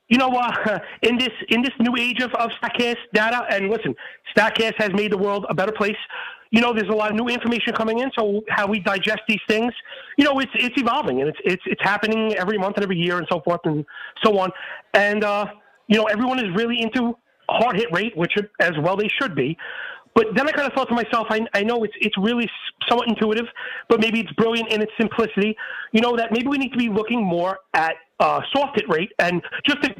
you 0.07 0.17
know, 0.17 0.29
uh, 0.29 0.79
in 1.01 1.17
this 1.17 1.31
in 1.49 1.61
this 1.61 1.73
new 1.79 1.95
age 1.97 2.21
of, 2.21 2.33
of 2.35 2.51
Statcast 2.51 2.97
data, 3.13 3.45
and 3.49 3.69
listen, 3.69 3.95
Statcast 4.35 4.75
has 4.77 4.91
made 4.93 5.11
the 5.11 5.17
world 5.17 5.45
a 5.49 5.53
better 5.53 5.71
place. 5.71 5.97
You 6.51 6.61
know, 6.61 6.71
there's 6.71 6.89
a 6.89 6.93
lot 6.95 7.09
of 7.09 7.17
new 7.17 7.27
information 7.29 7.73
coming 7.73 7.99
in, 7.99 8.11
so 8.17 8.41
how 8.47 8.67
we 8.67 8.79
digest 8.79 9.21
these 9.27 9.41
things, 9.47 9.73
you 10.17 10.23
know, 10.23 10.39
it's 10.39 10.51
it's 10.53 10.79
evolving 10.79 11.19
and 11.19 11.29
it's 11.29 11.39
it's 11.43 11.63
it's 11.65 11.81
happening 11.81 12.35
every 12.35 12.59
month 12.59 12.75
and 12.75 12.83
every 12.83 12.97
year 12.97 13.17
and 13.17 13.27
so 13.31 13.41
forth 13.41 13.61
and 13.65 13.85
so 14.23 14.37
on. 14.37 14.51
And 14.93 15.23
uh, 15.23 15.47
you 15.87 15.97
know, 15.97 16.05
everyone 16.05 16.39
is 16.39 16.53
really 16.55 16.79
into 16.79 17.17
hard 17.49 17.75
hit 17.75 17.91
rate, 17.91 18.15
which 18.15 18.33
as 18.59 18.73
well 18.81 18.95
they 18.95 19.09
should 19.19 19.35
be. 19.35 19.57
But 20.15 20.27
then 20.35 20.47
I 20.47 20.51
kind 20.51 20.67
of 20.67 20.73
thought 20.73 20.89
to 20.89 20.95
myself, 20.95 21.27
I, 21.29 21.41
I 21.53 21.63
know 21.63 21.83
it's 21.83 21.93
it's 21.99 22.17
really 22.17 22.47
somewhat 22.87 23.07
intuitive, 23.07 23.45
but 23.89 23.99
maybe 23.99 24.19
it's 24.19 24.31
brilliant 24.33 24.71
in 24.71 24.81
its 24.81 24.91
simplicity. 24.99 25.55
You 25.91 26.01
know 26.01 26.15
that 26.15 26.31
maybe 26.31 26.47
we 26.47 26.57
need 26.57 26.71
to 26.71 26.77
be 26.77 26.89
looking 26.89 27.23
more 27.23 27.59
at 27.73 27.95
uh, 28.19 28.41
soft 28.55 28.75
hit 28.75 28.87
rate, 28.89 29.11
and 29.19 29.41
just 29.65 29.81
to 29.83 29.95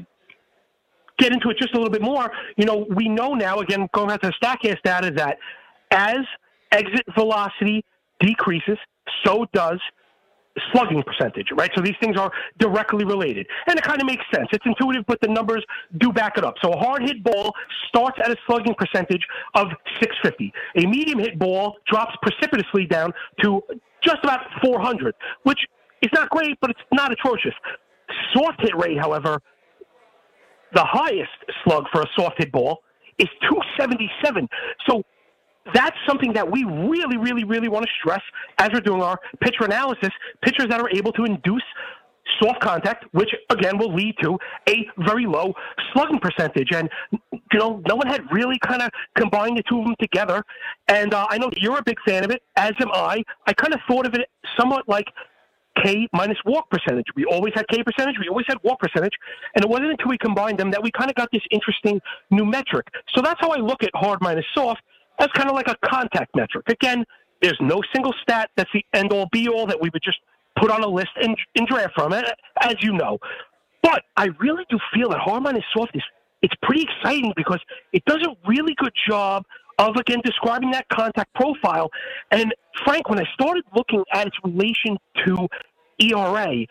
get 1.19 1.31
into 1.31 1.49
it 1.49 1.57
just 1.57 1.73
a 1.73 1.77
little 1.77 1.91
bit 1.91 2.01
more, 2.01 2.31
you 2.57 2.65
know, 2.65 2.85
we 2.95 3.07
know 3.07 3.33
now 3.33 3.59
again 3.59 3.87
going 3.93 4.07
back 4.07 4.21
to 4.21 4.27
the 4.27 4.33
Statcast 4.45 4.81
data 4.83 5.11
that 5.11 5.37
as 5.91 6.19
exit 6.71 7.03
velocity 7.15 7.83
decreases, 8.19 8.77
so 9.23 9.45
does 9.53 9.79
slugging 10.71 11.03
percentage, 11.03 11.47
right? 11.55 11.71
So 11.75 11.81
these 11.81 11.95
things 11.99 12.17
are 12.17 12.31
directly 12.59 13.05
related. 13.05 13.47
And 13.67 13.77
it 13.77 13.83
kind 13.83 13.99
of 14.01 14.05
makes 14.05 14.23
sense. 14.33 14.47
It's 14.51 14.65
intuitive, 14.65 15.03
but 15.07 15.19
the 15.21 15.27
numbers 15.27 15.63
do 15.97 16.11
back 16.11 16.37
it 16.37 16.43
up. 16.43 16.55
So 16.63 16.71
a 16.71 16.77
hard 16.77 17.03
hit 17.03 17.23
ball 17.23 17.53
starts 17.89 18.17
at 18.23 18.31
a 18.31 18.35
slugging 18.47 18.75
percentage 18.77 19.25
of 19.55 19.67
650. 19.99 20.53
A 20.77 20.87
medium 20.87 21.19
hit 21.19 21.39
ball 21.39 21.77
drops 21.87 22.15
precipitously 22.21 22.85
down 22.85 23.13
to 23.41 23.61
just 24.03 24.23
about 24.23 24.41
400, 24.63 25.15
which 25.43 25.59
is 26.01 26.09
not 26.13 26.29
great, 26.29 26.57
but 26.61 26.69
it's 26.69 26.79
not 26.91 27.11
atrocious. 27.11 27.53
Soft 28.33 28.61
hit 28.61 28.75
rate, 28.75 28.99
however, 28.99 29.41
the 30.73 30.83
highest 30.83 31.31
slug 31.63 31.85
for 31.91 32.01
a 32.01 32.07
soft 32.17 32.35
hit 32.37 32.51
ball 32.51 32.81
is 33.19 33.29
277. 33.49 34.47
So 34.89 35.03
that's 35.73 35.95
something 36.07 36.33
that 36.33 36.49
we 36.49 36.63
really, 36.63 37.17
really, 37.17 37.43
really 37.43 37.69
want 37.69 37.85
to 37.85 37.91
stress 37.99 38.21
as 38.57 38.69
we're 38.73 38.81
doing 38.81 39.01
our 39.01 39.19
pitcher 39.41 39.63
analysis. 39.63 40.09
Pitchers 40.41 40.67
that 40.69 40.81
are 40.81 40.89
able 40.89 41.11
to 41.13 41.25
induce 41.25 41.63
soft 42.41 42.61
contact, 42.61 43.05
which 43.11 43.29
again 43.49 43.77
will 43.77 43.93
lead 43.93 44.15
to 44.21 44.37
a 44.67 44.87
very 45.05 45.25
low 45.25 45.53
slugging 45.93 46.19
percentage. 46.19 46.69
And 46.73 46.89
you 47.31 47.59
know, 47.59 47.81
no 47.87 47.95
one 47.95 48.07
had 48.07 48.21
really 48.31 48.57
kind 48.65 48.81
of 48.81 48.89
combined 49.15 49.57
the 49.57 49.63
two 49.69 49.79
of 49.79 49.85
them 49.85 49.95
together. 49.99 50.43
And 50.87 51.13
uh, 51.13 51.27
I 51.29 51.37
know 51.37 51.49
you're 51.57 51.77
a 51.77 51.83
big 51.83 51.97
fan 52.05 52.23
of 52.23 52.31
it, 52.31 52.41
as 52.55 52.71
am 52.79 52.89
I. 52.93 53.23
I 53.47 53.53
kind 53.53 53.73
of 53.73 53.79
thought 53.87 54.05
of 54.05 54.13
it 54.15 54.29
somewhat 54.57 54.87
like 54.87 55.07
K 55.83 56.07
minus 56.13 56.37
walk 56.45 56.69
percentage. 56.69 57.05
We 57.15 57.25
always 57.25 57.53
had 57.55 57.67
K 57.67 57.83
percentage, 57.83 58.15
we 58.19 58.27
always 58.29 58.45
had 58.47 58.57
walk 58.63 58.79
percentage, 58.79 59.13
and 59.55 59.63
it 59.63 59.69
wasn't 59.69 59.91
until 59.91 60.09
we 60.09 60.17
combined 60.17 60.59
them 60.59 60.71
that 60.71 60.83
we 60.83 60.91
kind 60.91 61.09
of 61.09 61.15
got 61.15 61.29
this 61.31 61.41
interesting 61.51 61.99
new 62.29 62.45
metric. 62.45 62.87
So 63.15 63.21
that's 63.21 63.39
how 63.39 63.49
I 63.49 63.57
look 63.57 63.83
at 63.83 63.89
hard 63.95 64.19
minus 64.21 64.45
soft 64.53 64.81
as 65.19 65.27
kind 65.35 65.49
of 65.49 65.55
like 65.55 65.67
a 65.67 65.75
contact 65.85 66.35
metric. 66.35 66.65
Again, 66.67 67.03
there's 67.41 67.57
no 67.61 67.81
single 67.93 68.13
stat 68.21 68.49
that's 68.55 68.69
the 68.73 68.85
end 68.93 69.11
all 69.11 69.27
be 69.31 69.47
all 69.47 69.65
that 69.67 69.79
we 69.81 69.89
would 69.91 70.03
just 70.03 70.19
put 70.59 70.71
on 70.71 70.83
a 70.83 70.87
list 70.87 71.09
and, 71.21 71.35
and 71.55 71.67
draft 71.67 71.93
from, 71.95 72.13
it 72.13 72.25
as 72.61 72.75
you 72.81 72.93
know. 72.93 73.17
But 73.81 74.03
I 74.15 74.29
really 74.39 74.63
do 74.69 74.79
feel 74.93 75.09
that 75.09 75.19
hard 75.19 75.43
minus 75.43 75.63
soft 75.75 75.91
is 75.95 76.03
it's 76.41 76.53
pretty 76.61 76.83
exciting 76.83 77.33
because 77.35 77.59
it 77.91 78.03
does 78.05 78.25
a 78.25 78.47
really 78.47 78.75
good 78.77 78.93
job 79.07 79.43
of 79.79 79.95
again 79.95 80.19
describing 80.23 80.71
that 80.71 80.87
contact 80.89 81.33
profile. 81.35 81.89
And 82.31 82.53
Frank, 82.85 83.09
when 83.09 83.19
I 83.19 83.25
started 83.33 83.63
looking 83.75 84.03
at 84.13 84.27
its 84.27 84.35
relation 84.43 84.97
to 85.25 85.47
ERA, 85.99 86.65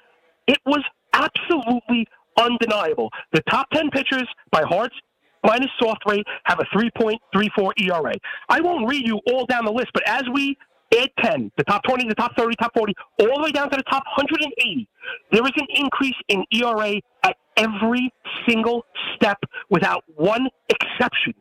it 0.47 0.59
was 0.66 0.82
absolutely 1.12 2.07
undeniable. 2.38 3.11
The 3.32 3.43
top 3.51 3.68
10 3.70 3.90
pitchers 3.90 4.28
by 4.51 4.62
Hart's 4.62 4.97
minus 5.43 5.70
soft 5.80 6.03
rate 6.07 6.26
have 6.45 6.61
a 6.61 6.64
3.34 6.76 7.72
ERA. 7.80 8.14
I 8.49 8.61
won't 8.61 8.88
read 8.88 9.07
you 9.07 9.20
all 9.30 9.47
down 9.47 9.64
the 9.64 9.72
list, 9.72 9.90
but 9.95 10.03
as 10.09 10.22
we 10.32 10.57
add 10.97 11.11
10, 11.22 11.53
the 11.57 11.64
top 11.64 11.82
20, 11.84 12.09
the 12.09 12.14
top 12.14 12.36
30, 12.36 12.55
top 12.57 12.72
40, 12.74 12.95
all 13.20 13.36
the 13.38 13.43
way 13.45 13.53
down 13.53 13.70
to 13.70 13.76
the 13.76 13.82
top 13.84 14.05
180, 14.16 14.88
there 15.30 15.45
is 15.45 15.53
an 15.57 15.66
increase 15.74 16.14
in 16.28 16.45
ERA 16.53 17.01
at 17.24 17.36
every 17.57 18.12
single 18.47 18.84
step 19.14 19.38
without 19.70 20.05
one 20.16 20.49
exception. 20.68 21.34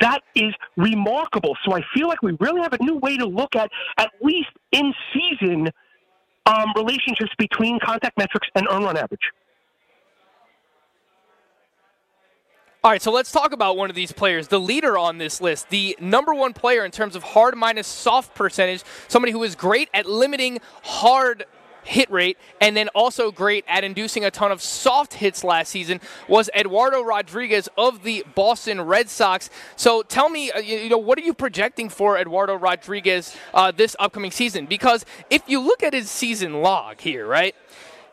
That 0.00 0.20
is 0.34 0.52
remarkable. 0.76 1.56
So 1.64 1.74
I 1.74 1.80
feel 1.94 2.08
like 2.08 2.22
we 2.22 2.36
really 2.40 2.62
have 2.62 2.72
a 2.72 2.82
new 2.82 2.96
way 2.96 3.16
to 3.16 3.26
look 3.26 3.54
at, 3.54 3.70
at 3.96 4.10
least 4.20 4.48
in 4.72 4.92
season, 5.12 5.70
um, 6.46 6.72
relationships 6.76 7.30
between 7.38 7.78
contact 7.80 8.18
metrics 8.18 8.48
and 8.54 8.66
earn 8.70 8.82
run 8.82 8.96
average. 8.96 9.20
All 12.84 12.90
right, 12.90 13.00
so 13.00 13.10
let's 13.10 13.32
talk 13.32 13.54
about 13.54 13.78
one 13.78 13.88
of 13.88 13.96
these 13.96 14.12
players, 14.12 14.48
the 14.48 14.60
leader 14.60 14.98
on 14.98 15.16
this 15.16 15.40
list, 15.40 15.70
the 15.70 15.96
number 16.02 16.34
one 16.34 16.52
player 16.52 16.84
in 16.84 16.90
terms 16.90 17.16
of 17.16 17.22
hard 17.22 17.56
minus 17.56 17.86
soft 17.86 18.34
percentage, 18.34 18.82
somebody 19.08 19.32
who 19.32 19.42
is 19.42 19.54
great 19.54 19.88
at 19.94 20.04
limiting 20.04 20.58
hard 20.82 21.46
hit 21.84 22.10
rate 22.10 22.36
and 22.60 22.76
then 22.76 22.88
also 22.88 23.30
great 23.30 23.64
at 23.68 23.84
inducing 23.84 24.24
a 24.24 24.30
ton 24.30 24.52
of 24.52 24.60
soft 24.60 25.14
hits 25.14 25.42
last 25.42 25.70
season 25.70 25.98
was 26.28 26.50
Eduardo 26.54 27.02
Rodriguez 27.02 27.70
of 27.78 28.02
the 28.02 28.22
Boston 28.34 28.82
Red 28.82 29.08
Sox. 29.08 29.48
So 29.76 30.02
tell 30.02 30.28
me, 30.28 30.50
uh, 30.50 30.58
you 30.58 30.90
know, 30.90 30.98
what 30.98 31.18
are 31.18 31.22
you 31.22 31.32
projecting 31.32 31.88
for 31.88 32.18
Eduardo 32.18 32.54
Rodriguez 32.54 33.34
uh, 33.54 33.70
this 33.70 33.96
upcoming 33.98 34.30
season? 34.30 34.66
Because 34.66 35.06
if 35.30 35.42
you 35.46 35.60
look 35.60 35.82
at 35.82 35.94
his 35.94 36.10
season 36.10 36.60
log 36.60 37.00
here, 37.00 37.26
right? 37.26 37.54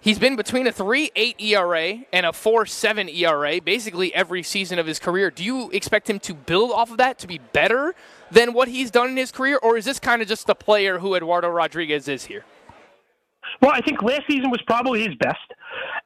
He's 0.03 0.17
been 0.17 0.35
between 0.35 0.65
a 0.65 0.71
3.8 0.71 1.39
ERA 1.39 2.03
and 2.11 2.25
a 2.25 2.29
4.7 2.29 3.15
ERA 3.15 3.61
basically 3.61 4.11
every 4.15 4.41
season 4.41 4.79
of 4.79 4.87
his 4.87 4.97
career. 4.97 5.29
Do 5.29 5.43
you 5.43 5.69
expect 5.69 6.09
him 6.09 6.19
to 6.21 6.33
build 6.33 6.71
off 6.71 6.89
of 6.89 6.97
that 6.97 7.19
to 7.19 7.27
be 7.27 7.37
better 7.37 7.93
than 8.31 8.53
what 8.53 8.67
he's 8.67 8.89
done 8.89 9.11
in 9.11 9.17
his 9.17 9.31
career, 9.31 9.59
or 9.61 9.77
is 9.77 9.85
this 9.85 9.99
kind 9.99 10.23
of 10.23 10.27
just 10.27 10.47
the 10.47 10.55
player 10.55 10.97
who 10.97 11.13
Eduardo 11.13 11.49
Rodriguez 11.49 12.07
is 12.07 12.25
here? 12.25 12.45
Well, 13.61 13.73
I 13.73 13.81
think 13.81 14.01
last 14.01 14.23
season 14.27 14.49
was 14.49 14.61
probably 14.65 15.03
his 15.03 15.13
best. 15.19 15.37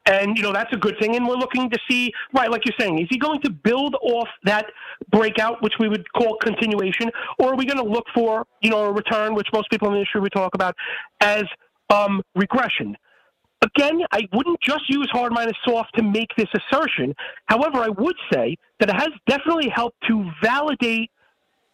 And, 0.04 0.36
you 0.36 0.42
know, 0.42 0.52
that's 0.52 0.72
a 0.74 0.76
good 0.76 0.96
thing. 1.00 1.16
And 1.16 1.26
we're 1.26 1.36
looking 1.36 1.70
to 1.70 1.78
see, 1.90 2.12
right, 2.34 2.50
like 2.50 2.66
you're 2.66 2.76
saying, 2.78 2.98
is 2.98 3.06
he 3.08 3.18
going 3.18 3.40
to 3.42 3.50
build 3.50 3.96
off 4.02 4.28
that 4.44 4.66
breakout, 5.10 5.62
which 5.62 5.74
we 5.80 5.88
would 5.88 6.04
call 6.12 6.36
continuation, 6.42 7.10
or 7.38 7.52
are 7.52 7.56
we 7.56 7.64
going 7.64 7.82
to 7.82 7.90
look 7.90 8.04
for, 8.14 8.46
you 8.60 8.68
know, 8.68 8.84
a 8.84 8.92
return, 8.92 9.34
which 9.34 9.48
most 9.54 9.70
people 9.70 9.88
in 9.88 9.94
the 9.94 10.00
industry 10.00 10.20
would 10.20 10.32
talk 10.32 10.54
about 10.54 10.76
as 11.20 11.44
um, 11.88 12.22
regression? 12.34 12.94
Again, 13.62 14.02
I 14.12 14.28
wouldn't 14.32 14.60
just 14.60 14.88
use 14.88 15.08
hard 15.10 15.32
minus 15.32 15.56
soft 15.66 15.96
to 15.96 16.02
make 16.02 16.28
this 16.36 16.48
assertion. 16.54 17.14
However, 17.46 17.78
I 17.78 17.88
would 17.88 18.16
say 18.32 18.56
that 18.80 18.90
it 18.90 18.94
has 18.94 19.08
definitely 19.26 19.68
helped 19.68 19.96
to 20.08 20.30
validate 20.42 21.10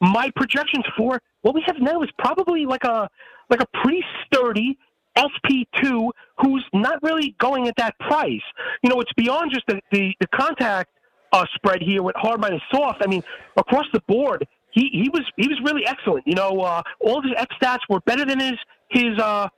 my 0.00 0.30
projections 0.36 0.84
for 0.96 1.20
what 1.42 1.54
we 1.54 1.62
have 1.66 1.76
now 1.80 2.02
is 2.02 2.10
probably 2.18 2.66
like 2.66 2.84
a 2.84 3.08
like 3.50 3.60
a 3.60 3.66
pretty 3.82 4.02
sturdy 4.24 4.78
SP2 5.16 6.10
who's 6.38 6.64
not 6.72 7.02
really 7.02 7.34
going 7.38 7.68
at 7.68 7.74
that 7.76 7.98
price. 7.98 8.40
You 8.82 8.90
know, 8.90 9.00
it's 9.00 9.12
beyond 9.14 9.52
just 9.52 9.66
the, 9.66 9.80
the, 9.90 10.14
the 10.20 10.26
contact 10.28 10.90
uh, 11.32 11.44
spread 11.54 11.82
here 11.82 12.02
with 12.02 12.16
hard 12.16 12.40
minus 12.40 12.62
soft. 12.72 13.02
I 13.04 13.08
mean, 13.08 13.22
across 13.56 13.84
the 13.92 14.00
board, 14.08 14.46
he, 14.70 14.88
he 14.92 15.10
was 15.10 15.22
he 15.36 15.48
was 15.48 15.60
really 15.64 15.86
excellent. 15.86 16.26
You 16.26 16.34
know, 16.34 16.60
uh, 16.60 16.82
all 17.00 17.20
his 17.22 17.32
X 17.36 17.54
stats 17.60 17.80
were 17.88 18.00
better 18.00 18.24
than 18.24 18.40
his 18.40 18.58
his 18.88 19.18
uh, 19.18 19.48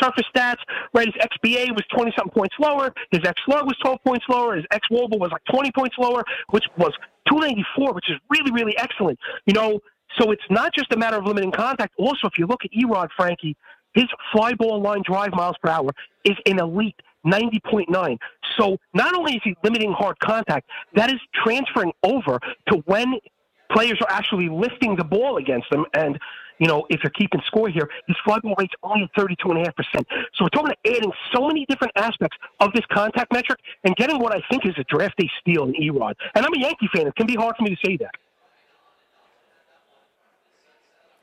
surface 0.00 0.26
stats, 0.34 0.58
right? 0.94 1.06
His 1.06 1.14
XBA 1.16 1.70
was 1.70 1.84
20 1.94 2.12
something 2.16 2.32
points 2.32 2.54
lower. 2.58 2.92
His 3.10 3.20
X 3.24 3.40
was 3.46 3.76
12 3.82 3.98
points 4.04 4.24
lower. 4.28 4.56
His 4.56 4.64
X 4.70 4.86
wOBA 4.90 5.18
was 5.18 5.30
like 5.32 5.42
20 5.50 5.70
points 5.72 5.96
lower, 5.98 6.22
which 6.50 6.64
was 6.76 6.92
294, 7.28 7.92
which 7.92 8.10
is 8.10 8.16
really, 8.30 8.50
really 8.52 8.76
excellent. 8.78 9.18
You 9.46 9.54
know, 9.54 9.80
so 10.18 10.30
it's 10.30 10.42
not 10.50 10.74
just 10.74 10.92
a 10.92 10.96
matter 10.96 11.16
of 11.16 11.24
limiting 11.24 11.52
contact. 11.52 11.94
Also, 11.98 12.26
if 12.26 12.38
you 12.38 12.46
look 12.46 12.64
at 12.64 12.70
Erod, 12.72 13.08
Frankie, 13.16 13.56
his 13.94 14.06
fly 14.32 14.54
ball 14.54 14.80
line 14.80 15.02
drive 15.04 15.32
miles 15.32 15.56
per 15.62 15.70
hour 15.70 15.90
is 16.24 16.36
an 16.46 16.58
elite 16.58 16.96
90.9. 17.26 18.18
So 18.58 18.78
not 18.94 19.14
only 19.14 19.34
is 19.34 19.40
he 19.44 19.54
limiting 19.62 19.92
hard 19.92 20.18
contact, 20.20 20.68
that 20.94 21.10
is 21.10 21.20
transferring 21.44 21.92
over 22.02 22.38
to 22.70 22.78
when 22.86 23.14
players 23.72 23.98
are 24.00 24.10
actually 24.10 24.48
lifting 24.48 24.96
the 24.96 25.04
ball 25.04 25.36
against 25.36 25.68
them. 25.70 25.84
And 25.94 26.18
you 26.60 26.68
know, 26.68 26.86
if 26.90 27.02
you're 27.02 27.10
keeping 27.10 27.40
score 27.46 27.68
here, 27.68 27.88
his 28.06 28.16
fly 28.24 28.38
ball 28.38 28.54
rate's 28.58 28.74
only 28.82 29.04
at 29.04 29.20
32.5%. 29.20 29.72
So 30.34 30.44
we're 30.44 30.48
talking 30.50 30.66
about 30.66 30.78
adding 30.86 31.12
so 31.34 31.48
many 31.48 31.66
different 31.68 31.92
aspects 31.96 32.36
of 32.60 32.72
this 32.74 32.84
contact 32.92 33.32
metric 33.32 33.58
and 33.84 33.96
getting 33.96 34.20
what 34.20 34.34
I 34.34 34.42
think 34.50 34.66
is 34.66 34.74
a 34.78 34.84
draft 34.84 35.16
day 35.18 35.28
steal 35.40 35.64
in 35.64 35.72
Erod. 35.72 36.14
And 36.34 36.44
I'm 36.44 36.52
a 36.54 36.58
Yankee 36.58 36.88
fan. 36.94 37.06
It 37.06 37.16
can 37.16 37.26
be 37.26 37.34
hard 37.34 37.56
for 37.56 37.64
me 37.64 37.70
to 37.70 37.80
say 37.84 37.96
that. 37.96 38.14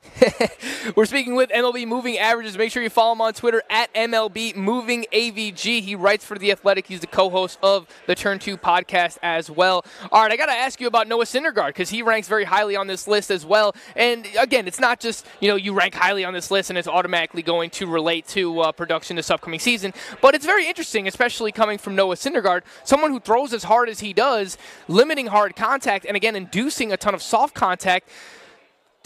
We're 0.96 1.06
speaking 1.06 1.36
with 1.36 1.50
MLB 1.50 1.88
Moving 1.88 2.18
Averages. 2.18 2.58
Make 2.58 2.72
sure 2.72 2.82
you 2.82 2.90
follow 2.90 3.14
him 3.14 3.22
on 3.22 3.34
Twitter 3.34 3.62
at 3.70 3.94
MLB 3.94 4.56
Moving 4.56 5.06
AVG. 5.12 5.82
He 5.82 5.96
writes 5.96 6.26
for 6.26 6.38
The 6.38 6.52
Athletic. 6.52 6.88
He's 6.88 7.02
the 7.02 7.08
co 7.08 7.30
host 7.30 7.60
of 7.62 7.88
the 8.08 8.16
Turn 8.16 8.40
2 8.40 8.58
podcast 8.58 9.18
as 9.22 9.52
well. 9.52 9.86
All 10.12 10.22
right, 10.22 10.32
I 10.32 10.38
got 10.38 10.48
to 10.48 10.54
ask 10.54 10.80
you 10.82 10.88
about 10.88 11.08
Noah 11.08 11.26
Syndergaard 11.26 11.68
because 11.68 11.90
he 11.90 12.02
ranks 12.02 12.28
very 12.28 12.46
highly 12.46 12.76
on 12.76 12.88
this 12.88 13.08
list 13.08 13.30
as 13.32 13.46
well. 13.46 13.76
And 13.96 14.28
again, 14.40 14.68
it's 14.68 14.80
not 14.80 15.00
just, 15.00 15.26
you 15.40 15.50
know, 15.50 15.56
you 15.56 15.74
rank 15.74 15.94
highly 15.94 16.26
on 16.26 16.34
this 16.34 16.50
list 16.50 16.70
and 16.70 16.80
it's 16.80 16.88
automatically 16.88 17.42
going 17.44 17.70
to 17.72 17.88
relate 17.88 18.28
to 18.30 18.62
uh, 18.62 18.72
production 18.72 19.16
this 19.16 19.30
upcoming 19.30 19.60
season. 19.60 19.94
But 20.22 20.36
it's 20.36 20.46
very 20.46 20.68
interesting, 20.68 21.08
especially 21.08 21.52
coming 21.52 21.78
from 21.78 21.96
Noah 21.96 22.16
Syndergaard, 22.16 22.64
someone 22.84 23.12
who 23.12 23.20
throws 23.20 23.54
as 23.54 23.64
hard 23.66 23.90
as 23.90 24.00
he 24.00 24.14
does, 24.14 24.58
limiting 24.88 25.28
hard 25.28 25.56
contact, 25.56 26.06
and 26.06 26.16
again, 26.16 26.36
inducing 26.36 26.92
a 26.92 26.98
ton 26.98 27.14
of 27.14 27.22
soft 27.22 27.54
contact. 27.54 28.10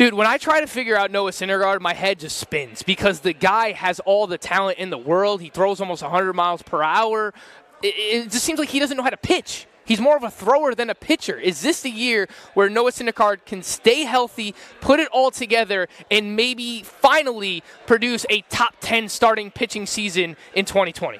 Dude, 0.02 0.16
when 0.16 0.26
I 0.26 0.39
try 0.39 0.62
to 0.62 0.66
figure 0.66 0.97
out 0.97 1.12
Noah 1.12 1.30
Syndergaard, 1.30 1.80
my 1.80 1.93
head 1.93 2.18
just 2.18 2.38
spins 2.38 2.82
because 2.82 3.20
the 3.20 3.34
guy 3.34 3.72
has 3.72 3.99
all 3.99 4.26
the 4.26 4.39
talent 4.39 4.80
in 4.80 4.89
the 4.89 4.97
world. 4.97 5.41
He 5.41 5.49
throws 5.49 5.80
almost 5.80 6.02
100 6.02 6.34
miles 6.34 6.64
per 6.64 6.82
hour. 6.82 7.36
It, 7.84 7.93
it 7.95 8.32
just 8.32 8.43
seems 8.43 8.58
like 8.58 8.70
he 8.70 8.80
doesn't 8.80 8.97
know 8.97 9.04
how 9.04 9.12
to 9.12 9.18
pitch. 9.18 9.68
He's 9.86 10.02
more 10.02 10.18
of 10.18 10.24
a 10.24 10.32
thrower 10.32 10.74
than 10.74 10.89
a 10.89 10.95
pitcher. 10.95 11.38
Is 11.38 11.62
this 11.62 11.84
the 11.84 11.91
year 11.91 12.28
where 12.56 12.68
Noah 12.68 12.89
Syndergaard 12.89 13.45
can 13.45 13.62
stay 13.62 14.06
healthy, 14.06 14.56
put 14.80 14.99
it 14.99 15.08
all 15.10 15.30
together, 15.30 15.88
and 16.10 16.36
maybe 16.36 16.82
finally 16.82 17.62
produce 17.86 18.26
a 18.32 18.41
top 18.49 18.78
10 18.80 19.08
starting 19.08 19.52
pitching 19.52 19.86
season 19.86 20.36
in 20.56 20.66
2020? 20.66 21.20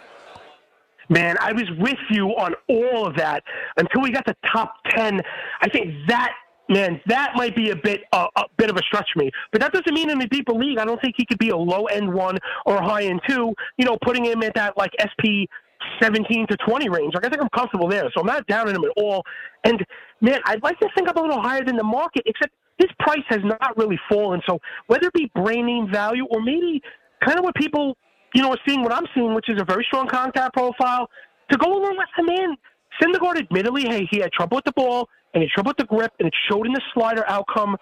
Man, 1.07 1.36
I 1.39 1.51
was 1.51 1.69
with 1.77 1.99
you 2.09 2.29
on 2.29 2.55
all 2.67 3.05
of 3.05 3.15
that 3.17 3.43
until 3.77 4.01
we 4.01 4.09
got 4.09 4.25
the 4.25 4.36
top 4.51 4.73
10. 4.95 5.21
I 5.61 5.69
think 5.69 5.93
that 6.07 6.34
man, 6.72 7.01
that 7.07 7.34
might 7.36 7.55
be 7.55 7.69
a 7.69 7.76
bit 7.76 8.01
uh, 8.13 8.28
a 8.36 8.43
bit 8.57 8.69
of 8.69 8.78
a 8.78 8.82
stretch 8.82 9.07
for 9.13 9.19
me. 9.19 9.32
But 9.51 9.61
that 9.61 9.74
doesn't 9.74 9.93
mean 9.93 10.09
in 10.09 10.22
a 10.22 10.28
deeper 10.28 10.53
league, 10.53 10.80
I 10.80 10.86
don't 10.86 10.99
think 11.01 11.15
he 11.17 11.26
could 11.26 11.39
be 11.39 11.49
a 11.49 11.57
low 11.57 11.86
end 11.86 12.11
one 12.11 12.38
or 12.65 12.82
high 12.82 13.03
end 13.03 13.22
two. 13.28 13.53
You 13.78 13.86
know, 13.86 13.97
putting 14.03 14.26
him 14.26 14.41
at 14.43 14.55
that 14.55 14.78
like 14.78 14.91
SP 14.97 15.45
17 16.01 16.47
to 16.47 16.57
20 16.57 16.89
range. 16.89 17.13
Like 17.13 17.26
I 17.26 17.30
think 17.30 17.41
I'm 17.41 17.49
comfortable 17.49 17.88
there, 17.88 18.09
so 18.13 18.22
I'm 18.22 18.28
not 18.28 18.47
down 18.47 18.67
on 18.69 18.76
him 18.76 18.84
at 18.84 18.91
all. 18.97 19.24
And 19.63 19.86
man, 20.22 20.39
I'd 20.45 20.63
like 20.63 20.80
to 20.80 20.88
think 20.95 21.09
I'm 21.09 21.17
a 21.17 21.22
little 21.22 21.41
higher 21.41 21.63
than 21.63 21.76
the 21.76 21.84
market, 21.84 22.24
except 22.26 22.53
his 22.78 22.89
price 22.99 23.24
has 23.30 23.39
not 23.43 23.78
really 23.78 23.99
fallen. 24.09 24.41
So 24.47 24.59
whether 24.88 25.07
it 25.07 25.13
be 25.13 25.30
name 25.36 25.91
value 25.91 26.26
or 26.32 26.41
maybe 26.41 26.82
kind 27.24 27.38
of 27.38 27.43
what 27.43 27.55
people 27.55 27.97
you 28.34 28.41
know 28.41 28.51
are 28.51 28.59
seeing, 28.67 28.82
what 28.82 28.93
I'm 28.93 29.05
seeing, 29.13 29.34
which 29.34 29.49
is 29.49 29.59
a 29.61 29.65
very 29.65 29.84
strong 29.84 30.07
contact 30.07 30.53
profile, 30.53 31.09
to 31.51 31.57
go 31.57 31.67
along 31.67 31.97
with 31.97 32.09
him 32.17 32.30
in. 32.30 32.55
Syndergaard 33.01 33.38
admittedly, 33.38 33.84
hey, 33.88 34.07
he 34.11 34.19
had 34.19 34.32
trouble 34.32 34.57
with 34.57 34.65
the 34.65 34.74
ball 34.74 35.07
and 35.34 35.43
he 35.43 35.49
trouble 35.49 35.69
with 35.69 35.77
the 35.77 35.86
grip, 35.86 36.13
and 36.19 36.27
it 36.27 36.34
showed 36.49 36.65
in 36.65 36.73
the 36.73 36.82
slider 36.93 37.23
outcome. 37.27 37.77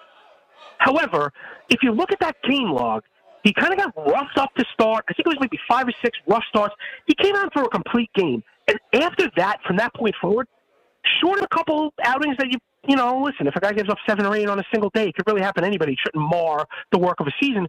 However, 0.78 1.32
if 1.70 1.84
you 1.84 1.92
look 1.92 2.12
at 2.12 2.20
that 2.20 2.36
game 2.44 2.72
log, 2.72 3.04
he 3.44 3.54
kind 3.54 3.72
of 3.72 3.80
got 3.80 4.12
roughed 4.12 4.38
up 4.38 4.54
to 4.56 4.66
start. 4.74 5.06
I 5.10 5.14
think 5.14 5.28
it 5.28 5.30
was 5.30 5.38
maybe 5.40 5.60
five 5.68 5.88
or 5.88 5.94
six 6.04 6.18
rough 6.28 6.44
starts. 6.50 6.76
He 7.06 7.16
came 7.16 7.36
out 7.36 7.52
for 7.54 7.64
a 7.64 7.70
complete 7.70 8.10
game, 8.14 8.44
and 8.68 9.04
after 9.04 9.30
that, 9.38 9.60
from 9.66 9.78
that 9.78 9.94
point 9.94 10.16
forward, 10.22 10.48
short 11.22 11.40
of 11.40 11.46
a 11.46 11.56
couple 11.56 11.94
outings 12.04 12.38
that 12.38 12.48
you 12.52 12.60
you 12.88 12.96
know, 12.96 13.22
listen, 13.22 13.46
if 13.46 13.56
a 13.56 13.60
guy 13.60 13.74
gives 13.74 13.90
up 13.90 13.98
seven 14.08 14.26
or 14.26 14.36
eight 14.36 14.48
on 14.48 14.58
a 14.58 14.64
single 14.74 14.90
day, 14.94 15.10
it 15.10 15.16
could 15.16 15.28
really 15.28 15.42
happen 15.42 15.64
to 15.64 15.68
anybody. 15.68 15.94
It 15.94 16.00
shouldn't 16.04 16.24
mar 16.24 16.66
the 16.92 16.98
work 16.98 17.20
of 17.20 17.28
a 17.28 17.32
season. 17.40 17.68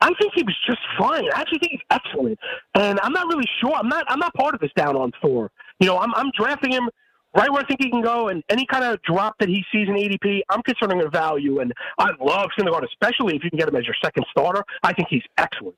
I 0.00 0.12
think 0.20 0.32
he 0.34 0.42
was 0.42 0.56
just 0.66 0.80
fine. 0.98 1.24
I 1.34 1.40
actually 1.40 1.58
think 1.58 1.72
he's 1.72 1.80
excellent, 1.90 2.38
and 2.74 2.98
I'm 3.02 3.12
not 3.12 3.26
really 3.26 3.46
sure. 3.60 3.74
I'm 3.74 3.88
not. 3.88 4.04
I'm 4.08 4.20
not 4.20 4.32
part 4.34 4.54
of 4.54 4.60
this 4.60 4.70
down 4.76 4.96
on 4.96 5.12
Thor. 5.20 5.50
You 5.80 5.88
know, 5.88 5.98
I'm 5.98 6.14
I'm 6.14 6.30
drafting 6.38 6.72
him 6.72 6.88
right 7.36 7.50
where 7.50 7.62
I 7.62 7.66
think 7.66 7.82
he 7.82 7.90
can 7.90 8.02
go, 8.02 8.28
and 8.28 8.42
any 8.48 8.66
kind 8.66 8.84
of 8.84 9.00
drop 9.02 9.36
that 9.40 9.48
he 9.48 9.64
sees 9.72 9.88
in 9.88 9.94
ADP, 9.94 10.40
I'm 10.48 10.62
considering 10.62 11.02
a 11.02 11.10
value. 11.10 11.60
And 11.60 11.72
I 11.98 12.10
love 12.20 12.48
Syndergaard, 12.58 12.84
especially 12.84 13.36
if 13.36 13.44
you 13.44 13.50
can 13.50 13.58
get 13.58 13.68
him 13.68 13.76
as 13.76 13.84
your 13.84 13.96
second 14.02 14.24
starter. 14.30 14.64
I 14.82 14.92
think 14.92 15.08
he's 15.10 15.22
excellent. 15.36 15.76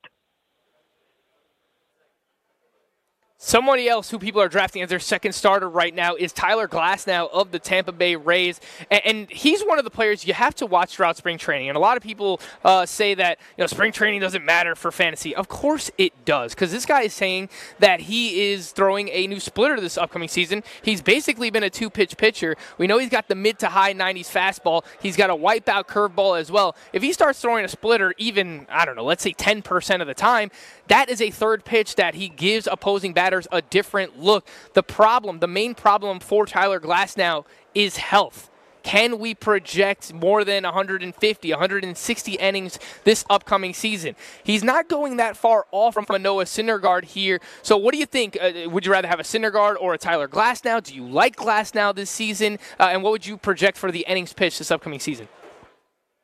Somebody 3.43 3.89
else 3.89 4.11
who 4.11 4.19
people 4.19 4.43
are 4.43 4.51
drafting 4.51 4.83
as 4.83 4.91
their 4.91 4.99
second 4.99 5.33
starter 5.33 5.67
right 5.67 5.95
now 5.95 6.15
is 6.15 6.31
Tyler 6.31 6.69
Glasnow 6.69 7.31
of 7.31 7.53
the 7.53 7.59
Tampa 7.59 7.91
Bay 7.91 8.15
Rays, 8.15 8.61
and, 8.91 9.01
and 9.03 9.31
he's 9.31 9.63
one 9.63 9.79
of 9.79 9.87
the 9.87 9.91
players 9.91 10.27
you 10.27 10.35
have 10.35 10.55
to 10.57 10.67
watch 10.67 10.97
throughout 10.97 11.17
spring 11.17 11.39
training. 11.39 11.71
And 11.71 11.75
a 11.75 11.81
lot 11.81 11.97
of 11.97 12.03
people 12.03 12.39
uh, 12.67 12.85
say 12.85 13.15
that 13.15 13.39
you 13.57 13.63
know 13.63 13.67
spring 13.67 13.93
training 13.93 14.21
doesn't 14.21 14.45
matter 14.45 14.75
for 14.75 14.93
fantasy. 14.93 15.35
Of 15.35 15.49
course 15.49 15.91
it 15.97 16.27
does, 16.27 16.55
because 16.55 16.71
this 16.71 16.85
guy 16.85 17.05
is 17.05 17.15
saying 17.15 17.49
that 17.79 18.01
he 18.01 18.53
is 18.53 18.73
throwing 18.73 19.09
a 19.09 19.27
new 19.27 19.41
splitter 19.41 19.81
this 19.81 19.97
upcoming 19.97 20.29
season. 20.29 20.63
He's 20.83 21.01
basically 21.01 21.49
been 21.49 21.63
a 21.63 21.71
two-pitch 21.71 22.19
pitcher. 22.19 22.57
We 22.77 22.87
know 22.87 22.99
he's 22.99 23.09
got 23.09 23.29
the 23.29 23.35
mid 23.35 23.59
to 23.61 23.69
high 23.69 23.95
90s 23.95 24.31
fastball. 24.31 24.85
He's 25.01 25.17
got 25.17 25.31
a 25.31 25.35
wipeout 25.35 25.87
curveball 25.87 26.39
as 26.39 26.53
well. 26.53 26.77
If 26.93 27.03
he 27.03 27.15
starts 27.15 27.41
throwing 27.41 27.65
a 27.65 27.69
splitter, 27.69 28.13
even 28.19 28.67
I 28.69 28.85
don't 28.85 28.97
know, 28.97 29.05
let's 29.05 29.23
say 29.23 29.33
10% 29.33 30.03
of 30.03 30.07
the 30.07 30.13
time, 30.13 30.51
that 30.89 31.09
is 31.09 31.23
a 31.23 31.31
third 31.31 31.65
pitch 31.65 31.95
that 31.95 32.17
he 32.17 32.29
gives 32.29 32.67
opposing 32.71 33.15
batters 33.15 33.30
a 33.53 33.63
different 33.63 34.21
look. 34.21 34.47
The 34.75 34.83
problem, 34.83 35.41
the 35.41 35.47
main 35.47 35.75
problem 35.75 36.21
for 36.21 36.47
Tyler 36.47 36.81
Glasnow 36.81 37.45
is 37.75 37.97
health. 37.97 38.51
Can 38.83 39.19
we 39.19 39.35
project 39.35 40.13
more 40.13 40.45
than 40.45 40.65
150, 40.65 41.51
160 41.51 42.33
innings 42.33 42.79
this 43.05 43.25
upcoming 43.29 43.75
season? 43.75 44.17
He's 44.43 44.65
not 44.65 44.89
going 44.89 45.19
that 45.19 45.37
far 45.37 45.67
off 45.71 45.95
from 45.95 46.07
a 46.09 46.19
Noah 46.19 46.45
Syndergaard 46.45 47.05
here. 47.05 47.41
So, 47.63 47.77
what 47.77 47.93
do 47.93 47.99
you 47.99 48.07
think? 48.07 48.39
Uh, 48.41 48.71
would 48.71 48.87
you 48.87 48.93
rather 48.93 49.09
have 49.09 49.21
a 49.21 49.25
Syndergaard 49.25 49.77
or 49.81 49.95
a 49.95 49.99
Tyler 49.99 50.29
Glasnow? 50.29 50.83
Do 50.83 50.95
you 50.95 51.07
like 51.07 51.37
Glasnow 51.37 51.95
this 51.95 52.11
season? 52.11 52.59
Uh, 52.79 52.89
and 52.91 53.03
what 53.03 53.13
would 53.13 53.27
you 53.27 53.37
project 53.37 53.77
for 53.77 53.93
the 53.93 54.05
innings 54.09 54.33
pitched 54.33 54.59
this 54.59 54.71
upcoming 54.71 55.01
season? 55.01 55.29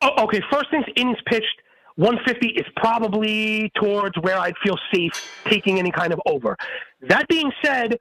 Okay, 0.02 0.40
first 0.50 0.70
things 0.70 0.84
innings 0.96 1.18
pitched. 1.26 1.62
150 1.96 2.48
is 2.48 2.66
probably 2.76 3.72
towards 3.74 4.14
where 4.20 4.38
I'd 4.38 4.56
feel 4.62 4.76
safe 4.94 5.12
taking 5.48 5.78
any 5.78 5.90
kind 5.90 6.12
of 6.12 6.20
over. 6.26 6.54
That 7.02 7.28
being 7.28 7.50
said, 7.64 7.98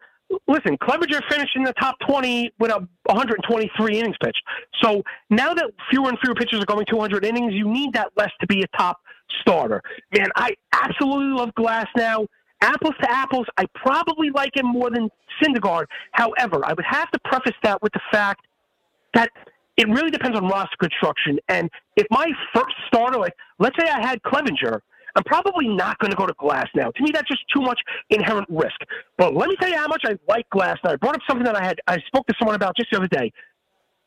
listen, 0.48 0.78
Clevinger 0.78 1.22
finished 1.30 1.56
in 1.56 1.64
the 1.64 1.74
top 1.74 1.96
20 2.08 2.52
with 2.60 2.72
a 2.72 2.88
123 3.06 4.00
innings 4.00 4.16
pitched. 4.24 4.42
So 4.82 5.04
now 5.30 5.54
that 5.54 5.72
fewer 5.90 6.10
and 6.10 6.18
fewer 6.24 6.36
pitchers 6.36 6.62
are 6.62 6.66
going 6.66 6.86
200 6.90 7.26
innings, 7.26 7.54
you 7.54 7.68
need 7.68 7.94
that 7.94 8.12
less 8.16 8.32
to 8.42 8.48
be 8.48 8.62
a 8.62 8.78
top 8.78 9.00
starter. 9.42 9.82
Man, 10.18 10.28
I 10.36 10.56
absolutely 10.74 11.34
love 11.34 11.52
Glasnow. 11.58 12.28
Apples 12.62 12.94
to 13.02 13.12
apples, 13.12 13.46
I 13.58 13.66
probably 13.76 14.32
like 14.32 14.56
him 14.56 14.66
more 14.66 14.90
than 14.90 15.10
Syndergaard. 15.44 15.86
However, 16.14 16.66
I 16.66 16.74
would 16.74 16.86
have 16.86 17.12
to 17.12 17.20
preface 17.26 17.56
that 17.64 17.82
with 17.82 17.92
the 17.94 18.02
fact 18.12 18.46
that 19.14 19.30
it 19.78 19.88
really 19.90 20.10
depends 20.10 20.38
on 20.38 20.48
roster 20.48 20.78
construction. 20.80 21.38
And 21.50 21.70
if 21.98 22.08
my 22.10 22.28
first 22.54 22.76
starter, 22.88 23.20
like 23.20 23.34
let's 23.60 23.76
say 23.78 23.88
I 23.88 24.06
had 24.06 24.22
Clevinger, 24.24 24.80
I'm 25.16 25.24
probably 25.24 25.68
not 25.68 25.98
going 26.00 26.12
to 26.12 26.18
go 26.18 26.26
to 26.26 26.34
Glasnow. 26.34 26.94
To 26.94 27.04
me, 27.04 27.12
that's 27.14 27.28
just 27.28 27.44
too 27.54 27.62
much 27.62 27.80
inherent 28.10 28.48
risk. 28.50 28.76
But 29.18 29.34
let 29.34 29.50
me 29.50 29.56
tell 29.60 29.70
you 29.70 29.78
how 29.78 29.88
much 29.88 30.04
I 30.06 30.18
like 30.28 30.46
Glasnow. 30.54 30.92
I 30.92 30.96
brought 30.98 31.16
up 31.16 31.22
something 31.28 31.46
that 31.46 31.56
I 31.56 31.64
had 31.64 31.80
I 31.88 31.98
spoke 32.08 32.28
to 32.28 32.34
someone 32.38 32.56
about 32.56 32.76
just 32.76 32.92
the 32.92 32.98
other 32.98 33.08
day. 33.08 33.32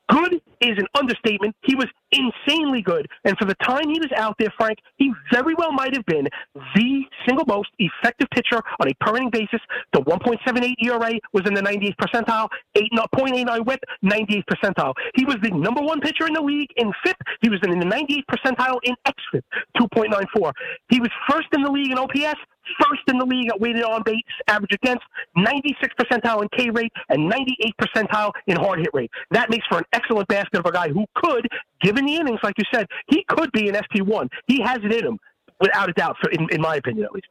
Good 0.08 0.40
is 0.60 0.76
an 0.78 0.86
understatement. 0.94 1.54
He 1.62 1.74
was 1.74 1.86
insanely 2.12 2.82
good. 2.82 3.06
And 3.24 3.36
for 3.38 3.44
the 3.44 3.54
time 3.62 3.88
he 3.88 4.00
was 4.00 4.10
out 4.16 4.36
there, 4.38 4.52
Frank, 4.58 4.78
he 4.96 5.12
very 5.32 5.54
well 5.54 5.72
might 5.72 5.94
have 5.94 6.04
been 6.06 6.26
the 6.74 7.02
single 7.26 7.44
most 7.46 7.68
effective 7.78 8.28
pitcher 8.34 8.60
on 8.80 8.88
a 8.88 8.94
per 9.00 9.16
inning 9.16 9.30
basis. 9.30 9.60
The 9.92 10.00
1.78 10.00 10.74
ERA 10.82 11.12
was 11.32 11.46
in 11.46 11.54
the 11.54 11.60
98th 11.60 11.96
percentile, 11.96 12.48
8.89 12.76 13.66
whip, 13.66 13.80
98th 14.04 14.44
percentile. 14.50 14.94
He 15.14 15.24
was 15.24 15.36
the 15.42 15.50
number 15.50 15.82
one 15.82 16.00
pitcher 16.00 16.26
in 16.26 16.34
the 16.34 16.42
league 16.42 16.70
in 16.76 16.92
FIP. 17.04 17.16
He 17.42 17.48
was 17.48 17.60
in 17.62 17.78
the 17.78 17.84
98th 17.84 18.24
percentile 18.30 18.78
in 18.82 18.94
XFIP, 19.06 19.42
2.94. 19.76 20.52
He 20.88 21.00
was 21.00 21.10
first 21.28 21.48
in 21.52 21.62
the 21.62 21.70
league 21.70 21.92
in 21.92 21.98
OPS, 21.98 22.40
first 22.80 23.02
in 23.08 23.18
the 23.18 23.24
league 23.24 23.48
at 23.48 23.60
weighted 23.60 23.82
on 23.82 24.02
base 24.02 24.22
average 24.48 24.72
against, 24.72 25.04
96 25.36 25.94
percentile 26.00 26.42
in 26.42 26.48
K 26.56 26.70
rate, 26.70 26.92
and 27.08 27.28
98 27.28 27.74
percentile 27.80 28.32
in 28.46 28.56
hard 28.56 28.80
hit 28.80 28.90
rate. 28.92 29.10
That 29.30 29.50
makes 29.50 29.66
for 29.66 29.78
an 29.78 29.84
excellent 29.92 30.28
basket 30.28 30.58
of 30.58 30.66
a 30.66 30.72
guy 30.72 30.88
who 30.88 31.04
could, 31.14 31.46
given 31.80 32.06
the 32.06 32.16
innings, 32.16 32.40
like 32.42 32.54
you 32.58 32.64
said, 32.72 32.86
he 33.08 33.24
could 33.28 33.50
be 33.52 33.68
an 33.68 33.74
ST1. 33.74 34.28
He 34.46 34.60
has 34.62 34.78
it 34.82 34.92
in 34.92 35.06
him, 35.06 35.18
without 35.60 35.88
a 35.88 35.92
doubt, 35.92 36.16
in, 36.32 36.46
in 36.50 36.60
my 36.60 36.76
opinion 36.76 37.04
at 37.04 37.12
least. 37.12 37.28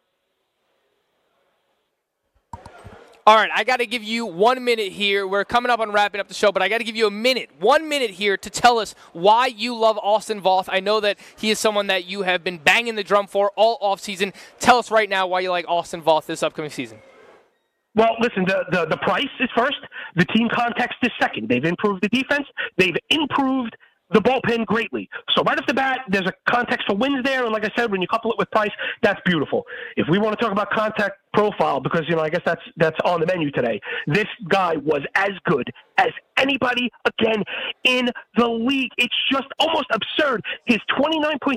All 3.27 3.35
right, 3.35 3.49
I 3.53 3.65
got 3.65 3.81
to 3.81 3.85
give 3.85 4.05
you 4.05 4.25
one 4.25 4.63
minute 4.63 4.93
here. 4.93 5.27
We're 5.27 5.43
coming 5.43 5.69
up 5.69 5.81
on 5.81 5.91
wrapping 5.91 6.21
up 6.21 6.29
the 6.29 6.33
show, 6.33 6.53
but 6.53 6.61
I 6.61 6.69
got 6.69 6.77
to 6.77 6.85
give 6.85 6.95
you 6.95 7.07
a 7.07 7.11
minute, 7.11 7.49
one 7.59 7.89
minute 7.89 8.11
here 8.11 8.37
to 8.37 8.49
tell 8.49 8.79
us 8.79 8.95
why 9.11 9.47
you 9.47 9.75
love 9.75 9.99
Austin 10.01 10.41
Voth. 10.41 10.69
I 10.69 10.79
know 10.79 11.01
that 11.01 11.19
he 11.37 11.49
is 11.49 11.59
someone 11.59 11.87
that 11.87 12.05
you 12.05 12.21
have 12.21 12.41
been 12.41 12.57
banging 12.57 12.95
the 12.95 13.03
drum 13.03 13.27
for 13.27 13.51
all 13.57 13.79
offseason. 13.79 14.33
Tell 14.61 14.77
us 14.77 14.89
right 14.91 15.09
now 15.09 15.27
why 15.27 15.41
you 15.41 15.51
like 15.51 15.65
Austin 15.67 16.01
Voth 16.01 16.25
this 16.25 16.41
upcoming 16.41 16.71
season. 16.71 16.99
Well, 17.95 18.15
listen, 18.21 18.45
the, 18.47 18.63
the, 18.71 18.85
the 18.85 18.97
price 18.97 19.25
is 19.41 19.49
first. 19.53 19.75
The 20.15 20.23
team 20.27 20.47
context 20.49 20.95
is 21.03 21.11
second. 21.19 21.49
They've 21.49 21.65
improved 21.65 22.03
the 22.03 22.09
defense. 22.09 22.47
They've 22.77 22.95
improved 23.09 23.75
the 24.11 24.21
bullpen 24.21 24.65
greatly. 24.65 25.09
So 25.35 25.43
right 25.43 25.57
off 25.57 25.65
the 25.67 25.73
bat, 25.73 25.99
there's 26.07 26.27
a 26.27 26.33
context 26.49 26.87
for 26.87 26.95
wins 26.95 27.23
there, 27.25 27.43
and 27.43 27.51
like 27.51 27.65
I 27.65 27.71
said, 27.75 27.91
when 27.91 28.01
you 28.01 28.07
couple 28.07 28.31
it 28.31 28.37
with 28.37 28.49
price, 28.51 28.71
that's 29.01 29.19
beautiful. 29.25 29.65
If 29.97 30.07
we 30.09 30.17
want 30.17 30.37
to 30.37 30.41
talk 30.41 30.53
about 30.53 30.69
contact 30.69 31.17
profile, 31.37 31.79
because 31.79 32.01
you 32.09 32.15
know 32.15 32.23
I 32.23 32.29
guess 32.29 32.41
that's 32.43 32.61
that's 32.77 32.97
on 33.05 33.19
the 33.19 33.27
menu 33.27 33.51
today, 33.51 33.79
this 34.07 34.25
guy 34.49 34.75
was 34.77 35.01
as 35.15 35.31
good 35.45 35.69
as 35.99 36.09
anybody 36.37 36.89
again 37.05 37.43
in 37.83 38.09
the 38.37 38.47
league. 38.47 38.91
It's 38.97 39.15
just 39.31 39.47
almost 39.59 39.85
absurd. 39.91 40.41
His 40.65 40.77
29.2% 40.97 41.55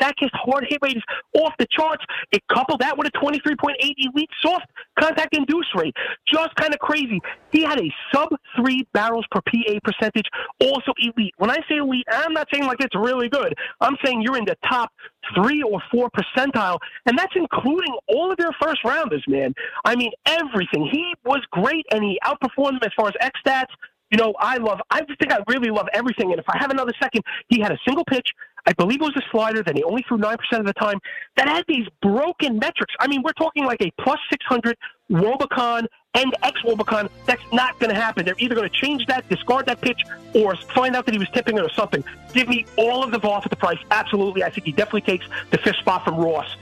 Statcast 0.00 0.30
hard 0.32 0.66
hit 0.68 0.78
rate 0.82 0.96
is 0.96 1.02
off 1.34 1.52
the 1.58 1.66
charts. 1.70 2.04
It 2.32 2.42
coupled 2.52 2.80
that 2.80 2.96
with 2.98 3.06
a 3.06 3.10
23.8 3.12 3.74
elite 3.80 4.30
soft 4.44 4.66
contact 4.98 5.36
induce 5.36 5.66
rate. 5.74 5.94
Just 6.32 6.54
kind 6.56 6.72
of 6.72 6.80
crazy. 6.80 7.20
He 7.52 7.62
had 7.62 7.80
a 7.80 7.90
sub 8.12 8.28
three 8.56 8.86
barrels 8.92 9.26
per 9.30 9.40
PA 9.40 9.78
percentage, 9.84 10.26
also 10.60 10.92
elite. 10.98 11.34
When 11.38 11.50
I 11.50 11.58
say 11.68 11.76
elite, 11.76 12.06
I'm 12.10 12.32
not 12.32 12.48
saying 12.52 12.66
like 12.66 12.80
it's 12.80 12.96
really 12.96 13.28
good. 13.28 13.54
I'm 13.80 13.96
saying 14.04 14.22
you're 14.22 14.38
in 14.38 14.44
the 14.44 14.56
top 14.68 14.90
three 15.34 15.62
or 15.62 15.80
four 15.90 16.10
percentile, 16.10 16.78
and 17.06 17.18
that's 17.18 17.34
including 17.34 17.94
all 18.08 18.30
of 18.30 18.38
their 18.38 18.52
first 18.60 18.84
rounders, 18.84 19.24
man. 19.28 19.54
I 19.84 19.96
mean, 19.96 20.12
everything. 20.26 20.88
He 20.90 21.14
was 21.24 21.40
great, 21.50 21.86
and 21.92 22.02
he 22.02 22.18
outperformed 22.24 22.80
them 22.80 22.84
as 22.84 22.92
far 22.96 23.08
as 23.08 23.14
X 23.20 23.38
stats. 23.46 23.72
You 24.10 24.16
know, 24.16 24.34
I 24.40 24.56
love, 24.56 24.80
I 24.90 25.02
think 25.04 25.30
I 25.30 25.38
really 25.48 25.68
love 25.70 25.86
everything. 25.92 26.30
And 26.30 26.40
if 26.40 26.46
I 26.48 26.56
have 26.58 26.70
another 26.70 26.92
second, 27.02 27.22
he 27.48 27.60
had 27.60 27.72
a 27.72 27.78
single 27.86 28.04
pitch. 28.06 28.26
I 28.66 28.72
believe 28.72 29.00
it 29.00 29.04
was 29.04 29.16
a 29.16 29.22
slider 29.30 29.62
that 29.62 29.76
he 29.76 29.82
only 29.84 30.04
threw 30.08 30.18
9% 30.18 30.34
of 30.52 30.66
the 30.66 30.72
time 30.74 30.98
that 31.36 31.46
had 31.48 31.64
these 31.68 31.86
broken 32.02 32.58
metrics. 32.58 32.94
I 33.00 33.06
mean, 33.06 33.22
we're 33.22 33.32
talking 33.32 33.64
like 33.64 33.80
a 33.82 33.90
plus 34.02 34.18
600 34.30 34.76
wOBAcon 35.10 35.86
and 36.14 36.34
X 36.42 36.60
wOBAcon. 36.62 37.08
That's 37.26 37.42
not 37.52 37.78
going 37.78 37.94
to 37.94 38.00
happen. 38.00 38.24
They're 38.24 38.34
either 38.38 38.54
going 38.54 38.68
to 38.68 38.74
change 38.74 39.06
that, 39.06 39.28
discard 39.28 39.66
that 39.66 39.80
pitch, 39.80 40.00
or 40.34 40.56
find 40.56 40.96
out 40.96 41.06
that 41.06 41.12
he 41.12 41.18
was 41.18 41.28
tipping 41.30 41.56
it 41.56 41.62
or 41.62 41.70
something. 41.70 42.02
Give 42.32 42.48
me 42.48 42.66
all 42.76 43.02
of 43.04 43.10
the 43.10 43.20
Voth 43.20 43.44
at 43.44 43.50
the 43.50 43.56
price. 43.56 43.78
Absolutely. 43.90 44.42
I 44.42 44.50
think 44.50 44.66
he 44.66 44.72
definitely 44.72 45.02
takes 45.02 45.26
the 45.50 45.58
fifth 45.58 45.76
spot 45.76 46.04
from 46.04 46.16
Ross 46.16 46.56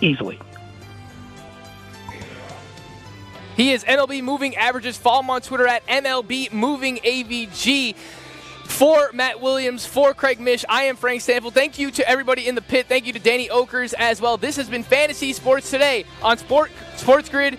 easily. 0.00 0.38
He 3.56 3.72
is 3.72 3.84
MLB 3.84 4.22
Moving 4.22 4.56
Averages. 4.56 4.96
Follow 4.96 5.20
him 5.20 5.30
on 5.30 5.42
Twitter 5.42 5.66
at 5.66 5.86
MLB 5.86 6.52
Moving 6.52 6.96
AVG. 6.98 7.94
For 8.64 9.10
Matt 9.12 9.40
Williams, 9.40 9.84
for 9.84 10.14
Craig 10.14 10.38
Mish, 10.38 10.64
I 10.68 10.84
am 10.84 10.94
Frank 10.94 11.22
Stampfl. 11.22 11.52
Thank 11.52 11.78
you 11.78 11.90
to 11.90 12.08
everybody 12.08 12.46
in 12.46 12.54
the 12.54 12.62
pit. 12.62 12.86
Thank 12.86 13.04
you 13.04 13.12
to 13.12 13.18
Danny 13.18 13.48
Okers 13.48 13.92
as 13.98 14.20
well. 14.20 14.36
This 14.36 14.54
has 14.56 14.70
been 14.70 14.84
Fantasy 14.84 15.32
Sports 15.32 15.70
Today 15.70 16.04
on 16.22 16.38
Sport 16.38 16.70
Sports 16.96 17.28
Grid. 17.28 17.58